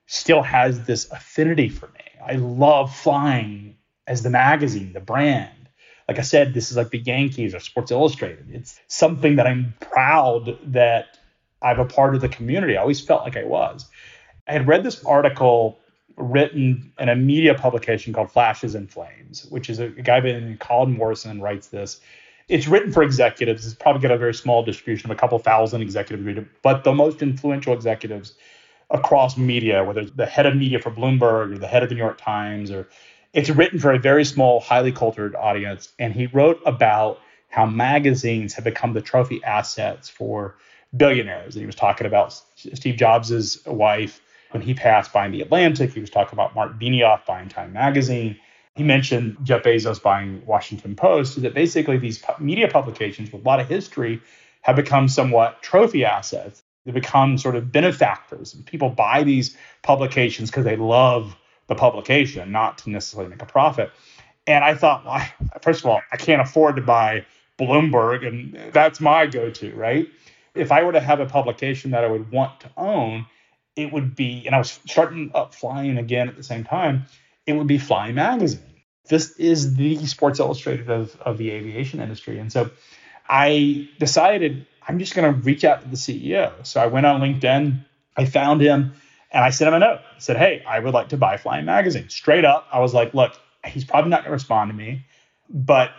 still 0.07 0.41
has 0.41 0.83
this 0.85 1.09
affinity 1.11 1.69
for 1.69 1.87
me. 1.87 2.01
I 2.25 2.33
love 2.33 2.93
flying 2.95 3.77
as 4.07 4.23
the 4.23 4.29
magazine, 4.29 4.93
the 4.93 4.99
brand. 4.99 5.69
Like 6.07 6.19
I 6.19 6.23
said, 6.23 6.53
this 6.53 6.71
is 6.71 6.77
like 6.77 6.89
the 6.89 6.99
Yankees 6.99 7.55
or 7.55 7.59
Sports 7.59 7.91
Illustrated. 7.91 8.47
It's 8.51 8.79
something 8.87 9.37
that 9.37 9.47
I'm 9.47 9.73
proud 9.79 10.57
that 10.73 11.17
I'm 11.61 11.79
a 11.79 11.85
part 11.85 12.15
of 12.15 12.21
the 12.21 12.29
community. 12.29 12.77
I 12.77 12.81
always 12.81 13.01
felt 13.01 13.23
like 13.23 13.37
I 13.37 13.43
was. 13.43 13.87
I 14.47 14.53
had 14.53 14.67
read 14.67 14.83
this 14.83 15.03
article 15.05 15.79
written 16.17 16.91
in 16.99 17.09
a 17.09 17.15
media 17.15 17.53
publication 17.53 18.13
called 18.13 18.31
Flashes 18.31 18.75
and 18.75 18.89
Flames, 18.89 19.45
which 19.49 19.69
is 19.69 19.79
a, 19.79 19.85
a 19.85 20.01
guy 20.01 20.19
named 20.19 20.59
Colin 20.59 20.91
Morrison 20.91 21.41
writes 21.41 21.67
this. 21.67 22.01
It's 22.47 22.67
written 22.67 22.91
for 22.91 23.03
executives. 23.03 23.65
It's 23.65 23.75
probably 23.75 24.01
got 24.01 24.11
a 24.11 24.17
very 24.17 24.33
small 24.33 24.63
distribution 24.63 25.09
of 25.09 25.17
a 25.17 25.19
couple 25.19 25.39
thousand 25.39 25.81
executives, 25.81 26.47
but 26.61 26.83
the 26.83 26.93
most 26.93 27.21
influential 27.21 27.73
executives 27.73 28.33
across 28.89 29.37
media, 29.37 29.83
whether 29.83 30.01
it's 30.01 30.11
the 30.11 30.25
head 30.25 30.45
of 30.45 30.55
media 30.55 30.79
for 30.79 30.91
Bloomberg 30.91 31.53
or 31.53 31.57
the 31.57 31.67
head 31.67 31.83
of 31.83 31.89
the 31.89 31.95
New 31.95 32.01
York 32.01 32.19
Times, 32.19 32.71
or 32.71 32.89
it's 33.33 33.49
written 33.49 33.79
for 33.79 33.93
a 33.93 33.99
very 33.99 34.25
small, 34.25 34.59
highly 34.59 34.91
cultured 34.91 35.35
audience. 35.35 35.93
And 35.97 36.13
he 36.13 36.27
wrote 36.27 36.61
about 36.65 37.19
how 37.47 37.65
magazines 37.65 38.53
have 38.55 38.65
become 38.65 38.93
the 38.93 39.01
trophy 39.01 39.41
assets 39.43 40.09
for 40.09 40.55
billionaires. 40.95 41.55
And 41.55 41.61
he 41.61 41.65
was 41.65 41.75
talking 41.75 42.07
about 42.07 42.33
Steve 42.55 42.95
Jobs' 42.95 43.65
wife 43.65 44.21
when 44.51 44.61
he 44.61 44.73
passed 44.73 45.13
buying 45.13 45.31
the 45.31 45.41
Atlantic. 45.41 45.93
He 45.93 45.99
was 45.99 46.09
talking 46.09 46.33
about 46.33 46.55
Marc 46.55 46.79
Benioff 46.79 47.25
buying 47.25 47.49
Time 47.49 47.73
Magazine. 47.73 48.37
He 48.75 48.83
mentioned 48.83 49.37
Jeff 49.43 49.63
Bezos 49.63 50.01
buying 50.01 50.45
Washington 50.45 50.95
Post. 50.95 51.41
That 51.41 51.53
basically 51.53 51.97
these 51.97 52.23
media 52.39 52.67
publications 52.67 53.31
with 53.31 53.43
a 53.43 53.47
lot 53.47 53.59
of 53.59 53.67
history 53.67 54.21
have 54.61 54.75
become 54.75 55.07
somewhat 55.07 55.61
trophy 55.61 56.05
assets. 56.05 56.63
They 56.85 56.91
become 56.91 57.37
sort 57.37 57.55
of 57.55 57.71
benefactors. 57.71 58.53
People 58.65 58.89
buy 58.89 59.23
these 59.23 59.55
publications 59.83 60.49
because 60.49 60.65
they 60.65 60.75
love 60.75 61.35
the 61.67 61.75
publication, 61.75 62.51
not 62.51 62.79
to 62.79 62.89
necessarily 62.89 63.29
make 63.29 63.41
a 63.41 63.45
profit. 63.45 63.91
And 64.47 64.63
I 64.63 64.73
thought, 64.73 65.05
well, 65.05 65.23
first 65.61 65.81
of 65.81 65.85
all, 65.85 66.01
I 66.11 66.17
can't 66.17 66.41
afford 66.41 66.75
to 66.77 66.81
buy 66.81 67.25
Bloomberg, 67.59 68.27
and 68.27 68.73
that's 68.73 68.99
my 68.99 69.27
go 69.27 69.51
to, 69.51 69.73
right? 69.75 70.07
If 70.53 70.71
I 70.71 70.83
were 70.83 70.91
to 70.91 70.99
have 70.99 71.19
a 71.19 71.25
publication 71.25 71.91
that 71.91 72.03
I 72.03 72.07
would 72.07 72.31
want 72.31 72.59
to 72.61 72.71
own, 72.77 73.25
it 73.75 73.91
would 73.91 74.15
be, 74.15 74.45
and 74.45 74.55
I 74.55 74.57
was 74.57 74.79
starting 74.85 75.31
up 75.33 75.53
flying 75.53 75.97
again 75.97 76.27
at 76.27 76.35
the 76.35 76.43
same 76.43 76.63
time, 76.63 77.05
it 77.45 77.53
would 77.53 77.67
be 77.67 77.77
Flying 77.77 78.15
Magazine. 78.15 78.61
This 79.07 79.31
is 79.37 79.75
the 79.75 80.05
Sports 80.05 80.39
Illustrated 80.39 80.89
of, 80.89 81.15
of 81.21 81.37
the 81.37 81.51
aviation 81.51 82.01
industry. 82.01 82.37
And 82.39 82.51
so 82.51 82.69
I 83.27 83.89
decided 83.99 84.67
I'm 84.87 84.99
just 84.99 85.15
going 85.15 85.33
to 85.33 85.39
reach 85.39 85.63
out 85.63 85.81
to 85.81 85.87
the 85.87 85.95
CEO. 85.95 86.65
So 86.65 86.81
I 86.81 86.87
went 86.87 87.05
on 87.05 87.21
LinkedIn, 87.21 87.85
I 88.17 88.25
found 88.25 88.61
him, 88.61 88.93
and 89.31 89.43
I 89.43 89.49
sent 89.49 89.69
him 89.69 89.75
a 89.75 89.79
note. 89.79 89.99
I 90.15 90.19
said, 90.19 90.37
Hey, 90.37 90.63
I 90.67 90.79
would 90.79 90.93
like 90.93 91.09
to 91.09 91.17
buy 91.17 91.37
Flying 91.37 91.65
Magazine. 91.65 92.09
Straight 92.09 92.45
up, 92.45 92.67
I 92.71 92.79
was 92.79 92.93
like, 92.93 93.13
Look, 93.13 93.33
he's 93.65 93.85
probably 93.85 94.09
not 94.09 94.21
going 94.21 94.31
to 94.31 94.33
respond 94.33 94.69
to 94.69 94.75
me, 94.75 95.05
but 95.49 95.91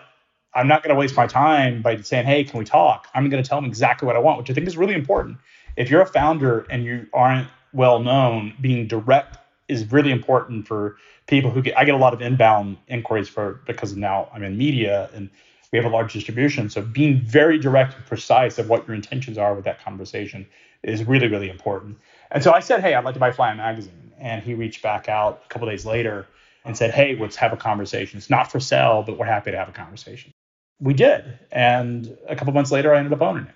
I'm 0.55 0.69
not 0.69 0.83
going 0.83 0.95
to 0.95 0.99
waste 0.99 1.17
my 1.17 1.27
time 1.27 1.83
by 1.83 2.01
saying, 2.01 2.27
Hey, 2.27 2.45
can 2.45 2.59
we 2.59 2.65
talk? 2.65 3.09
I'm 3.15 3.29
going 3.29 3.43
to 3.43 3.49
tell 3.49 3.59
them 3.59 3.69
exactly 3.69 4.07
what 4.07 4.17
I 4.17 4.19
want, 4.19 4.39
which 4.39 4.51
I 4.51 4.55
think 4.55 4.67
is 4.67 4.77
really 4.77 4.95
important. 4.95 5.39
If 5.77 5.91
you're 5.91 6.03
a 6.03 6.07
founder 6.07 6.67
and 6.71 6.85
you 6.85 7.07
aren't 7.13 7.49
well 7.73 8.01
known, 8.01 8.55
being 8.61 8.87
direct 8.87 9.39
is 9.69 9.91
really 9.91 10.11
important 10.11 10.67
for 10.67 10.97
people 11.27 11.51
who 11.51 11.63
get. 11.63 11.79
I 11.79 11.85
get 11.85 11.95
a 11.95 11.99
lot 11.99 12.13
of 12.13 12.21
inbound 12.21 12.77
inquiries 12.89 13.29
for 13.29 13.61
because 13.67 13.97
now 13.97 14.29
I'm 14.35 14.43
in 14.43 14.57
media 14.59 15.09
and 15.15 15.31
we 15.73 15.79
have 15.79 15.87
a 15.87 15.95
large 15.95 16.13
distribution. 16.13 16.69
So 16.69 16.83
being 16.83 17.21
very 17.21 17.59
direct 17.59 17.97
and 17.97 18.05
precise 18.05 18.59
of 18.59 18.69
what 18.69 18.87
your 18.87 18.95
intentions 18.95 19.39
are 19.39 19.55
with 19.55 19.65
that 19.65 19.83
conversation 19.83 20.47
is 20.83 21.05
really 21.05 21.29
really 21.29 21.49
important. 21.49 21.97
And 22.31 22.43
so 22.43 22.53
I 22.53 22.61
said, 22.61 22.81
hey, 22.81 22.95
I'd 22.95 23.05
like 23.05 23.15
to 23.15 23.21
buy 23.21 23.33
Flying 23.33 23.59
Magazine, 23.59 24.13
and 24.19 24.43
he 24.43 24.55
reached 24.55 24.83
back 24.83 25.09
out 25.09 25.43
a 25.45 25.49
couple 25.49 25.69
days 25.69 25.87
later 25.87 26.27
and 26.65 26.77
said, 26.77 26.93
hey, 26.93 27.17
let's 27.19 27.37
have 27.37 27.53
a 27.53 27.57
conversation. 27.57 28.19
It's 28.19 28.31
not 28.31 28.51
for 28.51 28.61
sale, 28.61 29.03
but 29.03 29.19
we're 29.19 29.27
happy 29.27 29.51
to 29.51 29.59
have 29.59 29.69
a 29.69 29.73
conversation. 29.73 30.33
We 30.81 30.95
did, 30.95 31.39
and 31.51 32.17
a 32.29 32.35
couple 32.35 32.53
months 32.53 32.73
later, 32.73 32.95
I 32.95 32.99
ended 32.99 33.13
up 33.13 33.23
owning 33.23 33.47
it. 33.47 33.55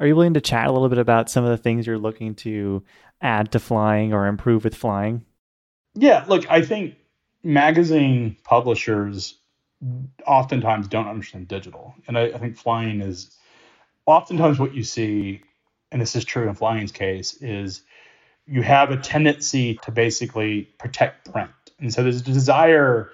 Are 0.00 0.06
you 0.06 0.16
willing 0.16 0.34
to 0.34 0.40
chat 0.40 0.66
a 0.66 0.72
little 0.72 0.88
bit 0.88 0.98
about 0.98 1.30
some 1.30 1.44
of 1.44 1.50
the 1.50 1.56
things 1.56 1.86
you're 1.86 1.98
looking 1.98 2.34
to 2.36 2.82
add 3.20 3.52
to 3.52 3.60
flying 3.60 4.12
or 4.12 4.26
improve 4.26 4.64
with 4.64 4.74
flying? 4.74 5.24
Yeah, 5.94 6.24
look, 6.26 6.50
I 6.50 6.62
think 6.62 6.96
magazine 7.44 8.36
publishers 8.42 9.38
oftentimes 10.26 10.88
don't 10.88 11.08
understand 11.08 11.46
digital. 11.46 11.94
And 12.08 12.18
I, 12.18 12.24
I, 12.24 12.38
think 12.38 12.56
flying 12.56 13.00
is 13.00 13.36
oftentimes 14.06 14.58
what 14.58 14.74
you 14.74 14.82
see, 14.82 15.42
and 15.92 16.00
this 16.00 16.16
is 16.16 16.24
true 16.24 16.48
in 16.48 16.54
flying's 16.54 16.92
case, 16.92 17.34
is 17.42 17.82
you 18.46 18.62
have 18.62 18.90
a 18.90 18.96
tendency 18.96 19.74
to 19.82 19.90
basically 19.90 20.62
protect 20.78 21.30
print. 21.30 21.50
And 21.78 21.92
so 21.92 22.02
there's 22.02 22.20
a 22.20 22.24
desire 22.24 23.10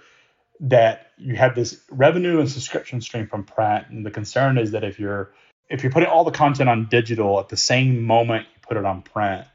that 0.61 1.13
you 1.17 1.37
have 1.37 1.55
this 1.55 1.81
revenue 1.91 2.39
and 2.39 2.51
subscription 2.51 3.01
stream 3.01 3.27
from 3.27 3.45
print. 3.45 3.87
And 3.89 4.05
the 4.05 4.11
concern 4.11 4.59
is 4.59 4.73
that 4.73 4.85
if 4.85 4.99
you're 4.99 5.33
if 5.69 5.83
you're 5.83 5.93
putting 5.93 6.09
all 6.09 6.25
the 6.25 6.31
content 6.31 6.69
on 6.69 6.87
digital 6.87 7.39
at 7.39 7.49
the 7.49 7.57
same 7.57 8.03
moment 8.03 8.47
you 8.55 8.61
put 8.67 8.77
it 8.77 8.85
on 8.85 9.03
print, 9.03 9.47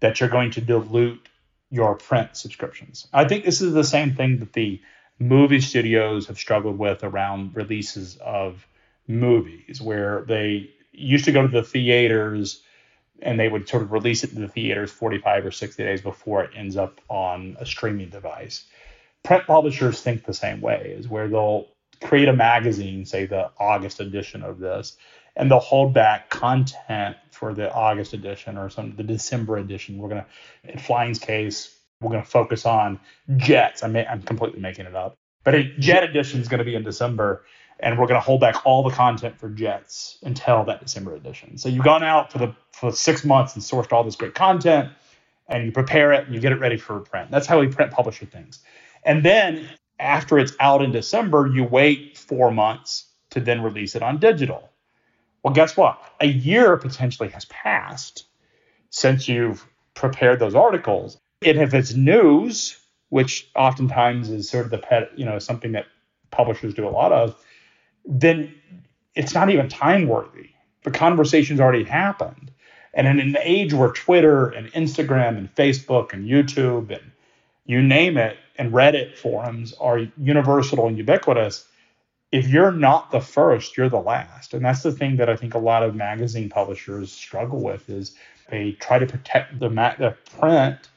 that 0.00 0.20
you're 0.20 0.28
going 0.28 0.50
to 0.52 0.60
dilute 0.60 1.28
your 1.70 1.94
print 1.94 2.36
subscriptions. 2.36 3.06
I 3.12 3.24
think 3.24 3.44
this 3.44 3.62
is 3.62 3.72
the 3.72 3.84
same 3.84 4.14
thing 4.14 4.40
that 4.40 4.52
the 4.52 4.80
movie 5.18 5.60
studios 5.60 6.26
have 6.26 6.38
struggled 6.38 6.78
with 6.78 7.04
around 7.04 7.56
releases 7.56 8.16
of 8.16 8.66
movies, 9.06 9.80
where 9.80 10.24
they 10.26 10.70
used 10.90 11.24
to 11.26 11.32
go 11.32 11.42
to 11.42 11.48
the 11.48 11.62
theaters 11.62 12.62
and 13.22 13.38
they 13.38 13.48
would 13.48 13.68
sort 13.68 13.84
of 13.84 13.92
release 13.92 14.24
it 14.24 14.28
to 14.28 14.40
the 14.40 14.48
theaters 14.48 14.90
45 14.90 15.46
or 15.46 15.50
60 15.50 15.82
days 15.82 16.02
before 16.02 16.42
it 16.44 16.50
ends 16.56 16.76
up 16.76 17.00
on 17.08 17.56
a 17.60 17.64
streaming 17.64 18.10
device. 18.10 18.64
Print 19.24 19.46
publishers 19.46 20.00
think 20.00 20.24
the 20.24 20.34
same 20.34 20.60
way, 20.60 20.94
is 20.98 21.08
where 21.08 21.28
they'll 21.28 21.68
create 22.02 22.28
a 22.28 22.32
magazine, 22.32 23.04
say 23.04 23.26
the 23.26 23.50
August 23.58 24.00
edition 24.00 24.42
of 24.42 24.58
this, 24.58 24.96
and 25.36 25.50
they'll 25.50 25.60
hold 25.60 25.94
back 25.94 26.30
content 26.30 27.16
for 27.30 27.54
the 27.54 27.72
August 27.72 28.12
edition 28.12 28.58
or 28.58 28.68
some 28.68 28.94
the 28.96 29.02
December 29.02 29.56
edition. 29.56 29.98
We're 29.98 30.08
gonna, 30.08 30.26
in 30.64 30.78
Flying's 30.78 31.18
case, 31.18 31.74
we're 32.00 32.10
gonna 32.10 32.24
focus 32.24 32.66
on 32.66 33.00
jets. 33.36 33.82
I'm 33.82 33.96
I'm 33.96 34.22
completely 34.22 34.60
making 34.60 34.86
it 34.86 34.94
up, 34.94 35.16
but 35.44 35.54
a 35.54 35.64
jet 35.78 36.02
edition 36.04 36.40
is 36.40 36.48
gonna 36.48 36.64
be 36.64 36.74
in 36.74 36.82
December, 36.82 37.44
and 37.80 37.98
we're 37.98 38.08
gonna 38.08 38.20
hold 38.20 38.40
back 38.40 38.66
all 38.66 38.82
the 38.82 38.94
content 38.94 39.38
for 39.38 39.48
jets 39.48 40.18
until 40.22 40.64
that 40.64 40.80
December 40.80 41.14
edition. 41.14 41.58
So 41.58 41.68
you've 41.68 41.84
gone 41.84 42.02
out 42.02 42.32
for 42.32 42.38
the 42.38 42.54
for 42.72 42.92
six 42.92 43.24
months 43.24 43.54
and 43.54 43.62
sourced 43.62 43.92
all 43.92 44.04
this 44.04 44.16
great 44.16 44.34
content, 44.34 44.90
and 45.48 45.64
you 45.64 45.72
prepare 45.72 46.12
it 46.12 46.26
and 46.26 46.34
you 46.34 46.40
get 46.40 46.52
it 46.52 46.60
ready 46.60 46.76
for 46.76 47.00
print. 47.00 47.30
That's 47.30 47.46
how 47.46 47.60
we 47.60 47.68
print 47.68 47.92
publisher 47.92 48.26
things. 48.26 48.60
And 49.04 49.24
then 49.24 49.68
after 49.98 50.38
it's 50.38 50.54
out 50.60 50.82
in 50.82 50.92
December, 50.92 51.50
you 51.52 51.64
wait 51.64 52.18
four 52.18 52.50
months 52.50 53.06
to 53.30 53.40
then 53.40 53.62
release 53.62 53.94
it 53.94 54.02
on 54.02 54.18
digital. 54.18 54.68
Well, 55.42 55.54
guess 55.54 55.76
what? 55.76 56.00
A 56.20 56.26
year 56.26 56.76
potentially 56.76 57.28
has 57.30 57.44
passed 57.46 58.26
since 58.90 59.28
you've 59.28 59.66
prepared 59.94 60.38
those 60.38 60.54
articles. 60.54 61.18
And 61.44 61.58
if 61.58 61.74
it's 61.74 61.94
news, 61.94 62.78
which 63.08 63.50
oftentimes 63.56 64.30
is 64.30 64.48
sort 64.48 64.64
of 64.64 64.70
the 64.70 64.78
pet, 64.78 65.10
you 65.16 65.24
know, 65.24 65.38
something 65.38 65.72
that 65.72 65.86
publishers 66.30 66.74
do 66.74 66.86
a 66.86 66.90
lot 66.90 67.12
of, 67.12 67.34
then 68.04 68.54
it's 69.14 69.34
not 69.34 69.50
even 69.50 69.68
time 69.68 70.06
worthy. 70.06 70.50
The 70.84 70.90
conversation's 70.90 71.60
already 71.60 71.84
happened. 71.84 72.50
And 72.94 73.06
in 73.06 73.20
an 73.20 73.36
age 73.42 73.72
where 73.72 73.90
Twitter 73.90 74.48
and 74.48 74.70
Instagram 74.72 75.36
and 75.36 75.52
Facebook 75.54 76.12
and 76.12 76.28
YouTube 76.28 76.90
and 76.90 77.12
you 77.64 77.80
name 77.80 78.16
it, 78.16 78.36
and 78.56 78.72
Reddit 78.72 79.16
forums 79.16 79.74
are 79.74 80.06
universal 80.18 80.86
and 80.86 80.96
ubiquitous, 80.96 81.66
if 82.30 82.48
you're 82.48 82.72
not 82.72 83.10
the 83.10 83.20
first, 83.20 83.76
you're 83.76 83.88
the 83.88 84.00
last. 84.00 84.54
And 84.54 84.64
that's 84.64 84.82
the 84.82 84.92
thing 84.92 85.16
that 85.16 85.28
I 85.28 85.36
think 85.36 85.54
a 85.54 85.58
lot 85.58 85.82
of 85.82 85.94
magazine 85.94 86.48
publishers 86.48 87.12
struggle 87.12 87.60
with 87.62 87.88
is 87.90 88.14
they 88.50 88.72
try 88.72 88.98
to 88.98 89.06
protect 89.06 89.58
the, 89.58 89.68
ma- 89.68 89.94
the 89.98 90.16
print 90.38 90.88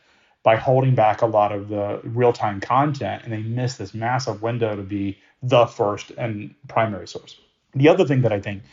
by 0.43 0.56
holding 0.56 0.95
back 0.95 1.22
a 1.22 1.26
lot 1.26 1.51
of 1.51 1.70
the 1.70 1.99
real-time 2.03 2.62
content 2.62 3.24
and 3.24 3.34
they 3.34 3.41
miss 3.41 3.78
this 3.78 3.93
massive 3.93 4.41
window 4.41 4.76
to 4.76 4.84
be 4.84 5.18
the 5.41 5.66
first 5.66 6.12
and 6.18 6.53
primary 6.68 7.08
source. 7.08 7.38
The 7.74 7.89
other 7.89 8.06
thing 8.06 8.22
that 8.22 8.32
I 8.32 8.39
think 8.39 8.64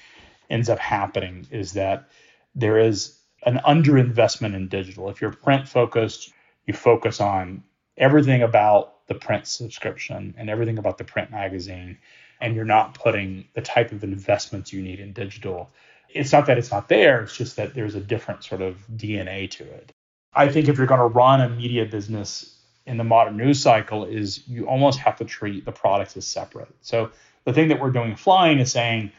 ends 0.50 0.68
up 0.68 0.78
happening 0.78 1.46
is 1.50 1.72
that 1.72 2.08
there 2.54 2.78
is 2.78 3.18
an 3.44 3.60
underinvestment 3.66 4.54
in 4.54 4.68
digital. 4.68 5.08
If 5.08 5.20
you're 5.20 5.32
print 5.32 5.66
focused, 5.66 6.32
you 6.66 6.74
focus 6.74 7.20
on 7.20 7.64
everything 7.96 8.42
about 8.42 9.06
the 9.06 9.14
print 9.14 9.46
subscription 9.46 10.34
and 10.38 10.48
everything 10.48 10.78
about 10.78 10.98
the 10.98 11.04
print 11.04 11.30
magazine, 11.30 11.98
and 12.40 12.54
you're 12.54 12.64
not 12.64 12.94
putting 12.94 13.46
the 13.54 13.62
type 13.62 13.92
of 13.92 14.04
investments 14.04 14.72
you 14.72 14.82
need 14.82 15.00
in 15.00 15.12
digital. 15.12 15.70
It's 16.08 16.32
not 16.32 16.46
that 16.46 16.58
it's 16.58 16.70
not 16.70 16.88
there, 16.88 17.22
it's 17.22 17.36
just 17.36 17.56
that 17.56 17.74
there's 17.74 17.94
a 17.94 18.00
different 18.00 18.44
sort 18.44 18.60
of 18.60 18.76
DNA 18.96 19.50
to 19.52 19.64
it. 19.64 19.92
I 20.34 20.48
think 20.48 20.68
if 20.68 20.78
you're 20.78 20.86
going 20.86 21.00
to 21.00 21.06
run 21.06 21.40
a 21.40 21.48
media 21.48 21.84
business 21.86 22.58
in 22.86 22.96
the 22.96 23.04
modern 23.04 23.36
news 23.36 23.60
cycle 23.60 24.04
is 24.04 24.46
you 24.48 24.66
almost 24.66 24.98
have 24.98 25.16
to 25.16 25.24
treat 25.24 25.64
the 25.64 25.72
products 25.72 26.16
as 26.16 26.26
separate. 26.26 26.74
So 26.80 27.10
the 27.44 27.52
thing 27.52 27.68
that 27.68 27.80
we're 27.80 27.90
doing 27.90 28.16
flying 28.16 28.58
is 28.58 28.72
saying 28.72 29.12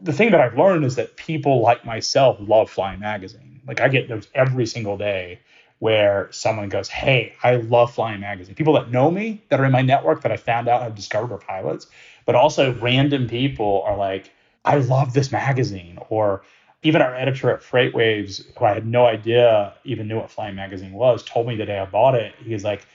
the 0.00 0.12
thing 0.12 0.30
that 0.32 0.40
I've 0.40 0.58
learned 0.58 0.84
is 0.84 0.96
that 0.96 1.16
people 1.16 1.60
like 1.60 1.84
myself 1.84 2.36
love 2.40 2.70
Flying 2.70 3.00
Magazine. 3.00 3.60
Like 3.66 3.80
I 3.80 3.88
get 3.88 4.08
those 4.08 4.28
every 4.34 4.66
single 4.66 4.96
day 4.96 5.40
where 5.78 6.28
someone 6.30 6.68
goes, 6.68 6.88
Hey, 6.88 7.34
I 7.42 7.56
love 7.56 7.94
Flying 7.94 8.20
Magazine. 8.20 8.54
People 8.54 8.74
that 8.74 8.90
know 8.90 9.10
me, 9.10 9.42
that 9.48 9.60
are 9.60 9.64
in 9.64 9.72
my 9.72 9.82
network 9.82 10.22
that 10.22 10.32
I 10.32 10.36
found 10.36 10.68
out 10.68 10.82
I've 10.82 10.94
discovered 10.94 11.32
are 11.32 11.38
pilots, 11.38 11.86
but 12.24 12.34
also 12.34 12.74
random 12.80 13.28
people 13.28 13.82
are 13.86 13.96
like, 13.96 14.32
I 14.64 14.78
love 14.78 15.12
this 15.12 15.30
magazine. 15.30 15.98
Or 16.08 16.42
even 16.82 17.02
our 17.02 17.14
editor 17.14 17.50
at 17.50 17.62
FreightWaves, 17.62 18.56
who 18.56 18.64
I 18.64 18.74
had 18.74 18.86
no 18.86 19.06
idea 19.06 19.74
even 19.84 20.08
knew 20.08 20.16
what 20.16 20.30
Flying 20.30 20.54
Magazine 20.54 20.92
was, 20.92 21.24
told 21.24 21.46
me 21.46 21.56
the 21.56 21.66
day 21.66 21.78
I 21.78 21.84
bought 21.84 22.14
it. 22.14 22.34
He 22.38 22.52
was 22.52 22.64
like, 22.64 22.86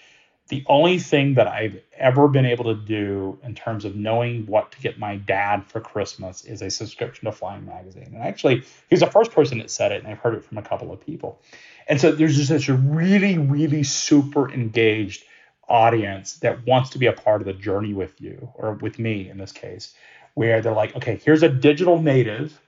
the 0.51 0.65
only 0.67 0.99
thing 0.99 1.35
that 1.35 1.47
I've 1.47 1.79
ever 1.97 2.27
been 2.27 2.45
able 2.45 2.65
to 2.65 2.75
do 2.75 3.39
in 3.41 3.55
terms 3.55 3.85
of 3.85 3.95
knowing 3.95 4.45
what 4.47 4.71
to 4.73 4.81
get 4.81 4.99
my 4.99 5.15
dad 5.15 5.65
for 5.65 5.79
Christmas 5.79 6.43
is 6.43 6.61
a 6.61 6.69
subscription 6.69 7.25
to 7.25 7.31
Flying 7.31 7.65
Magazine. 7.65 8.11
And 8.13 8.21
actually, 8.21 8.63
he's 8.89 8.99
the 8.99 9.07
first 9.07 9.31
person 9.31 9.59
that 9.59 9.71
said 9.71 9.93
it, 9.93 10.03
and 10.03 10.11
I've 10.11 10.19
heard 10.19 10.33
it 10.33 10.43
from 10.43 10.57
a 10.57 10.61
couple 10.61 10.91
of 10.91 10.99
people. 11.05 11.39
And 11.87 11.99
so 11.99 12.11
there's 12.11 12.35
just 12.35 12.49
such 12.49 12.69
a 12.69 12.73
really, 12.73 13.37
really 13.37 13.83
super 13.83 14.51
engaged 14.51 15.23
audience 15.67 16.37
that 16.37 16.65
wants 16.65 16.91
to 16.91 16.99
be 16.99 17.05
a 17.05 17.13
part 17.13 17.41
of 17.41 17.47
the 17.47 17.53
journey 17.53 17.93
with 17.93 18.19
you, 18.19 18.49
or 18.55 18.73
with 18.73 18.99
me 18.99 19.29
in 19.29 19.37
this 19.37 19.51
case, 19.51 19.93
where 20.33 20.61
they're 20.61 20.73
like, 20.73 20.95
okay, 20.95 21.19
here's 21.23 21.43
a 21.43 21.49
digital 21.49 22.01
native 22.01 22.59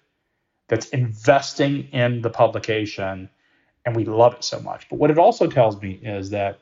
that's 0.70 0.88
investing 0.90 1.90
in 1.92 2.22
the 2.22 2.30
publication, 2.30 3.30
and 3.86 3.96
we 3.96 4.06
love 4.06 4.34
it 4.34 4.44
so 4.44 4.60
much. 4.60 4.88
But 4.90 5.00
what 5.00 5.12
it 5.12 5.18
also 5.18 5.48
tells 5.48 5.82
me 5.82 6.00
is 6.02 6.30
that 6.30 6.60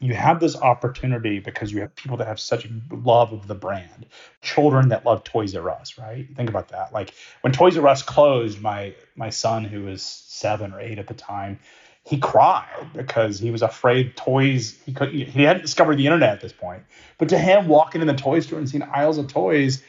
you 0.00 0.14
have 0.14 0.40
this 0.40 0.56
opportunity 0.56 1.40
because 1.40 1.70
you 1.70 1.80
have 1.82 1.94
people 1.94 2.16
that 2.16 2.26
have 2.26 2.40
such 2.40 2.66
love 2.90 3.32
of 3.32 3.46
the 3.46 3.54
brand 3.54 4.06
children 4.40 4.88
that 4.88 5.04
love 5.04 5.22
toys 5.22 5.54
r 5.54 5.70
us 5.70 5.98
right? 5.98 6.26
Think 6.34 6.48
about 6.48 6.68
that. 6.68 6.92
Like 6.92 7.12
when 7.42 7.52
toys 7.52 7.76
r 7.76 7.86
us 7.86 8.02
closed 8.02 8.60
my 8.60 8.94
my 9.14 9.30
son 9.30 9.64
who 9.64 9.84
was 9.84 10.02
seven 10.02 10.72
or 10.72 10.80
eight 10.80 10.98
at 10.98 11.06
the 11.06 11.14
time 11.14 11.60
he 12.04 12.18
cried 12.18 12.88
because 12.94 13.38
he 13.38 13.50
was 13.50 13.62
afraid 13.62 14.16
toys 14.16 14.76
he 14.86 14.92
could 14.92 15.10
he 15.10 15.42
hadn't 15.42 15.62
discovered 15.62 15.96
the 15.96 16.06
internet 16.06 16.30
at 16.30 16.40
this 16.40 16.52
point. 16.52 16.82
But 17.18 17.28
to 17.28 17.38
him 17.38 17.68
walking 17.68 18.00
in 18.00 18.06
the 18.06 18.14
toy 18.14 18.40
store 18.40 18.58
and 18.58 18.68
seeing 18.68 18.82
aisles 18.82 19.18
of 19.18 19.28
toys 19.28 19.82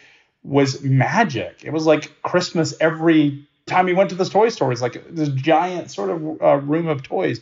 was 0.44 0.82
magic. 0.84 1.62
It 1.64 1.72
was 1.72 1.86
like 1.86 2.22
christmas 2.22 2.74
every 2.82 3.48
time 3.66 3.88
he 3.88 3.94
went 3.94 4.10
to 4.10 4.16
this 4.16 4.30
toy 4.30 4.50
store. 4.50 4.68
It 4.68 4.74
was 4.74 4.82
like 4.82 5.04
this 5.10 5.30
giant 5.30 5.90
sort 5.90 6.10
of 6.10 6.42
uh, 6.42 6.58
room 6.58 6.88
of 6.88 7.02
toys 7.02 7.42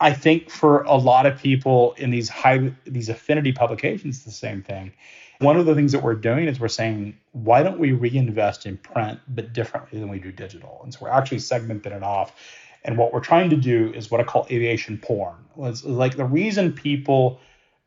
I 0.00 0.12
think 0.14 0.48
for 0.48 0.82
a 0.82 0.96
lot 0.96 1.26
of 1.26 1.38
people 1.38 1.94
in 1.98 2.10
these 2.10 2.28
high 2.28 2.72
these 2.86 3.08
affinity 3.08 3.52
publications, 3.52 4.16
it's 4.16 4.24
the 4.24 4.30
same 4.30 4.62
thing. 4.62 4.92
One 5.40 5.56
of 5.56 5.66
the 5.66 5.74
things 5.74 5.92
that 5.92 6.02
we're 6.02 6.14
doing 6.14 6.48
is 6.48 6.60
we're 6.60 6.68
saying, 6.68 7.16
why 7.32 7.62
don't 7.62 7.78
we 7.78 7.92
reinvest 7.92 8.66
in 8.66 8.76
print 8.78 9.20
but 9.28 9.52
differently 9.52 9.98
than 9.98 10.08
we 10.08 10.18
do 10.18 10.32
digital? 10.32 10.80
And 10.82 10.92
so 10.92 11.00
we're 11.02 11.10
actually 11.10 11.38
segmenting 11.38 11.86
it 11.86 12.02
off. 12.02 12.34
And 12.84 12.96
what 12.96 13.12
we're 13.12 13.20
trying 13.20 13.50
to 13.50 13.56
do 13.56 13.92
is 13.94 14.10
what 14.10 14.20
I 14.20 14.24
call 14.24 14.46
aviation 14.50 14.98
porn. 14.98 15.36
It's 15.58 15.84
like 15.84 16.16
the 16.16 16.24
reason 16.24 16.72
people 16.72 17.40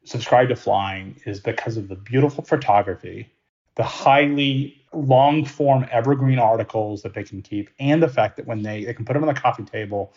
subscribe 0.04 0.50
to 0.50 0.56
flying 0.56 1.16
is 1.26 1.40
because 1.40 1.78
of 1.78 1.88
the 1.88 1.96
beautiful 1.96 2.44
photography, 2.44 3.32
the 3.76 3.84
highly 3.84 4.84
long 4.92 5.46
form 5.46 5.88
evergreen 5.92 6.40
articles 6.40 7.02
that 7.02 7.14
they 7.14 7.24
can 7.24 7.42
keep, 7.42 7.70
and 7.80 8.04
the 8.04 8.08
fact 8.08 8.38
that 8.38 8.46
when 8.46 8.62
they, 8.62 8.84
they 8.84 8.94
can 8.94 9.06
put 9.06 9.14
them 9.14 9.24
on 9.24 9.34
the 9.34 9.40
coffee 9.40 9.64
table 9.64 10.14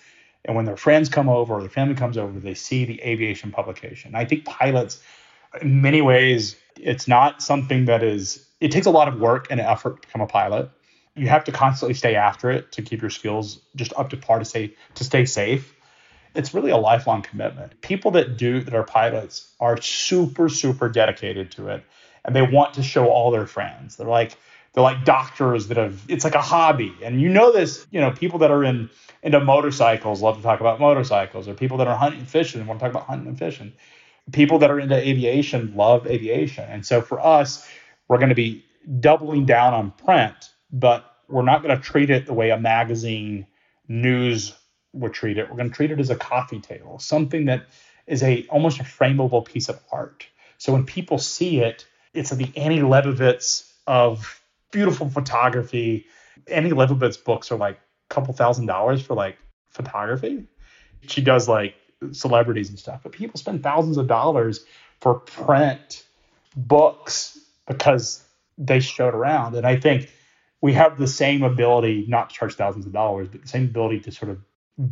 and 0.47 0.55
when 0.55 0.64
their 0.64 0.76
friends 0.76 1.09
come 1.09 1.28
over 1.28 1.55
or 1.55 1.61
their 1.61 1.68
family 1.68 1.97
comes 1.97 2.16
over, 2.16 2.38
they 2.38 2.55
see 2.55 2.84
the 2.84 3.03
aviation 3.03 3.51
publication. 3.51 4.14
I 4.14 4.24
think 4.24 4.44
pilots, 4.44 5.03
in 5.61 5.82
many 5.82 6.01
ways, 6.01 6.57
it's 6.76 7.09
not 7.09 7.42
something 7.42 7.86
that 7.86 8.03
is, 8.03 8.47
it 8.61 8.70
takes 8.70 8.86
a 8.86 8.90
lot 8.90 9.09
of 9.09 9.18
work 9.18 9.49
and 9.51 9.61
effort 9.61 10.01
to 10.01 10.07
become 10.07 10.20
a 10.20 10.26
pilot. 10.26 10.70
You 11.16 11.28
have 11.28 11.44
to 11.44 11.53
constantly 11.53 11.94
stay 11.94 12.14
after 12.14 12.51
it 12.51 12.72
to 12.72 12.82
keep 12.82 13.01
your 13.01 13.11
skills 13.11 13.61
just 13.74 13.92
up 13.97 14.11
to 14.11 14.16
par 14.16 14.38
to 14.38 14.44
stay, 14.44 14.74
to 14.94 15.05
stay 15.05 15.24
safe. 15.24 15.74
It's 16.34 16.55
really 16.55 16.70
a 16.70 16.76
lifelong 16.76 17.22
commitment. 17.22 17.80
People 17.80 18.12
that 18.12 18.36
do, 18.36 18.61
that 18.61 18.74
are 18.74 18.84
pilots, 18.84 19.51
are 19.59 19.80
super, 19.80 20.49
super 20.49 20.88
dedicated 20.88 21.51
to 21.53 21.68
it. 21.68 21.82
And 22.24 22.36
they 22.36 22.42
want 22.42 22.74
to 22.74 22.82
show 22.82 23.09
all 23.09 23.30
their 23.30 23.47
friends. 23.47 23.97
They're 23.97 24.07
like, 24.07 24.36
they're 24.77 24.83
like 24.83 25.07
doctors 25.07 25.68
that 25.68 25.79
have, 25.79 26.05
it's 26.07 26.22
like 26.22 26.35
a 26.35 26.43
hobby. 26.43 26.95
And 27.03 27.18
you 27.18 27.31
know 27.31 27.51
this, 27.51 27.87
you 27.91 27.99
know, 27.99 28.11
people 28.11 28.41
that 28.41 28.51
are 28.51 28.62
in, 28.62 28.91
into 29.22 29.41
motorcycles 29.41 30.20
love 30.20 30.37
to 30.37 30.43
talk 30.43 30.61
about 30.61 30.79
motorcycles, 30.79 31.49
or 31.49 31.55
people 31.55 31.79
that 31.79 31.89
are 31.89 31.97
hunting 31.97 32.20
and 32.20 32.29
fishing 32.29 32.64
want 32.66 32.79
to 32.79 32.85
talk 32.85 32.93
about 32.93 33.07
hunting 33.07 33.27
and 33.27 33.39
fishing. 33.39 33.72
People 34.33 34.59
that 34.59 34.70
are 34.70 34.79
into 34.79 34.95
aviation 34.95 35.74
love 35.77 36.07
aviation. 36.07 36.64
And 36.64 36.85
so 36.85 37.01
for 37.01 37.18
us, 37.18 37.66
we're 38.07 38.18
going 38.18 38.29
to 38.29 38.35
be 38.35 38.66
doubling 39.01 39.47
down 39.47 39.72
on 39.72 39.93
print, 39.93 40.51
but 40.70 41.11
we're 41.27 41.43
not 41.43 41.62
going 41.62 41.74
to 41.74 41.83
treat 41.83 42.11
it 42.11 42.27
the 42.27 42.35
way 42.35 42.51
a 42.51 42.59
magazine 42.59 43.47
news 43.89 44.55
would 44.93 45.14
treat 45.14 45.39
it. 45.39 45.49
We're 45.49 45.57
going 45.57 45.70
to 45.70 45.74
treat 45.74 45.91
it 45.91 46.01
as 46.01 46.11
a 46.11 46.16
coffee 46.16 46.61
table, 46.61 46.99
something 46.99 47.47
that 47.47 47.66
is 48.07 48.22
a 48.22 48.47
almost 48.51 48.79
a 48.81 48.85
frameable 48.85 49.43
piece 49.43 49.70
of 49.70 49.81
art. 49.91 50.27
So 50.59 50.74
when 50.74 50.85
people 50.85 51.16
see 51.16 51.61
it, 51.61 51.87
it's 52.12 52.29
the 52.29 52.53
Annie 52.57 52.81
Leibovitz 52.81 53.72
of 53.87 54.43
beautiful 54.71 55.09
photography. 55.09 56.07
Annie 56.49 56.71
Leibovitz 56.71 57.23
books 57.23 57.51
are 57.51 57.57
like 57.57 57.77
a 57.77 58.14
couple 58.14 58.35
thousand 58.35 58.67
dollars 58.67 59.03
for 59.03 59.14
like 59.14 59.37
photography. 59.69 60.47
She 61.09 61.21
does 61.21 61.49
like 61.49 61.75
celebrities 62.12 62.69
and 62.69 62.79
stuff, 62.79 63.01
but 63.03 63.12
people 63.12 63.39
spend 63.39 63.62
thousands 63.62 63.97
of 63.97 64.07
dollars 64.07 64.64
for 65.01 65.14
print 65.14 66.05
books 66.57 67.39
because 67.67 68.23
they 68.59 68.81
showed 68.81 69.14
around. 69.14 69.55
And 69.55 69.67
I 69.67 69.77
think 69.77 70.11
we 70.61 70.73
have 70.73 70.99
the 70.99 71.07
same 71.07 71.43
ability, 71.43 72.07
not 72.09 72.31
to 72.31 72.37
charge 72.37 72.55
thousands 72.55 72.87
of 72.87 72.93
dollars, 72.93 73.29
but 73.29 73.43
the 73.43 73.49
same 73.49 73.64
ability 73.64 74.01
to 74.01 74.12
sort 74.12 74.31
of 74.31 74.41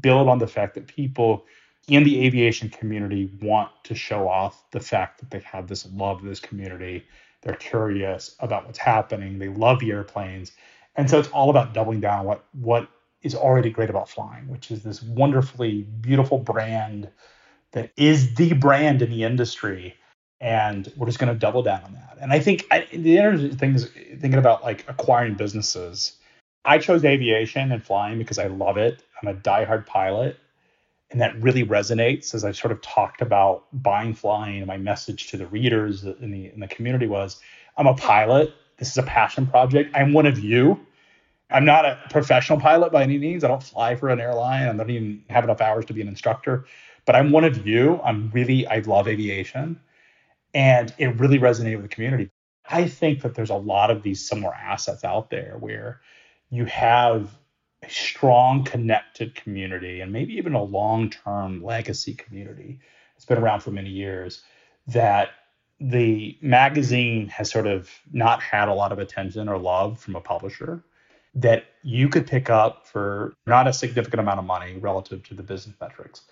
build 0.01 0.29
on 0.29 0.39
the 0.39 0.47
fact 0.47 0.75
that 0.75 0.87
people 0.87 1.45
in 1.89 2.05
the 2.05 2.25
aviation 2.25 2.69
community 2.71 3.31
want 3.43 3.71
to 3.85 3.95
show 3.95 4.29
off 4.29 4.65
the 4.71 4.81
fact 4.81 5.21
that 5.21 5.31
they 5.31 5.41
have 5.41 5.69
this 5.69 5.87
love 5.93 6.19
of 6.19 6.25
this 6.25 6.41
community. 6.41 7.05
They're 7.45 7.55
curious 7.55 8.35
about 8.41 8.67
what's 8.67 8.79
happening. 8.79 9.39
They 9.39 9.49
love 9.49 9.79
the 9.79 9.93
airplanes. 9.93 10.53
And 10.97 11.09
so 11.09 11.19
it's 11.19 11.29
all 11.29 11.51
about 11.51 11.75
doubling 11.75 12.01
down 12.01 12.25
what 12.25 12.45
what 12.53 12.89
is 13.23 13.35
already 13.35 13.71
great 13.71 13.91
about 13.91 14.09
flying, 14.09 14.49
which 14.49 14.71
is 14.71 14.83
this 14.83 15.03
wonderfully 15.03 15.83
beautiful 15.83 16.39
brand 16.39 17.09
that 17.73 17.91
is 17.97 18.35
the 18.35 18.53
brand 18.55 19.03
in 19.03 19.11
the 19.11 19.25
industry. 19.25 19.95
And 20.41 20.91
we're 20.97 21.07
just 21.07 21.19
going 21.19 21.33
to 21.33 21.39
double 21.39 21.63
down 21.63 21.83
on 21.85 21.95
that. 21.95 22.19
And 22.21 22.33
I 22.33 22.39
think 22.39 22.67
I, 22.71 22.87
the 22.93 23.17
interesting 23.19 23.57
thing 23.57 23.75
is 23.75 23.91
thinking 23.91 24.35
about 24.35 24.63
like 24.63 24.85
acquiring 24.89 25.35
businesses. 25.35 26.13
I 26.65 26.79
chose 26.79 27.05
aviation 27.05 27.73
and 27.73 27.83
flying 27.83 28.19
because 28.19 28.39
I 28.39 28.47
love 28.47 28.77
it. 28.77 29.03
I'm 29.21 29.29
a 29.29 29.35
diehard 29.35 29.87
pilot. 29.87 30.39
And 31.11 31.21
that 31.21 31.41
really 31.41 31.65
resonates 31.65 32.35
as 32.35 32.45
I've 32.45 32.57
sort 32.57 32.73
of 32.73 32.81
talked 32.81 33.21
about 33.21 33.67
buying 33.73 34.15
flying. 34.15 34.59
And 34.59 34.67
my 34.67 34.79
message 34.79 35.29
to 35.29 35.37
the 35.37 35.47
readers 35.47 36.05
in 36.05 36.31
the 36.31 36.51
in 36.53 36.61
the 36.61 36.69
community 36.69 37.07
was, 37.07 37.41
I'm 37.77 37.87
a 37.87 37.95
pilot. 37.95 38.53
This 38.79 38.91
is 38.91 38.99
a 38.99 39.03
passion 39.03 39.47
project. 39.47 39.95
I'm 39.95 40.13
one 40.13 40.27
of 40.27 40.39
you. 40.39 40.85
I'm 41.51 41.65
not 41.65 41.85
a 41.85 42.01
professional 42.11 42.59
pilot 42.59 42.91
by 42.91 43.03
any 43.03 43.19
means. 43.19 43.45
I 43.45 43.49
don't 43.49 43.63
fly 43.63 43.95
for 43.95 44.09
an 44.09 44.21
airline. 44.21 44.67
I 44.67 44.73
don't 44.73 44.91
even 44.91 45.23
have 45.31 45.45
enough 45.45 45.61
hours 45.61 45.85
to 45.87 45.93
be 45.93 46.01
an 46.01 46.09
instructor. 46.09 46.65
But 47.05 47.15
I'm 47.15 47.31
one 47.31 47.45
of 47.45 47.67
you. 47.67 48.01
I'm 48.03 48.31
really, 48.31 48.67
I 48.67 48.79
love 48.79 49.07
aviation. 49.07 49.79
And 50.55 50.93
it 50.99 51.09
really 51.21 51.39
resonated 51.39 51.77
with 51.77 51.83
the 51.83 51.95
community. 51.95 52.31
I 52.69 52.89
think 52.89 53.21
that 53.23 53.35
there's 53.35 53.51
a 53.51 53.57
lot 53.57 53.91
of 53.91 54.03
these 54.03 54.27
similar 54.27 54.55
assets 54.55 55.05
out 55.05 55.31
there 55.31 55.57
where 55.61 56.01
you 56.51 56.65
have 56.65 57.37
a 57.85 57.91
strong 57.91 58.65
connected 58.65 59.35
community 59.35 60.01
and 60.01 60.13
maybe 60.13 60.35
even 60.35 60.55
a 60.55 60.63
long 60.63 61.11
term 61.11 61.63
legacy 61.63 62.15
community. 62.15 62.81
It's 63.17 63.25
been 63.25 63.39
around 63.39 63.61
for 63.61 63.71
many 63.71 63.91
years 63.91 64.43
that 64.87 65.31
the 65.81 66.37
magazine 66.41 67.29
has 67.29 67.51
sort 67.51 67.67
of 67.67 67.91
not 68.13 68.41
had 68.43 68.69
a 68.69 68.75
lot 68.75 68.93
of 68.93 68.99
attention 68.99 69.49
or 69.49 69.59
love 69.59 69.99
from 70.01 70.17
a 70.17 70.21
publisher 70.21 70.85
that 71.35 71.65
you 71.83 72.09
could 72.09 72.27
pick 72.27 72.49
up 72.49 72.87
for 72.87 73.35
not 73.47 73.67
a 73.67 73.73
significant 73.73 74.21
amount 74.21 74.39
of 74.39 74.45
money 74.45 74.77
relative 74.79 75.23
to 75.25 75.35
the 75.35 75.43
business 75.43 75.75
metrics, 75.81 76.23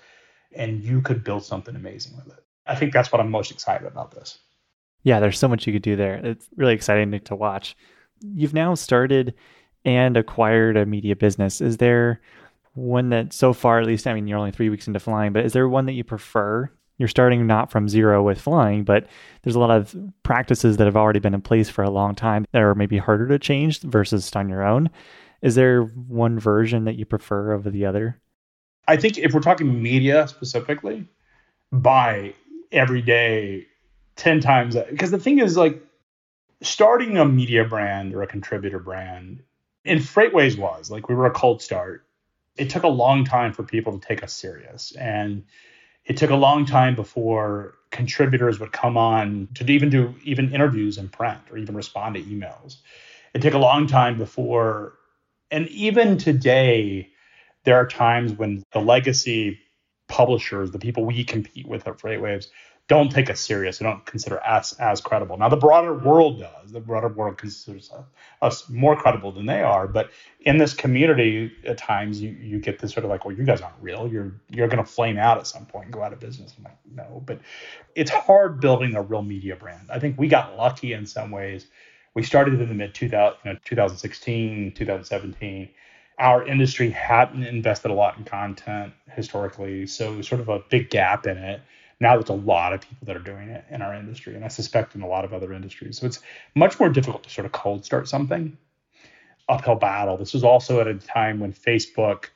and 0.55 0.82
you 0.82 1.03
could 1.03 1.24
build 1.24 1.44
something 1.44 1.74
amazing 1.74 2.16
with 2.16 2.28
it. 2.28 2.44
I 2.66 2.76
think 2.76 2.92
that's 2.92 3.11
what 3.11 3.20
I'm 3.20 3.30
most 3.30 3.50
excited 3.50 3.86
about 3.86 4.12
this. 4.12 4.38
Yeah, 5.03 5.18
there's 5.18 5.38
so 5.38 5.48
much 5.48 5.66
you 5.66 5.72
could 5.72 5.82
do 5.82 5.96
there. 5.96 6.14
It's 6.24 6.48
really 6.55 6.74
exciting 6.74 7.18
to 7.18 7.34
watch. 7.34 7.74
You've 8.20 8.55
now 8.55 8.76
started 8.76 9.34
and 9.85 10.16
acquired 10.16 10.76
a 10.76 10.87
media 10.87 11.16
business. 11.16 11.61
Is 11.61 11.78
there 11.78 12.20
one 12.74 13.11
that 13.11 13.33
so 13.33 13.53
far, 13.53 13.80
at 13.80 13.87
least, 13.87 14.07
I 14.07 14.14
mean, 14.14 14.26
you're 14.26 14.39
only 14.39 14.53
three 14.53 14.70
weeks 14.70 14.87
into 14.87 15.01
flying, 15.01 15.33
but 15.33 15.45
is 15.45 15.53
there 15.53 15.68
one 15.68 15.87
that 15.87 15.93
you 15.93 16.05
prefer 16.05 16.70
you're 17.03 17.09
starting 17.09 17.49
not 17.49 17.68
from 17.68 17.89
zero 17.89 18.22
with 18.22 18.41
flying, 18.41 18.85
but 18.85 19.09
there's 19.43 19.57
a 19.57 19.59
lot 19.59 19.70
of 19.72 19.93
practices 20.22 20.76
that 20.76 20.85
have 20.85 20.97
already 20.97 21.18
been 21.18 21.35
in 21.35 21.41
place 21.41 21.68
for 21.68 21.83
a 21.83 21.91
long 21.91 22.14
time 22.14 22.45
that 22.53 22.62
are 22.62 22.76
maybe 22.76 22.97
harder 22.97 23.26
to 23.26 23.41
change 23.41 23.80
versus 23.80 24.30
on 24.37 24.49
your 24.49 24.62
own. 24.62 24.89
Is 25.41 25.57
there 25.57 25.83
one 25.83 26.39
version 26.39 26.85
that 26.85 26.95
you 26.95 27.05
prefer 27.05 27.55
over 27.55 27.70
the 27.70 27.87
other? 27.87 28.20
I 28.87 28.97
think 28.97 29.18
if 29.18 29.33
we're 29.33 29.41
talking 29.41 29.83
media 29.83 30.28
specifically, 30.28 31.09
buy 31.72 32.35
every 32.70 33.03
day 33.03 33.66
10 34.14 34.41
times 34.41 34.76
because 34.91 35.11
the 35.11 35.18
thing 35.18 35.41
is 35.41 35.57
like 35.57 35.83
starting 36.61 37.18
a 37.18 37.24
media 37.24 37.64
brand 37.64 38.14
or 38.14 38.22
a 38.22 38.28
contributor 38.28 38.78
brand 38.78 39.43
in 39.85 39.99
FreightWaves 39.99 40.59
was 40.59 40.91
like 40.91 41.09
we 41.09 41.14
were 41.14 41.26
a 41.26 41.33
cold 41.33 41.62
start. 41.62 42.07
It 42.57 42.70
took 42.70 42.83
a 42.83 42.89
long 42.89 43.24
time 43.24 43.53
for 43.53 43.62
people 43.62 43.99
to 43.99 44.07
take 44.07 44.22
us 44.22 44.33
serious. 44.33 44.93
And 44.93 45.45
it 46.05 46.16
took 46.16 46.30
a 46.30 46.37
long 46.37 46.66
time 46.66 46.95
before 46.95 47.74
contributors 47.91 48.59
would 48.59 48.72
come 48.72 48.97
on 48.97 49.49
to 49.55 49.70
even 49.70 49.91
do 49.91 50.14
even 50.24 50.53
interviews 50.53 50.99
in 50.99 51.09
print 51.09 51.41
or 51.51 51.59
even 51.59 51.74
respond 51.74 52.14
to 52.16 52.22
emails. 52.22 52.76
It 53.35 53.43
took 53.43 53.55
a 53.55 53.59
long 53.59 53.87
time 53.87 54.18
before, 54.18 54.95
and 55.51 55.68
even 55.68 56.18
today, 56.18 57.11
there 57.64 57.76
are 57.76 57.87
times 57.87 58.33
when 58.33 58.62
the 58.72 58.80
legacy 58.80 59.61
publishers, 60.09 60.70
the 60.70 60.78
people 60.78 61.05
we 61.05 61.24
compete 61.24 61.66
with 61.66 61.87
at 61.87 61.99
FreightWaves, 61.99 62.47
don't 62.89 63.11
take 63.11 63.30
us 63.30 63.41
serious 63.41 63.80
and 63.80 63.89
don't 63.89 64.05
consider 64.05 64.45
us 64.45 64.72
as 64.74 65.01
credible. 65.01 65.37
Now, 65.37 65.49
the 65.49 65.57
broader 65.57 65.95
world 65.95 66.41
does. 66.41 66.72
The 66.72 66.80
broader 66.80 67.09
world 67.09 67.39
considers 67.39 67.91
us 68.43 68.68
more 68.68 68.97
credible 68.97 69.30
than 69.30 69.47
they 69.47 69.62
are. 69.62 69.87
But 69.87 70.11
in 70.41 70.59
this 70.59 70.74
community, 70.74 71.53
at 71.64 71.78
times 71.78 72.20
you, 72.20 72.30
you 72.30 72.59
get 72.59 72.80
this 72.80 72.93
sort 72.93 73.05
of 73.05 73.11
like, 73.11 73.24
well, 73.24 73.37
you 73.37 73.45
guys 73.45 73.61
aren't 73.61 73.80
real. 73.80 74.09
You're 74.09 74.35
you're 74.51 74.68
going 74.68 74.85
to 74.85 74.91
flame 74.91 75.16
out 75.16 75.39
at 75.39 75.47
some 75.47 75.64
point 75.64 75.87
and 75.87 75.95
go 75.95 76.03
out 76.03 76.12
of 76.12 76.20
business. 76.20 76.55
I'm 76.59 76.64
like, 76.64 76.78
no. 76.93 77.22
But 77.24 77.41
it's 77.95 78.11
hard 78.11 78.61
building 78.61 78.95
a 78.97 79.03
real 79.03 79.22
media 79.22 79.57
brand. 79.57 79.89
I 79.91 79.99
think 79.99 80.18
we 80.18 80.28
got 80.28 80.57
lucky 80.57 80.93
in 80.93 81.07
some 81.07 81.30
ways. 81.30 81.68
We 82.14 82.22
started 82.24 82.61
in 82.61 82.68
the 82.68 82.74
mid 82.74 82.95
2000, 82.95 83.39
you 83.45 83.53
know, 83.53 83.59
2016, 83.64 84.72
2017 84.74 85.68
our 86.18 86.47
industry 86.47 86.91
hadn't 86.91 87.43
invested 87.43 87.91
a 87.91 87.95
lot 87.95 88.18
in 88.18 88.22
content 88.22 88.93
historically, 89.16 89.87
so 89.87 90.20
sort 90.20 90.43
of 90.43 90.49
a 90.51 90.61
big 90.68 90.91
gap 90.91 91.26
in 91.26 91.39
it 91.39 91.62
now 92.03 92.16
there's 92.16 92.28
a 92.28 92.34
lot 92.34 92.72
of 92.72 92.80
people 92.80 93.07
that 93.07 93.16
are 93.16 93.20
doing 93.20 93.48
it 93.48 93.64
in 93.70 93.80
our 93.80 93.94
industry, 93.94 94.34
and 94.34 94.44
I 94.44 94.48
suspect 94.48 94.96
in 94.96 95.03
a 95.03 95.07
lot 95.07 95.24
of 95.24 95.32
other 95.32 95.53
industries. 95.53 95.98
So 95.98 96.07
it's 96.07 96.18
much 96.55 96.78
more 96.80 96.88
difficult 96.88 97.22
to 97.22 97.30
sort 97.30 97.46
of 97.46 97.53
cold 97.53 97.84
start 97.84 98.09
something. 98.09 98.59
Uphill 99.48 99.76
battle. 99.76 100.16
This 100.16 100.34
was 100.34 100.42
also 100.42 100.80
at 100.80 100.88
a 100.88 100.94
time 100.94 101.38
when 101.38 101.53
Facebook 101.53 102.26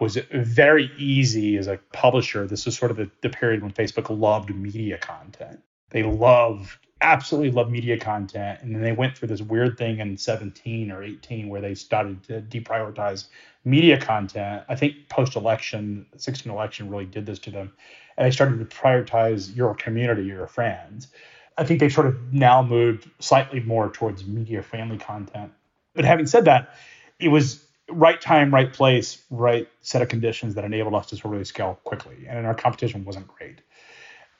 was 0.00 0.18
very 0.32 0.90
easy 0.98 1.56
as 1.56 1.68
a 1.68 1.78
publisher. 1.92 2.46
This 2.48 2.66
was 2.66 2.76
sort 2.76 2.90
of 2.90 2.96
the, 2.96 3.08
the 3.22 3.30
period 3.30 3.62
when 3.62 3.72
Facebook 3.72 4.10
loved 4.10 4.54
media 4.54 4.98
content. 4.98 5.60
They 5.90 6.02
loved, 6.02 6.76
absolutely 7.00 7.52
loved 7.52 7.70
media 7.70 7.98
content. 7.98 8.62
And 8.62 8.74
then 8.74 8.82
they 8.82 8.92
went 8.92 9.16
through 9.16 9.28
this 9.28 9.42
weird 9.42 9.78
thing 9.78 10.00
in 10.00 10.16
17 10.16 10.90
or 10.90 11.04
18 11.04 11.48
where 11.48 11.60
they 11.60 11.76
started 11.76 12.24
to 12.24 12.40
deprioritize 12.40 13.26
media 13.64 14.00
content. 14.00 14.64
I 14.68 14.74
think 14.74 15.08
post 15.08 15.36
election, 15.36 16.06
16 16.16 16.50
election 16.50 16.90
really 16.90 17.06
did 17.06 17.26
this 17.26 17.38
to 17.40 17.52
them 17.52 17.72
and 18.16 18.26
they 18.26 18.30
started 18.30 18.58
to 18.58 18.76
prioritize 18.76 19.54
your 19.54 19.74
community, 19.74 20.24
your 20.24 20.46
friends. 20.46 21.08
I 21.56 21.64
think 21.64 21.80
they've 21.80 21.92
sort 21.92 22.06
of 22.06 22.32
now 22.32 22.62
moved 22.62 23.08
slightly 23.20 23.60
more 23.60 23.90
towards 23.90 24.26
media 24.26 24.62
friendly 24.62 24.98
content. 24.98 25.52
But 25.94 26.04
having 26.04 26.26
said 26.26 26.46
that, 26.46 26.74
it 27.20 27.28
was 27.28 27.64
right 27.88 28.20
time, 28.20 28.52
right 28.52 28.72
place, 28.72 29.22
right 29.30 29.68
set 29.80 30.02
of 30.02 30.08
conditions 30.08 30.54
that 30.54 30.64
enabled 30.64 30.94
us 30.94 31.06
to 31.06 31.16
sort 31.16 31.26
of 31.26 31.30
really 31.32 31.44
scale 31.44 31.78
quickly. 31.84 32.26
And 32.28 32.46
our 32.46 32.54
competition 32.54 33.04
wasn't 33.04 33.28
great. 33.28 33.60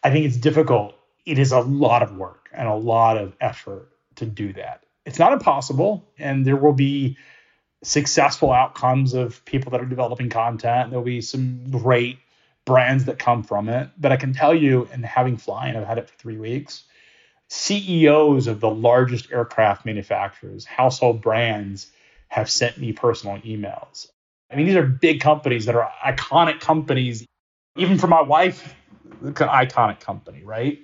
I 0.02 0.10
think 0.10 0.26
it's 0.26 0.36
difficult. 0.36 0.94
It 1.24 1.38
is 1.38 1.52
a 1.52 1.60
lot 1.60 2.02
of 2.02 2.16
work 2.16 2.48
and 2.52 2.68
a 2.68 2.74
lot 2.74 3.16
of 3.16 3.36
effort 3.40 3.88
to 4.16 4.26
do 4.26 4.52
that. 4.54 4.82
It's 5.06 5.18
not 5.18 5.32
impossible, 5.32 6.08
and 6.18 6.46
there 6.46 6.56
will 6.56 6.72
be 6.72 7.16
successful 7.82 8.50
outcomes 8.50 9.12
of 9.14 9.44
people 9.44 9.70
that 9.72 9.80
are 9.80 9.86
developing 9.86 10.30
content. 10.30 10.90
There'll 10.90 11.04
be 11.04 11.20
some 11.20 11.70
great 11.70 12.18
brands 12.64 13.04
that 13.04 13.18
come 13.18 13.42
from 13.42 13.68
it. 13.68 13.90
But 13.98 14.12
I 14.12 14.16
can 14.16 14.32
tell 14.32 14.54
you, 14.54 14.88
and 14.92 15.04
having 15.04 15.36
flying, 15.36 15.76
I've 15.76 15.86
had 15.86 15.98
it 15.98 16.08
for 16.08 16.16
three 16.16 16.38
weeks. 16.38 16.84
CEOs 17.48 18.46
of 18.46 18.60
the 18.60 18.70
largest 18.70 19.30
aircraft 19.30 19.84
manufacturers, 19.84 20.64
household 20.64 21.20
brands, 21.20 21.90
have 22.28 22.50
sent 22.50 22.78
me 22.78 22.92
personal 22.92 23.38
emails. 23.38 24.08
I 24.50 24.56
mean, 24.56 24.66
these 24.66 24.76
are 24.76 24.86
big 24.86 25.20
companies 25.20 25.66
that 25.66 25.74
are 25.74 25.90
iconic 26.04 26.60
companies, 26.60 27.26
even 27.76 27.98
for 27.98 28.06
my 28.06 28.22
wife, 28.22 28.74
iconic 29.22 30.00
company, 30.00 30.42
right? 30.42 30.78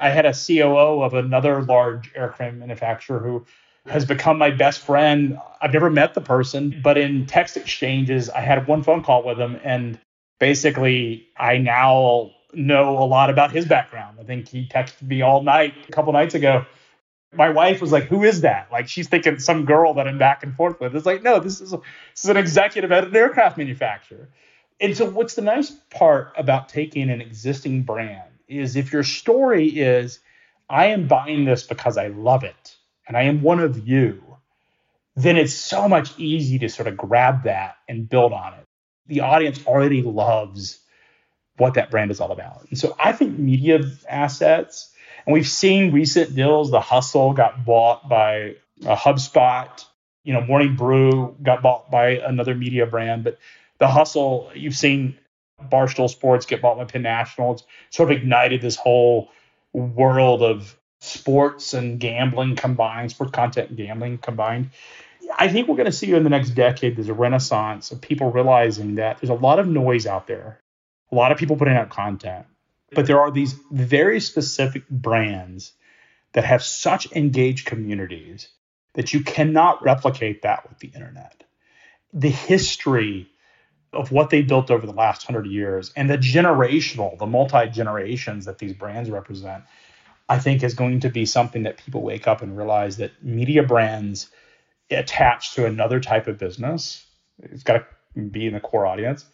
I 0.00 0.10
had 0.10 0.26
a 0.26 0.32
COO 0.32 1.02
of 1.02 1.14
another 1.14 1.62
large 1.62 2.12
aircraft 2.14 2.56
manufacturer 2.56 3.18
who 3.18 3.46
has 3.86 4.04
become 4.04 4.38
my 4.38 4.50
best 4.50 4.80
friend. 4.80 5.38
I've 5.60 5.72
never 5.72 5.90
met 5.90 6.14
the 6.14 6.20
person, 6.20 6.80
but 6.82 6.96
in 6.96 7.26
text 7.26 7.56
exchanges, 7.56 8.30
I 8.30 8.40
had 8.40 8.66
one 8.66 8.82
phone 8.82 9.02
call 9.02 9.24
with 9.24 9.38
him 9.38 9.60
and 9.62 9.98
basically, 10.38 11.28
I 11.36 11.58
now 11.58 12.32
know 12.52 12.98
a 12.98 13.06
lot 13.06 13.30
about 13.30 13.50
his 13.52 13.66
background. 13.66 14.18
I 14.20 14.24
think 14.24 14.48
he 14.48 14.66
texted 14.66 15.02
me 15.02 15.22
all 15.22 15.42
night 15.42 15.74
a 15.88 15.92
couple 15.92 16.12
nights 16.12 16.34
ago. 16.34 16.66
My 17.32 17.50
wife 17.50 17.80
was 17.80 17.90
like, 17.90 18.04
"Who 18.04 18.22
is 18.22 18.42
that?" 18.42 18.70
Like 18.70 18.88
she's 18.88 19.08
thinking 19.08 19.38
some 19.38 19.64
girl 19.64 19.94
that 19.94 20.06
I'm 20.06 20.18
back 20.18 20.42
and 20.42 20.54
forth 20.54 20.80
with. 20.80 20.94
It's 20.94 21.06
like, 21.06 21.22
no, 21.22 21.40
this 21.40 21.60
is 21.60 21.72
a, 21.72 21.78
this 21.78 22.24
is 22.24 22.30
an 22.30 22.36
executive 22.36 22.92
at 22.92 23.04
an 23.04 23.16
aircraft 23.16 23.58
manufacturer. 23.58 24.28
And 24.80 24.96
so, 24.96 25.08
what's 25.10 25.34
the 25.34 25.42
nice 25.42 25.70
part 25.90 26.32
about 26.36 26.68
taking 26.68 27.10
an 27.10 27.20
existing 27.20 27.82
brand 27.82 28.30
is 28.48 28.76
if 28.76 28.92
your 28.92 29.02
story 29.02 29.66
is, 29.68 30.20
"I 30.68 30.86
am 30.86 31.08
buying 31.08 31.44
this 31.44 31.64
because 31.64 31.96
I 31.96 32.08
love 32.08 32.44
it 32.44 32.76
and 33.08 33.16
I 33.16 33.22
am 33.22 33.42
one 33.42 33.60
of 33.60 33.86
you," 33.88 34.22
then 35.16 35.36
it's 35.36 35.54
so 35.54 35.88
much 35.88 36.16
easy 36.18 36.58
to 36.60 36.68
sort 36.68 36.88
of 36.88 36.96
grab 36.96 37.44
that 37.44 37.76
and 37.88 38.08
build 38.08 38.32
on 38.32 38.54
it 38.54 38.64
the 39.06 39.20
audience 39.20 39.66
already 39.66 40.02
loves 40.02 40.78
what 41.56 41.74
that 41.74 41.90
brand 41.90 42.10
is 42.10 42.20
all 42.20 42.32
about. 42.32 42.66
And 42.70 42.78
so 42.78 42.96
I 42.98 43.12
think 43.12 43.38
media 43.38 43.80
assets, 44.08 44.92
and 45.26 45.32
we've 45.32 45.48
seen 45.48 45.92
recent 45.92 46.34
deals. 46.34 46.70
The 46.70 46.80
Hustle 46.80 47.32
got 47.32 47.64
bought 47.64 48.08
by 48.08 48.56
a 48.84 48.96
HubSpot. 48.96 49.68
You 50.24 50.32
know, 50.32 50.40
Morning 50.40 50.74
Brew 50.74 51.36
got 51.42 51.62
bought 51.62 51.90
by 51.90 52.18
another 52.18 52.54
media 52.54 52.86
brand. 52.86 53.24
But 53.24 53.38
the 53.78 53.88
Hustle, 53.88 54.50
you've 54.54 54.76
seen 54.76 55.16
Barstool 55.62 56.10
Sports 56.10 56.46
get 56.46 56.60
bought 56.60 56.76
by 56.76 56.84
Penn 56.84 57.02
National. 57.02 57.52
It's 57.52 57.64
sort 57.90 58.10
of 58.10 58.16
ignited 58.16 58.60
this 58.60 58.76
whole 58.76 59.30
world 59.72 60.42
of 60.42 60.76
sports 61.00 61.74
and 61.74 62.00
gambling 62.00 62.56
combined, 62.56 63.10
sports 63.10 63.32
content 63.32 63.68
and 63.68 63.76
gambling 63.76 64.18
combined. 64.18 64.70
I 65.36 65.48
think 65.48 65.68
we're 65.68 65.76
going 65.76 65.86
to 65.86 65.92
see 65.92 66.12
in 66.12 66.24
the 66.24 66.30
next 66.30 66.50
decade 66.50 66.96
there's 66.96 67.08
a 67.08 67.14
renaissance 67.14 67.90
of 67.90 68.00
people 68.00 68.30
realizing 68.30 68.96
that 68.96 69.18
there's 69.20 69.30
a 69.30 69.34
lot 69.34 69.58
of 69.58 69.68
noise 69.68 70.06
out 70.06 70.26
there, 70.26 70.60
a 71.10 71.14
lot 71.14 71.32
of 71.32 71.38
people 71.38 71.56
putting 71.56 71.76
out 71.76 71.90
content, 71.90 72.46
but 72.92 73.06
there 73.06 73.20
are 73.20 73.30
these 73.30 73.54
very 73.70 74.20
specific 74.20 74.88
brands 74.88 75.72
that 76.32 76.44
have 76.44 76.62
such 76.62 77.10
engaged 77.12 77.66
communities 77.66 78.48
that 78.94 79.12
you 79.12 79.22
cannot 79.22 79.82
replicate 79.82 80.42
that 80.42 80.68
with 80.68 80.78
the 80.78 80.88
internet. 80.88 81.44
The 82.12 82.30
history 82.30 83.28
of 83.92 84.10
what 84.10 84.30
they 84.30 84.42
built 84.42 84.70
over 84.70 84.86
the 84.86 84.92
last 84.92 85.24
hundred 85.24 85.46
years 85.46 85.92
and 85.96 86.10
the 86.10 86.18
generational, 86.18 87.16
the 87.18 87.26
multi 87.26 87.68
generations 87.68 88.44
that 88.46 88.58
these 88.58 88.72
brands 88.72 89.10
represent, 89.10 89.64
I 90.28 90.38
think 90.38 90.62
is 90.62 90.74
going 90.74 91.00
to 91.00 91.10
be 91.10 91.26
something 91.26 91.64
that 91.64 91.76
people 91.76 92.02
wake 92.02 92.26
up 92.26 92.42
and 92.42 92.56
realize 92.56 92.96
that 92.96 93.22
media 93.22 93.62
brands 93.62 94.30
attached 94.90 95.54
to 95.54 95.66
another 95.66 96.00
type 96.00 96.26
of 96.26 96.38
business. 96.38 97.06
It's 97.38 97.62
got 97.62 97.84
to 98.14 98.20
be 98.20 98.46
in 98.46 98.54
the 98.54 98.60
core 98.60 98.86
audience. 98.86 99.24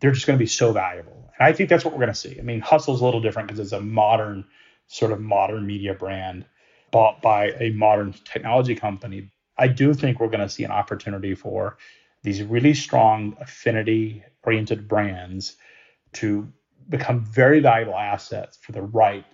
They're 0.00 0.12
just 0.12 0.26
going 0.26 0.38
to 0.38 0.42
be 0.42 0.48
so 0.48 0.72
valuable. 0.72 1.30
And 1.38 1.46
I 1.46 1.52
think 1.52 1.68
that's 1.68 1.84
what 1.84 1.92
we're 1.92 2.00
going 2.00 2.12
to 2.12 2.14
see. 2.14 2.38
I 2.38 2.42
mean, 2.42 2.60
Hustle's 2.60 3.00
a 3.00 3.04
little 3.04 3.20
different 3.20 3.48
because 3.48 3.60
it's 3.60 3.72
a 3.72 3.80
modern, 3.80 4.44
sort 4.86 5.12
of 5.12 5.20
modern 5.20 5.66
media 5.66 5.94
brand 5.94 6.46
bought 6.90 7.22
by 7.22 7.50
a 7.52 7.70
modern 7.70 8.14
technology 8.24 8.74
company. 8.74 9.30
I 9.58 9.68
do 9.68 9.94
think 9.94 10.20
we're 10.20 10.28
going 10.28 10.40
to 10.40 10.48
see 10.48 10.64
an 10.64 10.70
opportunity 10.70 11.34
for 11.34 11.76
these 12.22 12.42
really 12.42 12.74
strong 12.74 13.36
affinity 13.40 14.22
oriented 14.42 14.88
brands 14.88 15.56
to 16.14 16.50
become 16.88 17.24
very 17.24 17.60
valuable 17.60 17.96
assets 17.96 18.58
for 18.60 18.72
the 18.72 18.82
right 18.82 19.24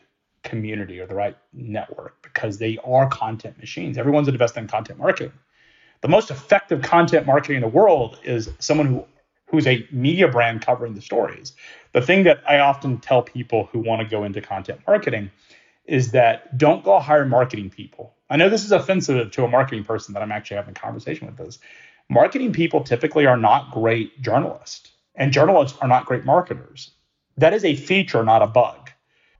community 0.43 1.01
or 1.01 1.07
the 1.07 1.14
right 1.14 1.37
network 1.53 2.23
because 2.23 2.59
they 2.59 2.79
are 2.85 3.09
content 3.09 3.59
machines. 3.59 3.99
Everyone's 3.99 4.29
investing 4.29 4.64
in 4.64 4.69
content 4.69 4.99
marketing 4.99 5.33
the 6.01 6.09
most 6.09 6.30
effective 6.30 6.82
content 6.82 7.26
marketing 7.26 7.57
in 7.57 7.62
the 7.62 7.68
world 7.68 8.18
is 8.24 8.51
someone 8.59 8.86
who 8.86 9.05
who's 9.49 9.66
a 9.66 9.86
media 9.92 10.28
brand 10.28 10.61
covering 10.61 10.94
the 10.94 11.01
stories. 11.01 11.53
The 11.92 12.03
thing 12.03 12.24
that 12.24 12.42
I 12.49 12.59
often 12.59 12.99
tell 12.99 13.22
people 13.22 13.68
who 13.72 13.78
want 13.78 14.03
to 14.03 14.09
go 14.09 14.24
into 14.24 14.40
content 14.40 14.80
marketing 14.86 15.30
is 15.84 16.11
that 16.11 16.59
don't 16.59 16.84
go 16.84 16.99
hire 16.99 17.24
marketing 17.24 17.70
people. 17.70 18.14
I 18.28 18.36
know 18.36 18.49
this 18.49 18.64
is 18.64 18.72
offensive 18.72 19.30
to 19.30 19.44
a 19.44 19.49
marketing 19.49 19.84
person 19.84 20.14
that 20.14 20.22
I'm 20.22 20.32
actually 20.32 20.57
having 20.57 20.72
a 20.76 20.80
conversation 20.80 21.26
with 21.26 21.36
this. 21.36 21.61
Marketing 22.09 22.53
people 22.53 22.82
typically 22.82 23.24
are 23.26 23.36
not 23.36 23.70
great 23.70 24.20
journalists, 24.20 24.90
and 25.14 25.32
journalists 25.32 25.78
are 25.80 25.88
not 25.88 26.07
great 26.07 26.24
marketers. 26.24 26.90
That 27.36 27.55
is 27.55 27.64
a 27.64 27.76
feature, 27.76 28.24
not 28.24 28.42
a 28.42 28.47
bug. 28.49 28.90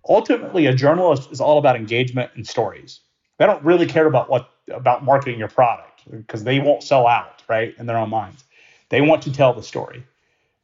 ultimately 0.09 0.67
a 0.67 0.75
journalist 0.75 1.31
is 1.33 1.41
all 1.41 1.59
about 1.59 1.77
engagement 1.77 2.31
and 2.37 2.47
stories. 2.47 3.01
They 3.39 3.47
don't 3.47 3.65
really 3.65 3.87
care 3.87 4.07
about 4.07 4.31
what 4.31 4.51
about 4.71 5.05
marketing 5.05 5.39
your 5.39 5.49
product 5.49 5.96
because 6.11 6.45
they 6.45 6.61
won't 6.61 6.83
sell 6.83 7.07
out, 7.07 7.43
right? 7.49 7.75
In 7.79 7.87
their 7.87 7.99
own 7.99 8.11
minds. 8.11 8.45
They 8.89 9.01
want 9.01 9.23
to 9.23 9.33
tell 9.33 9.53
the 9.55 9.63
story. 9.63 10.05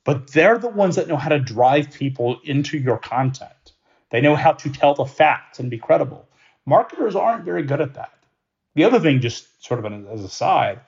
But 0.04 0.32
they're 0.32 0.58
the 0.58 0.68
ones 0.68 0.96
that 0.96 1.08
know 1.08 1.16
how 1.16 1.28
to 1.28 1.38
drive 1.38 1.92
people 1.92 2.40
into 2.44 2.78
your 2.78 2.98
content. 2.98 3.72
They 4.10 4.20
know 4.20 4.36
how 4.36 4.52
to 4.52 4.70
tell 4.70 4.94
the 4.94 5.04
facts 5.04 5.58
and 5.58 5.70
be 5.70 5.78
credible. 5.78 6.28
Marketers 6.66 7.16
aren't 7.16 7.44
very 7.44 7.62
good 7.62 7.80
at 7.80 7.94
that. 7.94 8.12
The 8.74 8.84
other 8.84 9.00
thing, 9.00 9.20
just 9.20 9.64
sort 9.64 9.84
of 9.84 10.06
as 10.08 10.24
a 10.24 10.28
side, 10.28 10.80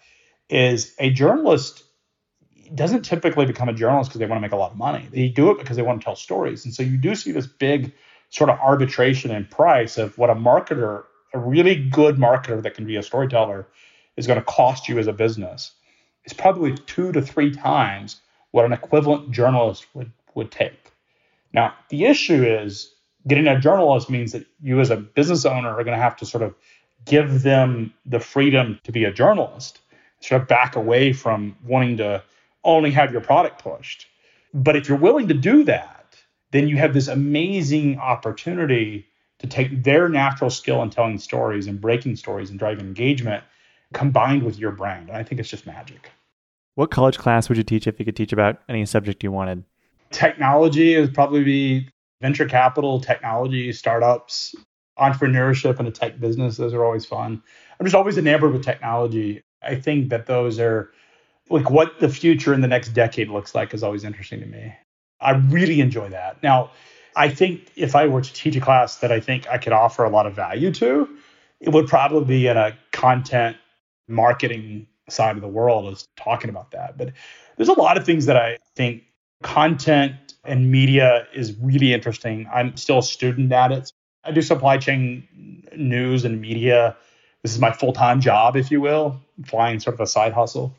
is 0.48 0.94
a 0.98 1.10
journalist 1.10 1.84
doesn't 2.74 3.02
typically 3.02 3.46
become 3.46 3.68
a 3.68 3.74
journalist 3.74 4.10
because 4.10 4.20
they 4.20 4.26
want 4.26 4.38
to 4.38 4.40
make 4.40 4.52
a 4.52 4.56
lot 4.56 4.72
of 4.72 4.78
money. 4.78 5.08
They 5.10 5.28
do 5.28 5.50
it 5.50 5.58
because 5.58 5.76
they 5.76 5.82
want 5.82 6.00
to 6.00 6.04
tell 6.04 6.16
stories. 6.16 6.64
And 6.64 6.72
so 6.72 6.82
you 6.82 6.96
do 6.96 7.14
see 7.14 7.32
this 7.32 7.46
big 7.46 7.92
sort 8.30 8.50
of 8.50 8.58
arbitration 8.58 9.30
in 9.30 9.44
price 9.46 9.98
of 9.98 10.16
what 10.18 10.30
a 10.30 10.34
marketer, 10.34 11.04
a 11.32 11.38
really 11.38 11.74
good 11.74 12.16
marketer 12.16 12.62
that 12.62 12.74
can 12.74 12.86
be 12.86 12.96
a 12.96 13.02
storyteller, 13.02 13.66
is 14.16 14.26
going 14.26 14.38
to 14.38 14.44
cost 14.44 14.88
you 14.88 14.98
as 14.98 15.06
a 15.06 15.12
business. 15.12 15.72
It's 16.24 16.34
probably 16.34 16.74
two 16.74 17.12
to 17.12 17.22
three 17.22 17.52
times 17.52 18.20
what 18.52 18.64
an 18.64 18.72
equivalent 18.72 19.30
journalist 19.32 19.86
would, 19.94 20.12
would 20.34 20.50
take. 20.50 20.92
Now, 21.52 21.74
the 21.88 22.04
issue 22.04 22.44
is 22.44 22.94
getting 23.26 23.46
a 23.46 23.58
journalist 23.58 24.10
means 24.10 24.32
that 24.32 24.46
you 24.62 24.80
as 24.80 24.90
a 24.90 24.96
business 24.96 25.44
owner 25.44 25.70
are 25.70 25.84
going 25.84 25.96
to 25.96 26.02
have 26.02 26.16
to 26.16 26.26
sort 26.26 26.42
of 26.42 26.54
give 27.04 27.42
them 27.42 27.92
the 28.06 28.20
freedom 28.20 28.80
to 28.84 28.92
be 28.92 29.04
a 29.04 29.12
journalist, 29.12 29.80
sort 30.20 30.42
of 30.42 30.48
back 30.48 30.76
away 30.76 31.12
from 31.12 31.56
wanting 31.64 31.96
to 31.98 32.22
only 32.64 32.90
have 32.90 33.12
your 33.12 33.20
product 33.20 33.62
pushed. 33.62 34.06
But 34.52 34.76
if 34.76 34.88
you're 34.88 34.98
willing 34.98 35.28
to 35.28 35.34
do 35.34 35.64
that, 35.64 36.16
then 36.52 36.68
you 36.68 36.76
have 36.76 36.94
this 36.94 37.08
amazing 37.08 37.98
opportunity 37.98 39.06
to 39.40 39.46
take 39.46 39.82
their 39.82 40.08
natural 40.08 40.50
skill 40.50 40.82
in 40.82 40.90
telling 40.90 41.18
stories 41.18 41.66
and 41.66 41.80
breaking 41.80 42.16
stories 42.16 42.50
and 42.50 42.58
driving 42.58 42.86
engagement 42.86 43.42
combined 43.94 44.42
with 44.42 44.58
your 44.58 44.72
brand. 44.72 45.08
And 45.08 45.16
I 45.16 45.22
think 45.22 45.40
it's 45.40 45.48
just 45.48 45.66
magic. 45.66 46.10
What 46.74 46.90
college 46.90 47.16
class 47.16 47.48
would 47.48 47.56
you 47.56 47.64
teach 47.64 47.86
if 47.86 47.98
you 47.98 48.04
could 48.04 48.16
teach 48.16 48.32
about 48.32 48.60
any 48.68 48.84
subject 48.84 49.22
you 49.22 49.32
wanted? 49.32 49.64
Technology 50.10 51.00
would 51.00 51.14
probably 51.14 51.44
be 51.44 51.88
venture 52.20 52.46
capital, 52.46 53.00
technology, 53.00 53.72
startups, 53.72 54.54
entrepreneurship, 54.98 55.78
and 55.78 55.88
a 55.88 55.90
tech 55.90 56.20
business. 56.20 56.56
Those 56.56 56.74
are 56.74 56.84
always 56.84 57.06
fun. 57.06 57.42
I'm 57.78 57.86
just 57.86 57.96
always 57.96 58.18
enamored 58.18 58.52
with 58.52 58.64
technology. 58.64 59.42
I 59.62 59.76
think 59.76 60.10
that 60.10 60.26
those 60.26 60.58
are 60.60 60.92
like 61.50 61.70
what 61.70 62.00
the 62.00 62.08
future 62.08 62.52
in 62.54 62.60
the 62.60 62.68
next 62.68 62.90
decade 62.90 63.28
looks 63.28 63.54
like 63.54 63.74
is 63.74 63.82
always 63.82 64.04
interesting 64.04 64.40
to 64.40 64.46
me. 64.46 64.74
I 65.20 65.32
really 65.32 65.80
enjoy 65.80 66.08
that. 66.10 66.42
Now, 66.42 66.70
I 67.16 67.28
think 67.28 67.70
if 67.76 67.94
I 67.94 68.06
were 68.06 68.20
to 68.20 68.32
teach 68.32 68.56
a 68.56 68.60
class 68.60 68.96
that 68.96 69.12
I 69.12 69.20
think 69.20 69.46
I 69.48 69.58
could 69.58 69.72
offer 69.72 70.04
a 70.04 70.10
lot 70.10 70.26
of 70.26 70.34
value 70.34 70.72
to, 70.72 71.08
it 71.60 71.70
would 71.70 71.86
probably 71.86 72.24
be 72.24 72.46
in 72.48 72.56
a 72.56 72.76
content 72.92 73.56
marketing 74.08 74.86
side 75.08 75.36
of 75.36 75.42
the 75.42 75.48
world 75.48 75.92
is 75.92 76.08
talking 76.16 76.50
about 76.50 76.70
that. 76.72 76.96
But 76.96 77.12
there's 77.56 77.68
a 77.68 77.74
lot 77.78 77.96
of 77.96 78.04
things 78.04 78.26
that 78.26 78.36
I 78.36 78.58
think 78.74 79.04
content 79.42 80.14
and 80.44 80.70
media 80.70 81.26
is 81.34 81.56
really 81.58 81.92
interesting. 81.92 82.48
I'm 82.52 82.76
still 82.76 82.98
a 82.98 83.02
student 83.02 83.52
at 83.52 83.72
it. 83.72 83.92
I 84.24 84.32
do 84.32 84.42
supply 84.42 84.78
chain 84.78 85.62
news 85.76 86.24
and 86.24 86.40
media. 86.40 86.96
This 87.42 87.52
is 87.52 87.60
my 87.60 87.72
full 87.72 87.92
time 87.92 88.20
job, 88.20 88.56
if 88.56 88.70
you 88.70 88.80
will, 88.80 89.20
flying 89.44 89.80
sort 89.80 89.94
of 89.94 90.00
a 90.00 90.06
side 90.06 90.32
hustle. 90.32 90.74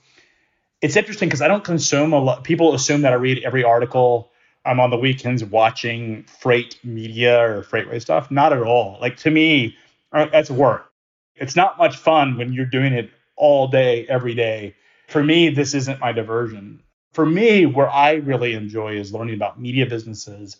It's 0.82 0.96
interesting 0.96 1.30
because 1.30 1.42
I 1.42 1.48
don't 1.48 1.64
consume 1.64 2.14
a 2.14 2.20
lot. 2.20 2.44
People 2.44 2.74
assume 2.74 3.02
that 3.02 3.14
I 3.14 3.16
read 3.16 3.44
every 3.44 3.64
article. 3.64 4.32
I'm 4.66 4.80
on 4.80 4.90
the 4.90 4.98
weekends 4.98 5.44
watching 5.44 6.24
freight 6.24 6.80
media 6.84 7.40
or 7.40 7.62
freightway 7.62 8.02
stuff. 8.02 8.32
Not 8.32 8.52
at 8.52 8.64
all. 8.64 8.98
Like 9.00 9.18
to 9.18 9.32
me, 9.32 9.76
uh, 10.12 10.26
that's 10.26 10.50
work. 10.50 10.92
It's 11.36 11.56
not 11.56 11.78
much 11.78 11.98
fun 11.98 12.38
when 12.38 12.54
you're 12.54 12.66
doing 12.66 12.94
it 12.94 13.12
all 13.36 13.68
day, 13.68 14.06
every 14.08 14.36
day. 14.36 14.76
For 15.08 15.24
me, 15.24 15.50
this 15.50 15.74
isn't 15.74 16.00
my 16.00 16.12
diversion. 16.12 16.82
For 17.14 17.26
me, 17.26 17.66
where 17.66 17.90
I 17.90 18.14
really 18.14 18.54
enjoy 18.54 18.98
is 18.98 19.14
learning 19.14 19.36
about 19.36 19.60
media 19.60 19.86
businesses, 19.86 20.58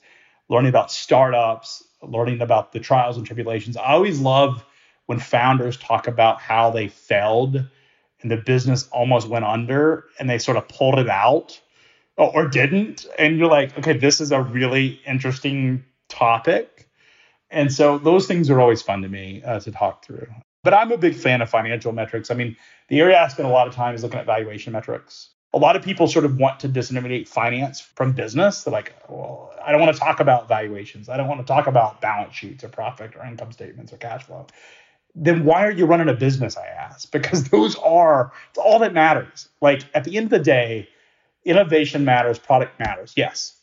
learning 0.50 0.70
about 0.70 0.92
startups, 0.92 1.84
learning 2.02 2.42
about 2.42 2.72
the 2.72 2.80
trials 2.80 3.18
and 3.18 3.26
tribulations. 3.26 3.78
I 3.78 3.94
always 3.94 4.20
love 4.20 4.64
when 5.06 5.20
founders 5.20 5.78
talk 5.78 6.08
about 6.08 6.40
how 6.42 6.72
they 6.72 6.88
failed 6.88 7.64
and 8.22 8.32
the 8.32 8.38
business 8.38 8.88
almost 8.92 9.28
went 9.28 9.46
under 9.46 10.06
and 10.20 10.30
they 10.30 10.38
sort 10.38 10.58
of 10.58 10.68
pulled 10.68 10.98
it 11.00 11.10
out 11.10 11.60
or 12.18 12.48
didn't. 12.48 13.06
And 13.20 13.38
you're 13.38 13.50
like, 13.50 13.78
okay, 13.78 13.98
this 13.98 14.22
is 14.22 14.32
a 14.32 14.42
really 14.42 15.00
interesting 15.06 15.84
topic. 16.08 16.88
And 17.52 17.72
so 17.72 17.98
those 17.98 18.28
things 18.28 18.50
are 18.50 18.60
always 18.60 18.82
fun 18.82 19.02
to 19.02 19.08
me 19.08 19.44
uh, 19.44 19.60
to 19.60 19.72
talk 19.72 20.06
through. 20.06 20.28
But 20.66 20.74
I'm 20.74 20.92
a 20.92 20.98
big 20.98 21.16
fan 21.16 21.44
of 21.44 21.50
financial 21.50 21.92
metrics. 21.94 22.32
I 22.32 22.34
mean, 22.34 22.58
the 22.88 23.00
area 23.00 23.22
I 23.22 23.28
spend 23.28 23.48
a 23.48 23.52
lot 23.52 23.68
of 23.68 23.76
time 23.76 23.94
is 23.94 24.02
looking 24.02 24.20
at 24.20 24.26
valuation 24.26 24.74
metrics. 24.74 25.30
A 25.54 25.60
lot 25.60 25.76
of 25.76 25.84
people 25.84 26.08
sort 26.08 26.26
of 26.26 26.38
want 26.38 26.60
to 26.62 26.68
disintermediate 26.68 27.28
finance 27.28 27.80
from 27.80 28.14
business. 28.14 28.64
They're 28.64 28.72
like, 28.72 28.96
well, 29.08 29.54
I 29.64 29.72
don't 29.72 29.80
want 29.80 29.96
to 29.96 30.00
talk 30.00 30.20
about 30.20 30.48
valuations. 30.48 31.08
I 31.08 31.18
don't 31.18 31.28
want 31.28 31.40
to 31.40 31.46
talk 31.46 31.68
about 31.68 32.02
balance 32.02 32.34
sheets 32.34 32.64
or 32.64 32.70
profit 32.70 33.16
or 33.16 33.24
income 33.24 33.52
statements 33.52 33.94
or 33.94 33.98
cash 33.98 34.24
flow. 34.24 34.48
Then 35.14 35.46
why 35.46 35.66
are 35.66 35.72
you 35.72 35.86
running 35.86 36.10
a 36.10 36.16
business? 36.16 36.58
I 36.58 36.66
ask 36.66 37.12
because 37.18 37.44
those 37.50 37.76
are 37.76 38.34
it's 38.50 38.58
all 38.58 38.80
that 38.80 38.92
matters. 38.92 39.48
Like 39.62 39.84
at 39.94 40.04
the 40.04 40.18
end 40.18 40.26
of 40.26 40.32
the 40.32 40.40
day, 40.40 40.90
innovation 41.46 42.06
matters, 42.06 42.40
product 42.40 42.80
matters. 42.80 43.14
Yes. 43.16 43.54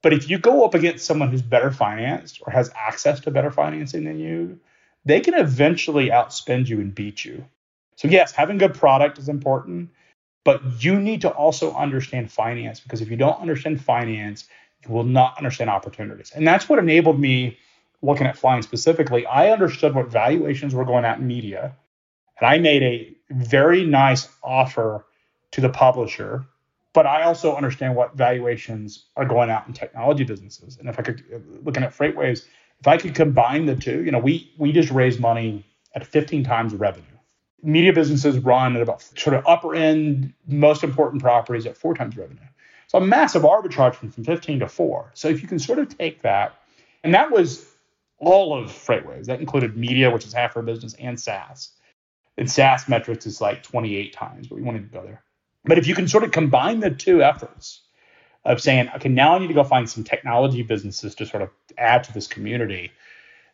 But 0.00 0.14
if 0.14 0.30
you 0.30 0.38
go 0.38 0.64
up 0.64 0.74
against 0.74 1.04
someone 1.04 1.30
who's 1.30 1.42
better 1.42 1.70
financed 1.70 2.40
or 2.46 2.50
has 2.50 2.70
access 2.74 3.20
to 3.20 3.30
better 3.30 3.50
financing 3.50 4.04
than 4.04 4.18
you, 4.18 4.58
they 5.06 5.20
can 5.20 5.34
eventually 5.34 6.10
outspend 6.10 6.68
you 6.68 6.80
and 6.80 6.94
beat 6.94 7.24
you. 7.24 7.46
So, 7.94 8.08
yes, 8.08 8.32
having 8.32 8.58
good 8.58 8.74
product 8.74 9.18
is 9.18 9.28
important, 9.30 9.88
but 10.44 10.60
you 10.84 11.00
need 11.00 11.22
to 11.22 11.30
also 11.30 11.72
understand 11.74 12.30
finance 12.30 12.80
because 12.80 13.00
if 13.00 13.10
you 13.10 13.16
don't 13.16 13.40
understand 13.40 13.80
finance, 13.80 14.46
you 14.84 14.92
will 14.92 15.04
not 15.04 15.38
understand 15.38 15.70
opportunities. 15.70 16.32
And 16.34 16.46
that's 16.46 16.68
what 16.68 16.78
enabled 16.78 17.18
me 17.18 17.56
looking 18.02 18.26
at 18.26 18.36
flying 18.36 18.62
specifically. 18.62 19.24
I 19.24 19.50
understood 19.50 19.94
what 19.94 20.10
valuations 20.10 20.74
were 20.74 20.84
going 20.84 21.04
at 21.04 21.18
in 21.18 21.26
media, 21.26 21.74
and 22.38 22.48
I 22.48 22.58
made 22.58 22.82
a 22.82 23.16
very 23.30 23.86
nice 23.86 24.28
offer 24.42 25.06
to 25.52 25.60
the 25.60 25.70
publisher. 25.70 26.44
But 26.92 27.06
I 27.06 27.22
also 27.24 27.54
understand 27.54 27.94
what 27.94 28.16
valuations 28.16 29.04
are 29.16 29.26
going 29.26 29.50
out 29.50 29.66
in 29.66 29.74
technology 29.74 30.24
businesses. 30.24 30.78
And 30.78 30.88
if 30.88 30.98
I 30.98 31.02
could, 31.02 31.22
uh, 31.32 31.38
looking 31.62 31.82
at 31.82 31.94
FreightWaves, 31.94 32.46
if 32.80 32.86
I 32.86 32.96
could 32.96 33.14
combine 33.14 33.66
the 33.66 33.76
two, 33.76 34.04
you 34.04 34.10
know, 34.10 34.18
we 34.18 34.52
we 34.58 34.72
just 34.72 34.90
raised 34.90 35.20
money 35.20 35.66
at 35.94 36.06
15 36.06 36.44
times 36.44 36.74
revenue. 36.74 37.04
Media 37.62 37.92
businesses 37.92 38.38
run 38.38 38.76
at 38.76 38.82
about 38.82 39.02
sort 39.02 39.34
of 39.34 39.46
upper 39.46 39.74
end, 39.74 40.32
most 40.46 40.84
important 40.84 41.22
properties 41.22 41.66
at 41.66 41.76
four 41.76 41.94
times 41.94 42.16
revenue. 42.16 42.38
So 42.88 42.98
a 42.98 43.00
massive 43.00 43.42
arbitrage 43.42 43.94
from, 43.94 44.10
from 44.10 44.24
15 44.24 44.60
to 44.60 44.68
four. 44.68 45.10
So 45.14 45.28
if 45.28 45.42
you 45.42 45.48
can 45.48 45.58
sort 45.58 45.78
of 45.78 45.96
take 45.96 46.22
that, 46.22 46.54
and 47.02 47.14
that 47.14 47.30
was 47.30 47.66
all 48.18 48.56
of 48.56 48.70
FreightWaves. 48.70 49.26
That 49.26 49.40
included 49.40 49.76
media, 49.76 50.10
which 50.10 50.26
is 50.26 50.32
half 50.32 50.56
our 50.56 50.62
business, 50.62 50.94
and 50.94 51.18
SaaS. 51.18 51.70
And 52.38 52.50
SaaS 52.50 52.88
metrics 52.88 53.26
is 53.26 53.40
like 53.40 53.62
28 53.62 54.12
times, 54.12 54.48
but 54.48 54.56
we 54.56 54.62
wanted 54.62 54.90
to 54.90 54.98
go 54.98 55.04
there. 55.04 55.22
But 55.64 55.78
if 55.78 55.86
you 55.86 55.94
can 55.94 56.06
sort 56.06 56.24
of 56.24 56.30
combine 56.30 56.80
the 56.80 56.90
two 56.90 57.22
efforts, 57.22 57.82
of 58.46 58.60
saying, 58.60 58.88
okay, 58.94 59.08
now 59.08 59.34
I 59.34 59.38
need 59.38 59.48
to 59.48 59.54
go 59.54 59.64
find 59.64 59.90
some 59.90 60.04
technology 60.04 60.62
businesses 60.62 61.14
to 61.16 61.26
sort 61.26 61.42
of 61.42 61.50
add 61.76 62.04
to 62.04 62.12
this 62.12 62.28
community, 62.28 62.92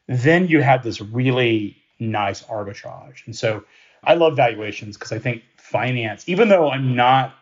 then 0.06 0.48
you 0.48 0.62
have 0.62 0.84
this 0.84 1.00
really 1.00 1.76
nice 1.98 2.42
arbitrage. 2.42 3.26
And 3.26 3.34
so 3.34 3.64
I 4.04 4.14
love 4.14 4.36
valuations 4.36 4.96
because 4.96 5.12
I 5.12 5.18
think 5.18 5.42
finance, 5.56 6.28
even 6.28 6.48
though 6.48 6.70
I'm 6.70 6.94
not, 6.94 7.34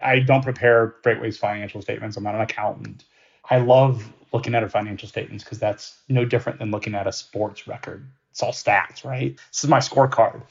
I 0.00 0.18
don't 0.18 0.44
prepare 0.44 0.96
FreightWaves 1.02 1.38
financial 1.38 1.80
statements, 1.80 2.16
I'm 2.16 2.24
not 2.24 2.34
an 2.34 2.42
accountant. 2.42 3.04
I 3.48 3.58
love 3.58 4.12
looking 4.32 4.54
at 4.54 4.62
our 4.62 4.68
financial 4.68 5.08
statements 5.08 5.42
because 5.42 5.58
that's 5.58 5.98
no 6.08 6.26
different 6.26 6.58
than 6.58 6.70
looking 6.70 6.94
at 6.94 7.06
a 7.06 7.12
sports 7.12 7.66
record. 7.66 8.06
It's 8.30 8.42
all 8.42 8.52
stats, 8.52 9.04
right? 9.04 9.34
This 9.50 9.64
is 9.64 9.70
my 9.70 9.78
scorecard. 9.78 10.42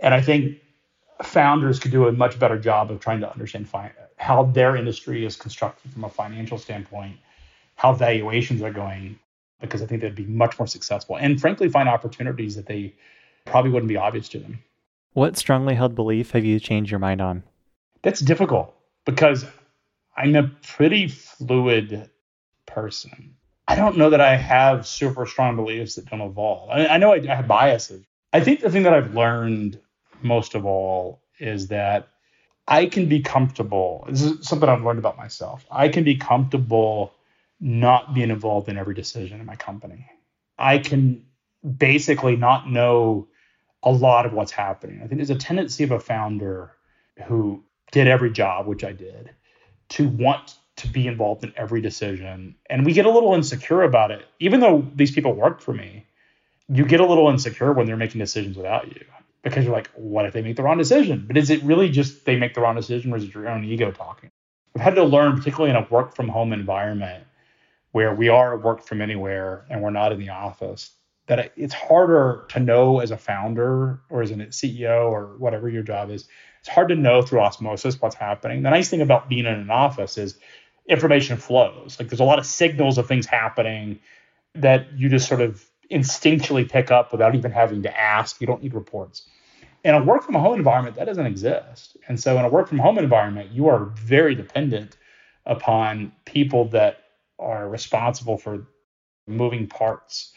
And 0.00 0.14
I 0.14 0.22
think 0.22 0.58
founders 1.22 1.78
could 1.78 1.90
do 1.90 2.08
a 2.08 2.12
much 2.12 2.38
better 2.38 2.58
job 2.58 2.90
of 2.90 3.00
trying 3.00 3.20
to 3.20 3.30
understand 3.30 3.68
fi- 3.68 3.92
how 4.26 4.42
their 4.42 4.74
industry 4.74 5.24
is 5.24 5.36
constructed 5.36 5.92
from 5.92 6.02
a 6.02 6.08
financial 6.08 6.58
standpoint, 6.58 7.16
how 7.76 7.92
valuations 7.92 8.60
are 8.60 8.72
going, 8.72 9.16
because 9.60 9.82
I 9.82 9.86
think 9.86 10.00
they'd 10.02 10.16
be 10.16 10.24
much 10.26 10.58
more 10.58 10.66
successful 10.66 11.16
and 11.16 11.40
frankly 11.40 11.68
find 11.68 11.88
opportunities 11.88 12.56
that 12.56 12.66
they 12.66 12.92
probably 13.44 13.70
wouldn't 13.70 13.88
be 13.88 13.96
obvious 13.96 14.28
to 14.30 14.40
them. 14.40 14.58
What 15.12 15.36
strongly 15.36 15.76
held 15.76 15.94
belief 15.94 16.32
have 16.32 16.44
you 16.44 16.58
changed 16.58 16.90
your 16.90 16.98
mind 16.98 17.20
on? 17.20 17.44
That's 18.02 18.18
difficult 18.18 18.74
because 19.04 19.46
I'm 20.16 20.34
a 20.34 20.48
pretty 20.74 21.06
fluid 21.06 22.10
person. 22.66 23.36
I 23.68 23.76
don't 23.76 23.96
know 23.96 24.10
that 24.10 24.20
I 24.20 24.34
have 24.34 24.88
super 24.88 25.24
strong 25.26 25.54
beliefs 25.54 25.94
that 25.94 26.06
don't 26.06 26.20
evolve. 26.20 26.70
I, 26.70 26.88
I 26.88 26.98
know 26.98 27.12
I, 27.12 27.18
I 27.18 27.36
have 27.36 27.46
biases. 27.46 28.04
I 28.32 28.40
think 28.40 28.58
the 28.58 28.70
thing 28.70 28.82
that 28.82 28.92
I've 28.92 29.14
learned 29.14 29.78
most 30.20 30.56
of 30.56 30.66
all 30.66 31.22
is 31.38 31.68
that 31.68 32.08
I 32.68 32.86
can 32.86 33.08
be 33.08 33.20
comfortable. 33.20 34.06
This 34.08 34.22
is 34.22 34.48
something 34.48 34.68
I've 34.68 34.82
learned 34.82 34.98
about 34.98 35.16
myself. 35.16 35.64
I 35.70 35.88
can 35.88 36.04
be 36.04 36.16
comfortable 36.16 37.12
not 37.60 38.12
being 38.12 38.30
involved 38.30 38.68
in 38.68 38.76
every 38.76 38.94
decision 38.94 39.40
in 39.40 39.46
my 39.46 39.56
company. 39.56 40.10
I 40.58 40.78
can 40.78 41.24
basically 41.78 42.36
not 42.36 42.68
know 42.68 43.28
a 43.82 43.90
lot 43.90 44.26
of 44.26 44.32
what's 44.32 44.52
happening. 44.52 45.00
I 45.02 45.06
think 45.06 45.18
there's 45.18 45.30
a 45.30 45.36
tendency 45.36 45.84
of 45.84 45.92
a 45.92 46.00
founder 46.00 46.72
who 47.26 47.62
did 47.92 48.08
every 48.08 48.30
job, 48.30 48.66
which 48.66 48.84
I 48.84 48.92
did, 48.92 49.30
to 49.90 50.08
want 50.08 50.56
to 50.76 50.88
be 50.88 51.06
involved 51.06 51.44
in 51.44 51.52
every 51.56 51.80
decision. 51.80 52.56
And 52.68 52.84
we 52.84 52.92
get 52.92 53.06
a 53.06 53.10
little 53.10 53.34
insecure 53.34 53.82
about 53.82 54.10
it. 54.10 54.26
Even 54.40 54.60
though 54.60 54.86
these 54.94 55.12
people 55.12 55.32
work 55.32 55.60
for 55.60 55.72
me, 55.72 56.04
you 56.68 56.84
get 56.84 57.00
a 57.00 57.06
little 57.06 57.30
insecure 57.30 57.72
when 57.72 57.86
they're 57.86 57.96
making 57.96 58.18
decisions 58.18 58.56
without 58.56 58.88
you 58.88 59.04
because 59.46 59.64
you're 59.64 59.72
like, 59.72 59.88
what 59.94 60.26
if 60.26 60.32
they 60.32 60.42
make 60.42 60.56
the 60.56 60.62
wrong 60.64 60.76
decision? 60.76 61.24
But 61.24 61.36
is 61.36 61.50
it 61.50 61.62
really 61.62 61.88
just 61.88 62.24
they 62.24 62.36
make 62.36 62.54
the 62.54 62.60
wrong 62.60 62.74
decision 62.74 63.12
or 63.12 63.16
is 63.16 63.24
it 63.24 63.32
your 63.32 63.48
own 63.48 63.64
ego 63.64 63.92
talking? 63.92 64.30
I've 64.74 64.82
had 64.82 64.96
to 64.96 65.04
learn, 65.04 65.36
particularly 65.36 65.70
in 65.70 65.76
a 65.76 65.86
work 65.88 66.16
from 66.16 66.28
home 66.28 66.52
environment 66.52 67.24
where 67.92 68.12
we 68.12 68.28
are 68.28 68.58
work 68.58 68.82
from 68.82 69.00
anywhere 69.00 69.64
and 69.70 69.82
we're 69.82 69.90
not 69.90 70.10
in 70.10 70.18
the 70.18 70.30
office, 70.30 70.90
that 71.28 71.52
it's 71.56 71.72
harder 71.72 72.44
to 72.48 72.58
know 72.58 72.98
as 72.98 73.12
a 73.12 73.16
founder 73.16 74.00
or 74.10 74.20
as 74.20 74.32
a 74.32 74.34
CEO 74.34 75.10
or 75.10 75.36
whatever 75.38 75.68
your 75.68 75.84
job 75.84 76.10
is. 76.10 76.26
It's 76.58 76.68
hard 76.68 76.88
to 76.88 76.96
know 76.96 77.22
through 77.22 77.40
osmosis 77.40 78.00
what's 78.02 78.16
happening. 78.16 78.64
The 78.64 78.70
nice 78.70 78.90
thing 78.90 79.00
about 79.00 79.28
being 79.28 79.46
in 79.46 79.54
an 79.54 79.70
office 79.70 80.18
is 80.18 80.36
information 80.88 81.36
flows. 81.36 81.98
Like 82.00 82.08
there's 82.08 82.20
a 82.20 82.24
lot 82.24 82.40
of 82.40 82.46
signals 82.46 82.98
of 82.98 83.06
things 83.06 83.26
happening 83.26 84.00
that 84.56 84.92
you 84.96 85.08
just 85.08 85.28
sort 85.28 85.40
of 85.40 85.64
instinctually 85.90 86.68
pick 86.68 86.90
up 86.90 87.12
without 87.12 87.34
even 87.34 87.50
having 87.50 87.82
to 87.82 88.00
ask. 88.00 88.40
You 88.40 88.46
don't 88.46 88.62
need 88.62 88.74
reports. 88.74 89.28
In 89.84 89.94
a 89.94 90.02
work 90.02 90.24
from 90.24 90.34
home 90.34 90.58
environment, 90.58 90.96
that 90.96 91.04
doesn't 91.04 91.26
exist. 91.26 91.96
And 92.08 92.18
so 92.18 92.38
in 92.38 92.44
a 92.44 92.48
work 92.48 92.68
from 92.68 92.78
home 92.78 92.98
environment, 92.98 93.52
you 93.52 93.68
are 93.68 93.84
very 93.84 94.34
dependent 94.34 94.96
upon 95.44 96.12
people 96.24 96.68
that 96.70 97.04
are 97.38 97.68
responsible 97.68 98.36
for 98.36 98.66
moving 99.28 99.68
parts, 99.68 100.32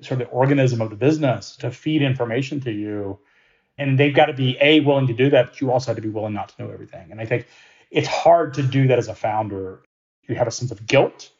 sort 0.00 0.20
of 0.20 0.28
the 0.28 0.32
organism 0.32 0.80
of 0.80 0.90
the 0.90 0.96
business 0.96 1.56
to 1.56 1.70
feed 1.70 2.02
information 2.02 2.60
to 2.60 2.72
you. 2.72 3.18
And 3.76 3.98
they've 3.98 4.14
got 4.14 4.26
to 4.26 4.32
be 4.32 4.56
a 4.60 4.80
willing 4.80 5.08
to 5.08 5.12
do 5.12 5.28
that, 5.30 5.48
but 5.48 5.60
you 5.60 5.70
also 5.70 5.90
have 5.90 5.96
to 5.96 6.02
be 6.02 6.08
willing 6.08 6.32
not 6.32 6.48
to 6.50 6.62
know 6.62 6.70
everything. 6.70 7.10
And 7.10 7.20
I 7.20 7.26
think 7.26 7.46
it's 7.90 8.08
hard 8.08 8.54
to 8.54 8.62
do 8.62 8.88
that 8.88 8.98
as 8.98 9.08
a 9.08 9.14
founder. 9.14 9.82
You 10.26 10.34
have 10.36 10.46
a 10.46 10.50
sense 10.50 10.70
of 10.70 10.86
guilt 10.86 11.30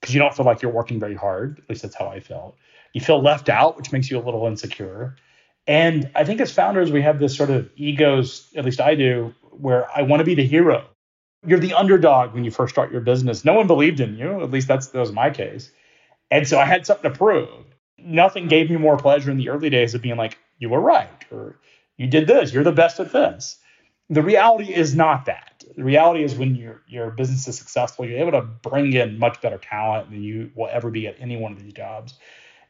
because 0.00 0.14
you 0.14 0.20
don't 0.20 0.34
feel 0.34 0.44
like 0.44 0.62
you're 0.62 0.72
working 0.72 0.98
very 0.98 1.14
hard. 1.14 1.60
At 1.60 1.70
least 1.70 1.82
that's 1.82 1.94
how 1.94 2.08
I 2.08 2.20
felt. 2.20 2.56
You 2.96 3.02
feel 3.02 3.20
left 3.20 3.50
out, 3.50 3.76
which 3.76 3.92
makes 3.92 4.10
you 4.10 4.16
a 4.18 4.24
little 4.24 4.46
insecure. 4.46 5.16
And 5.66 6.10
I 6.14 6.24
think 6.24 6.40
as 6.40 6.50
founders, 6.50 6.90
we 6.90 7.02
have 7.02 7.18
this 7.18 7.36
sort 7.36 7.50
of 7.50 7.68
egos, 7.76 8.50
at 8.56 8.64
least 8.64 8.80
I 8.80 8.94
do, 8.94 9.34
where 9.50 9.86
I 9.94 10.00
want 10.00 10.20
to 10.20 10.24
be 10.24 10.34
the 10.34 10.46
hero. 10.46 10.82
You're 11.46 11.58
the 11.58 11.74
underdog 11.74 12.32
when 12.32 12.42
you 12.42 12.50
first 12.50 12.72
start 12.72 12.90
your 12.90 13.02
business. 13.02 13.44
No 13.44 13.52
one 13.52 13.66
believed 13.66 14.00
in 14.00 14.16
you. 14.16 14.40
At 14.40 14.50
least 14.50 14.66
that's 14.66 14.86
that 14.86 14.98
was 14.98 15.12
my 15.12 15.28
case. 15.28 15.70
And 16.30 16.48
so 16.48 16.58
I 16.58 16.64
had 16.64 16.86
something 16.86 17.12
to 17.12 17.14
prove. 17.14 17.66
Nothing 17.98 18.48
gave 18.48 18.70
me 18.70 18.78
more 18.78 18.96
pleasure 18.96 19.30
in 19.30 19.36
the 19.36 19.50
early 19.50 19.68
days 19.68 19.94
of 19.94 20.00
being 20.00 20.16
like, 20.16 20.38
you 20.58 20.70
were 20.70 20.80
right, 20.80 21.22
or 21.30 21.58
you 21.98 22.06
did 22.06 22.26
this, 22.26 22.54
you're 22.54 22.64
the 22.64 22.72
best 22.72 22.98
at 22.98 23.12
this. 23.12 23.58
The 24.08 24.22
reality 24.22 24.72
is 24.72 24.94
not 24.94 25.26
that. 25.26 25.64
The 25.76 25.84
reality 25.84 26.24
is 26.24 26.34
when 26.34 26.54
your 26.54 26.80
your 26.88 27.10
business 27.10 27.46
is 27.46 27.58
successful, 27.58 28.06
you're 28.06 28.20
able 28.20 28.40
to 28.40 28.40
bring 28.40 28.94
in 28.94 29.18
much 29.18 29.42
better 29.42 29.58
talent 29.58 30.08
than 30.08 30.22
you 30.22 30.50
will 30.54 30.70
ever 30.72 30.90
be 30.90 31.06
at 31.06 31.16
any 31.20 31.36
one 31.36 31.52
of 31.52 31.62
these 31.62 31.74
jobs. 31.74 32.14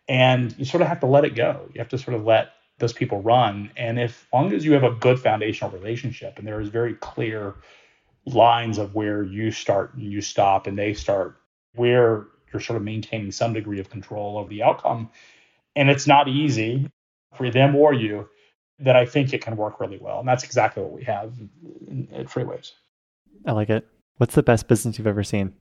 And 0.09 0.55
you 0.59 0.65
sort 0.65 0.83
of 0.83 0.89
have 0.89 1.01
to 1.01 1.07
let 1.07 1.25
it 1.25 1.35
go. 1.35 1.69
You 1.75 1.81
have 1.81 1.89
to 1.89 1.99
sort 1.99 2.17
of 2.17 2.25
let 2.25 2.53
those 2.79 2.93
people 2.93 3.23
run. 3.23 3.71
And 3.77 3.99
if 3.99 4.11
as 4.11 4.33
long 4.33 4.53
as 4.53 4.65
you 4.65 4.73
have 4.73 4.85
a 4.85 4.93
good 4.93 5.19
foundational 5.19 5.71
relationship 5.71 6.39
and 6.39 6.47
there 6.47 6.61
is 6.61 6.69
very 6.69 6.95
clear 6.95 7.55
lines 8.27 8.79
of 8.79 8.95
where 8.95 9.23
you 9.23 9.51
start 9.51 9.95
and 9.95 10.03
you 10.13 10.21
stop 10.21 10.67
and 10.67 10.79
they 10.79 10.95
start, 10.95 11.41
where 11.75 12.27
you're 12.53 12.61
sort 12.61 12.77
of 12.77 12.83
maintaining 12.83 13.33
some 13.33 13.53
degree 13.53 13.81
of 13.81 13.91
control 13.91 14.39
over 14.39 14.49
the 14.49 14.63
outcome. 14.63 15.11
And 15.75 15.91
it's 15.91 16.07
not 16.07 16.29
easy 16.29 16.91
for 17.35 17.51
them 17.51 17.75
or 17.75 17.93
you, 17.93 18.29
that 18.79 18.97
I 18.97 19.07
think 19.07 19.33
it 19.33 19.43
can 19.43 19.57
work 19.57 19.81
really 19.81 19.99
well. 19.99 20.21
And 20.21 20.29
that's 20.29 20.45
exactly 20.45 20.83
what 20.83 20.93
we 20.93 21.05
have 21.05 21.35
at 22.13 22.27
FreightWaves. 22.27 22.73
I 23.45 23.53
like 23.53 23.71
it. 23.71 23.87
What's 24.17 24.35
the 24.35 24.43
best 24.43 24.69
business 24.69 24.99
you've 24.99 25.07
ever 25.07 25.25
seen? 25.25 25.55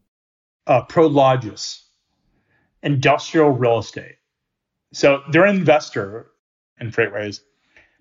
Uh, 0.68 0.84
Prologis, 0.86 1.82
industrial 2.82 3.52
real 3.52 3.80
estate. 3.80 4.16
So 4.96 5.24
they're 5.30 5.44
an 5.44 5.58
investor 5.58 6.28
in 6.80 6.90
FreightWaves, 6.90 7.42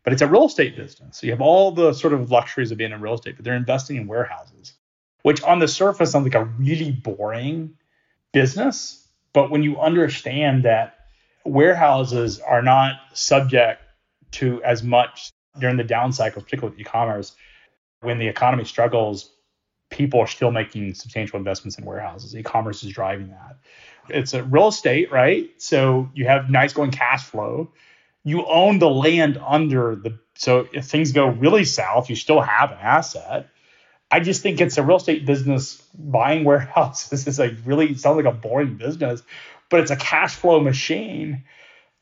but 0.05 0.13
it's 0.13 0.23
a 0.23 0.29
real 0.29 0.47
estate 0.47 0.77
business. 0.77 1.19
So 1.19 1.27
you 1.27 1.33
have 1.33 1.41
all 1.41 1.73
the 1.73 1.93
sort 1.93 2.13
of 2.13 2.31
luxuries 2.31 2.71
of 2.71 2.79
being 2.79 2.93
in 2.93 3.01
real 3.01 3.15
estate, 3.15 3.35
but 3.35 3.45
they're 3.45 3.57
investing 3.57 3.97
in 3.97 4.07
warehouses, 4.07 4.75
which 5.23 5.43
on 5.43 5.59
the 5.59 5.67
surface 5.67 6.13
sounds 6.13 6.23
like 6.23 6.37
a 6.37 6.45
really 6.45 6.93
boring 6.93 7.75
business. 8.33 9.09
But 9.33 9.51
when 9.51 9.65
you 9.65 9.81
understand 9.81 10.67
that 10.67 10.95
warehouses 11.45 12.39
are 12.39 12.63
not 12.63 12.93
subject 13.13 13.83
to 14.33 14.63
as 14.63 14.85
much 14.85 15.31
during 15.59 15.77
the 15.77 15.83
down 15.83 16.13
cycle, 16.13 16.43
particularly 16.43 16.77
with 16.77 16.87
e-commerce, 16.87 17.35
when 18.03 18.19
the 18.19 18.29
economy 18.29 18.65
struggles, 18.65 19.34
people 19.91 20.21
are 20.21 20.27
still 20.27 20.51
making 20.51 20.95
substantial 20.95 21.39
investments 21.39 21.79
in 21.79 21.85
warehouses. 21.85 22.37
E-commerce 22.37 22.83
is 22.83 22.91
driving 22.91 23.29
that. 23.29 23.57
It's 24.09 24.35
a 24.35 24.43
real 24.43 24.69
estate, 24.69 25.11
right? 25.11 25.51
So 25.59 26.11
you 26.15 26.27
have 26.27 26.51
nice 26.51 26.73
going 26.73 26.91
cash 26.91 27.25
flow. 27.25 27.71
You 28.23 28.45
own 28.47 28.79
the 28.79 28.91
land 28.91 29.39
under 29.45 29.95
the 29.97 30.19
so 30.37 30.67
if 30.73 30.87
things 30.87 31.13
go 31.13 31.29
really 31.29 31.65
south, 31.65 32.11
you 32.11 32.17
still 32.17 32.41
have 32.41 32.73
an 32.73 32.79
asset. 32.79 33.49
I 34.11 34.21
just 34.21 34.43
think 34.43 34.61
it's 34.61 34.79
a 34.79 34.83
real 34.83 34.97
estate 34.97 35.27
business. 35.27 35.81
Buying 35.95 36.45
warehouses 36.45 37.27
is 37.27 37.39
a 37.39 37.51
really 37.65 37.95
sounds 37.95 38.17
like 38.17 38.27
a 38.27 38.37
boring 38.37 38.77
business, 38.77 39.23
but 39.71 39.81
it's 39.81 39.91
a 39.91 39.97
cash 39.97 40.35
flow 40.35 40.61
machine. 40.61 41.45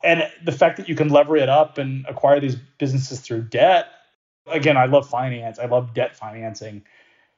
And 0.03 0.29
the 0.43 0.51
fact 0.51 0.77
that 0.77 0.89
you 0.89 0.95
can 0.95 1.09
lever 1.09 1.37
it 1.37 1.47
up 1.47 1.77
and 1.77 2.05
acquire 2.07 2.39
these 2.39 2.55
businesses 2.55 3.21
through 3.21 3.43
debt. 3.43 3.87
Again, 4.47 4.75
I 4.75 4.85
love 4.85 5.09
finance. 5.09 5.59
I 5.59 5.65
love 5.65 5.93
debt 5.93 6.17
financing. 6.17 6.83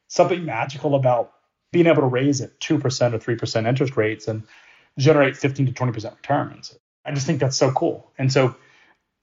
Something 0.07 0.45
magical 0.45 0.95
about 0.95 1.33
being 1.71 1.87
able 1.87 2.01
to 2.01 2.07
raise 2.07 2.41
at 2.41 2.59
2% 2.59 2.73
or 2.75 2.79
3% 2.79 3.67
interest 3.67 3.97
rates 3.97 4.27
and 4.27 4.43
generate 4.97 5.35
15 5.35 5.65
to 5.67 5.71
20% 5.71 6.15
returns. 6.15 6.77
I 7.05 7.11
just 7.11 7.27
think 7.27 7.39
that's 7.39 7.57
so 7.57 7.71
cool. 7.71 8.11
And 8.17 8.31
so 8.31 8.55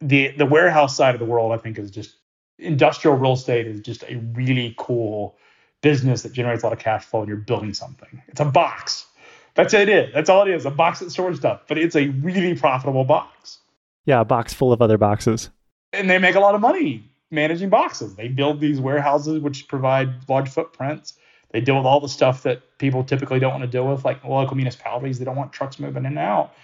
the 0.00 0.28
the 0.36 0.46
warehouse 0.46 0.96
side 0.96 1.14
of 1.14 1.18
the 1.20 1.26
world, 1.26 1.52
I 1.52 1.56
think, 1.56 1.78
is 1.78 1.90
just 1.90 2.16
industrial 2.58 3.16
real 3.16 3.32
estate 3.32 3.66
is 3.66 3.80
just 3.80 4.04
a 4.04 4.16
really 4.34 4.74
cool 4.78 5.36
business 5.80 6.22
that 6.22 6.32
generates 6.32 6.62
a 6.62 6.66
lot 6.66 6.72
of 6.72 6.78
cash 6.78 7.04
flow 7.04 7.20
and 7.20 7.28
you're 7.28 7.38
building 7.38 7.74
something. 7.74 8.22
It's 8.28 8.40
a 8.40 8.44
box. 8.44 9.06
That's 9.54 9.74
it. 9.74 9.88
Is. 9.88 10.12
That's 10.14 10.30
all 10.30 10.46
it 10.46 10.50
is. 10.50 10.64
A 10.64 10.70
box 10.70 11.00
that 11.00 11.10
stores 11.10 11.38
stuff, 11.38 11.62
but 11.68 11.78
it's 11.78 11.96
a 11.96 12.08
really 12.08 12.54
profitable 12.54 13.04
box. 13.04 13.58
Yeah, 14.04 14.20
a 14.20 14.24
box 14.24 14.52
full 14.54 14.72
of 14.72 14.80
other 14.80 14.98
boxes. 14.98 15.50
And 15.92 16.08
they 16.08 16.18
make 16.18 16.34
a 16.34 16.40
lot 16.40 16.54
of 16.54 16.60
money 16.60 17.11
managing 17.32 17.70
boxes. 17.70 18.14
They 18.14 18.28
build 18.28 18.60
these 18.60 18.80
warehouses 18.80 19.40
which 19.40 19.66
provide 19.66 20.28
large 20.28 20.48
footprints. 20.48 21.14
They 21.50 21.60
deal 21.60 21.76
with 21.76 21.86
all 21.86 22.00
the 22.00 22.08
stuff 22.08 22.44
that 22.44 22.78
people 22.78 23.04
typically 23.04 23.38
don't 23.38 23.52
want 23.52 23.62
to 23.62 23.68
deal 23.68 23.86
with, 23.86 24.04
like 24.04 24.24
local 24.24 24.56
municipalities. 24.56 25.18
They 25.18 25.24
don't 25.24 25.36
want 25.36 25.52
trucks 25.52 25.78
moving 25.78 26.04
in 26.04 26.06
and 26.06 26.18
out. 26.18 26.54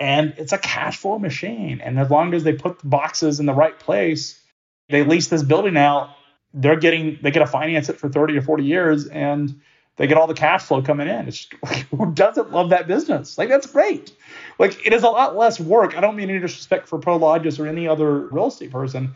And 0.00 0.34
it's 0.38 0.52
a 0.52 0.58
cash 0.58 0.96
flow 0.96 1.18
machine. 1.18 1.80
And 1.80 1.98
as 1.98 2.10
long 2.10 2.34
as 2.34 2.42
they 2.42 2.52
put 2.52 2.80
the 2.80 2.88
boxes 2.88 3.38
in 3.38 3.46
the 3.46 3.52
right 3.52 3.78
place, 3.78 4.40
they 4.88 5.04
lease 5.04 5.28
this 5.28 5.42
building 5.42 5.76
out, 5.76 6.10
they're 6.52 6.76
getting 6.76 7.18
they 7.22 7.30
get 7.30 7.40
to 7.40 7.46
finance 7.46 7.88
it 7.88 7.98
for 7.98 8.08
30 8.08 8.38
or 8.38 8.42
40 8.42 8.64
years 8.64 9.06
and 9.06 9.60
they 9.96 10.06
get 10.06 10.16
all 10.16 10.26
the 10.26 10.34
cash 10.34 10.62
flow 10.62 10.82
coming 10.82 11.08
in. 11.08 11.28
It's 11.28 11.48
like, 11.62 11.86
who 11.88 12.12
doesn't 12.12 12.50
love 12.50 12.70
that 12.70 12.86
business? 12.86 13.38
Like 13.38 13.48
that's 13.48 13.66
great. 13.66 14.12
Like 14.58 14.84
it 14.86 14.92
is 14.92 15.02
a 15.02 15.08
lot 15.08 15.36
less 15.36 15.60
work. 15.60 15.96
I 15.96 16.00
don't 16.00 16.16
mean 16.16 16.30
any 16.30 16.40
disrespect 16.40 16.88
for 16.88 16.98
Prologis 16.98 17.58
or 17.58 17.66
any 17.66 17.86
other 17.86 18.18
real 18.28 18.48
estate 18.48 18.70
person. 18.70 19.14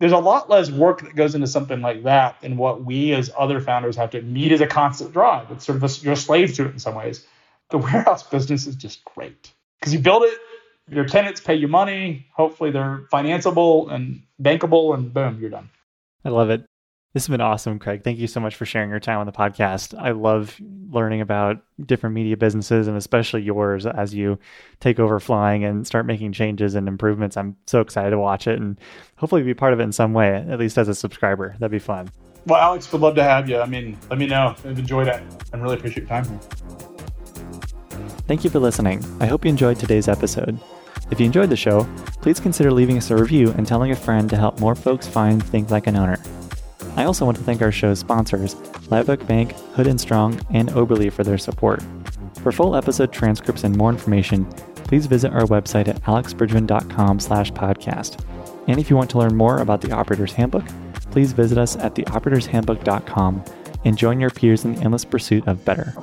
There's 0.00 0.12
a 0.12 0.18
lot 0.18 0.48
less 0.48 0.70
work 0.70 1.02
that 1.02 1.14
goes 1.14 1.34
into 1.34 1.46
something 1.46 1.82
like 1.82 2.04
that 2.04 2.40
than 2.40 2.56
what 2.56 2.82
we 2.84 3.12
as 3.12 3.30
other 3.38 3.60
founders 3.60 3.96
have 3.96 4.10
to 4.10 4.22
meet 4.22 4.50
as 4.50 4.62
a 4.62 4.66
constant 4.66 5.12
drive. 5.12 5.50
It's 5.50 5.66
sort 5.66 5.76
of 5.76 5.84
a, 5.84 6.02
you're 6.02 6.14
a 6.14 6.16
slave 6.16 6.54
to 6.54 6.64
it 6.64 6.72
in 6.72 6.78
some 6.78 6.94
ways. 6.94 7.26
The 7.68 7.78
warehouse 7.78 8.22
business 8.22 8.66
is 8.66 8.76
just 8.76 9.04
great 9.04 9.52
because 9.78 9.92
you 9.92 10.00
build 10.00 10.22
it, 10.24 10.38
your 10.88 11.04
tenants 11.04 11.40
pay 11.40 11.54
you 11.54 11.68
money. 11.68 12.26
Hopefully 12.34 12.70
they're 12.70 13.06
financeable 13.12 13.92
and 13.92 14.22
bankable, 14.42 14.94
and 14.94 15.12
boom, 15.12 15.38
you're 15.38 15.50
done. 15.50 15.68
I 16.24 16.30
love 16.30 16.50
it. 16.50 16.64
This 17.12 17.24
has 17.26 17.28
been 17.28 17.40
awesome, 17.40 17.80
Craig. 17.80 18.04
Thank 18.04 18.20
you 18.20 18.28
so 18.28 18.38
much 18.38 18.54
for 18.54 18.64
sharing 18.64 18.88
your 18.88 19.00
time 19.00 19.18
on 19.18 19.26
the 19.26 19.32
podcast. 19.32 19.98
I 19.98 20.12
love 20.12 20.60
learning 20.92 21.20
about 21.20 21.60
different 21.84 22.14
media 22.14 22.36
businesses 22.36 22.86
and 22.86 22.96
especially 22.96 23.42
yours 23.42 23.84
as 23.84 24.14
you 24.14 24.38
take 24.78 25.00
over 25.00 25.18
flying 25.18 25.64
and 25.64 25.84
start 25.84 26.06
making 26.06 26.32
changes 26.34 26.76
and 26.76 26.86
improvements. 26.86 27.36
I'm 27.36 27.56
so 27.66 27.80
excited 27.80 28.10
to 28.10 28.18
watch 28.18 28.46
it 28.46 28.60
and 28.60 28.78
hopefully 29.16 29.42
be 29.42 29.54
part 29.54 29.72
of 29.72 29.80
it 29.80 29.82
in 29.82 29.90
some 29.90 30.12
way, 30.12 30.36
at 30.36 30.60
least 30.60 30.78
as 30.78 30.86
a 30.86 30.94
subscriber. 30.94 31.56
That'd 31.58 31.72
be 31.72 31.80
fun. 31.80 32.10
Well, 32.46 32.60
Alex, 32.60 32.92
would 32.92 33.02
love 33.02 33.16
to 33.16 33.24
have 33.24 33.48
you. 33.48 33.58
I 33.58 33.66
mean, 33.66 33.98
let 34.08 34.20
me 34.20 34.28
know. 34.28 34.54
I've 34.64 34.78
enjoyed 34.78 35.08
it. 35.08 35.20
I 35.52 35.56
really 35.56 35.78
appreciate 35.78 36.08
your 36.08 36.08
time 36.08 36.28
here. 36.28 36.38
Thank 38.28 38.44
you 38.44 38.50
for 38.50 38.60
listening. 38.60 39.04
I 39.18 39.26
hope 39.26 39.44
you 39.44 39.48
enjoyed 39.48 39.80
today's 39.80 40.06
episode. 40.06 40.60
If 41.10 41.18
you 41.18 41.26
enjoyed 41.26 41.50
the 41.50 41.56
show, 41.56 41.88
please 42.22 42.38
consider 42.38 42.70
leaving 42.70 42.96
us 42.98 43.10
a 43.10 43.16
review 43.16 43.50
and 43.58 43.66
telling 43.66 43.90
a 43.90 43.96
friend 43.96 44.30
to 44.30 44.36
help 44.36 44.60
more 44.60 44.76
folks 44.76 45.08
find 45.08 45.44
Think 45.44 45.72
Like 45.72 45.88
an 45.88 45.96
Owner. 45.96 46.22
I 47.00 47.04
also 47.04 47.24
want 47.24 47.38
to 47.38 47.42
thank 47.42 47.62
our 47.62 47.72
show's 47.72 47.98
sponsors, 47.98 48.54
Oak 48.92 49.26
Bank, 49.26 49.52
Hood 49.74 49.98
& 50.00 50.02
Strong, 50.02 50.38
and 50.50 50.68
Oberle 50.68 51.10
for 51.10 51.24
their 51.24 51.38
support. 51.38 51.82
For 52.42 52.52
full 52.52 52.76
episode 52.76 53.10
transcripts 53.10 53.64
and 53.64 53.74
more 53.74 53.88
information, 53.88 54.44
please 54.84 55.06
visit 55.06 55.32
our 55.32 55.44
website 55.44 55.88
at 55.88 56.02
alexbridgeman.com 56.02 57.18
slash 57.18 57.52
podcast. 57.52 58.22
And 58.68 58.78
if 58.78 58.90
you 58.90 58.96
want 58.96 59.08
to 59.12 59.18
learn 59.18 59.34
more 59.34 59.62
about 59.62 59.80
the 59.80 59.92
Operator's 59.92 60.34
Handbook, 60.34 60.66
please 61.10 61.32
visit 61.32 61.56
us 61.56 61.74
at 61.76 61.94
theoperatorshandbook.com 61.94 63.44
and 63.86 63.96
join 63.96 64.20
your 64.20 64.28
peers 64.28 64.66
in 64.66 64.74
the 64.74 64.82
endless 64.82 65.06
pursuit 65.06 65.48
of 65.48 65.64
better. 65.64 65.94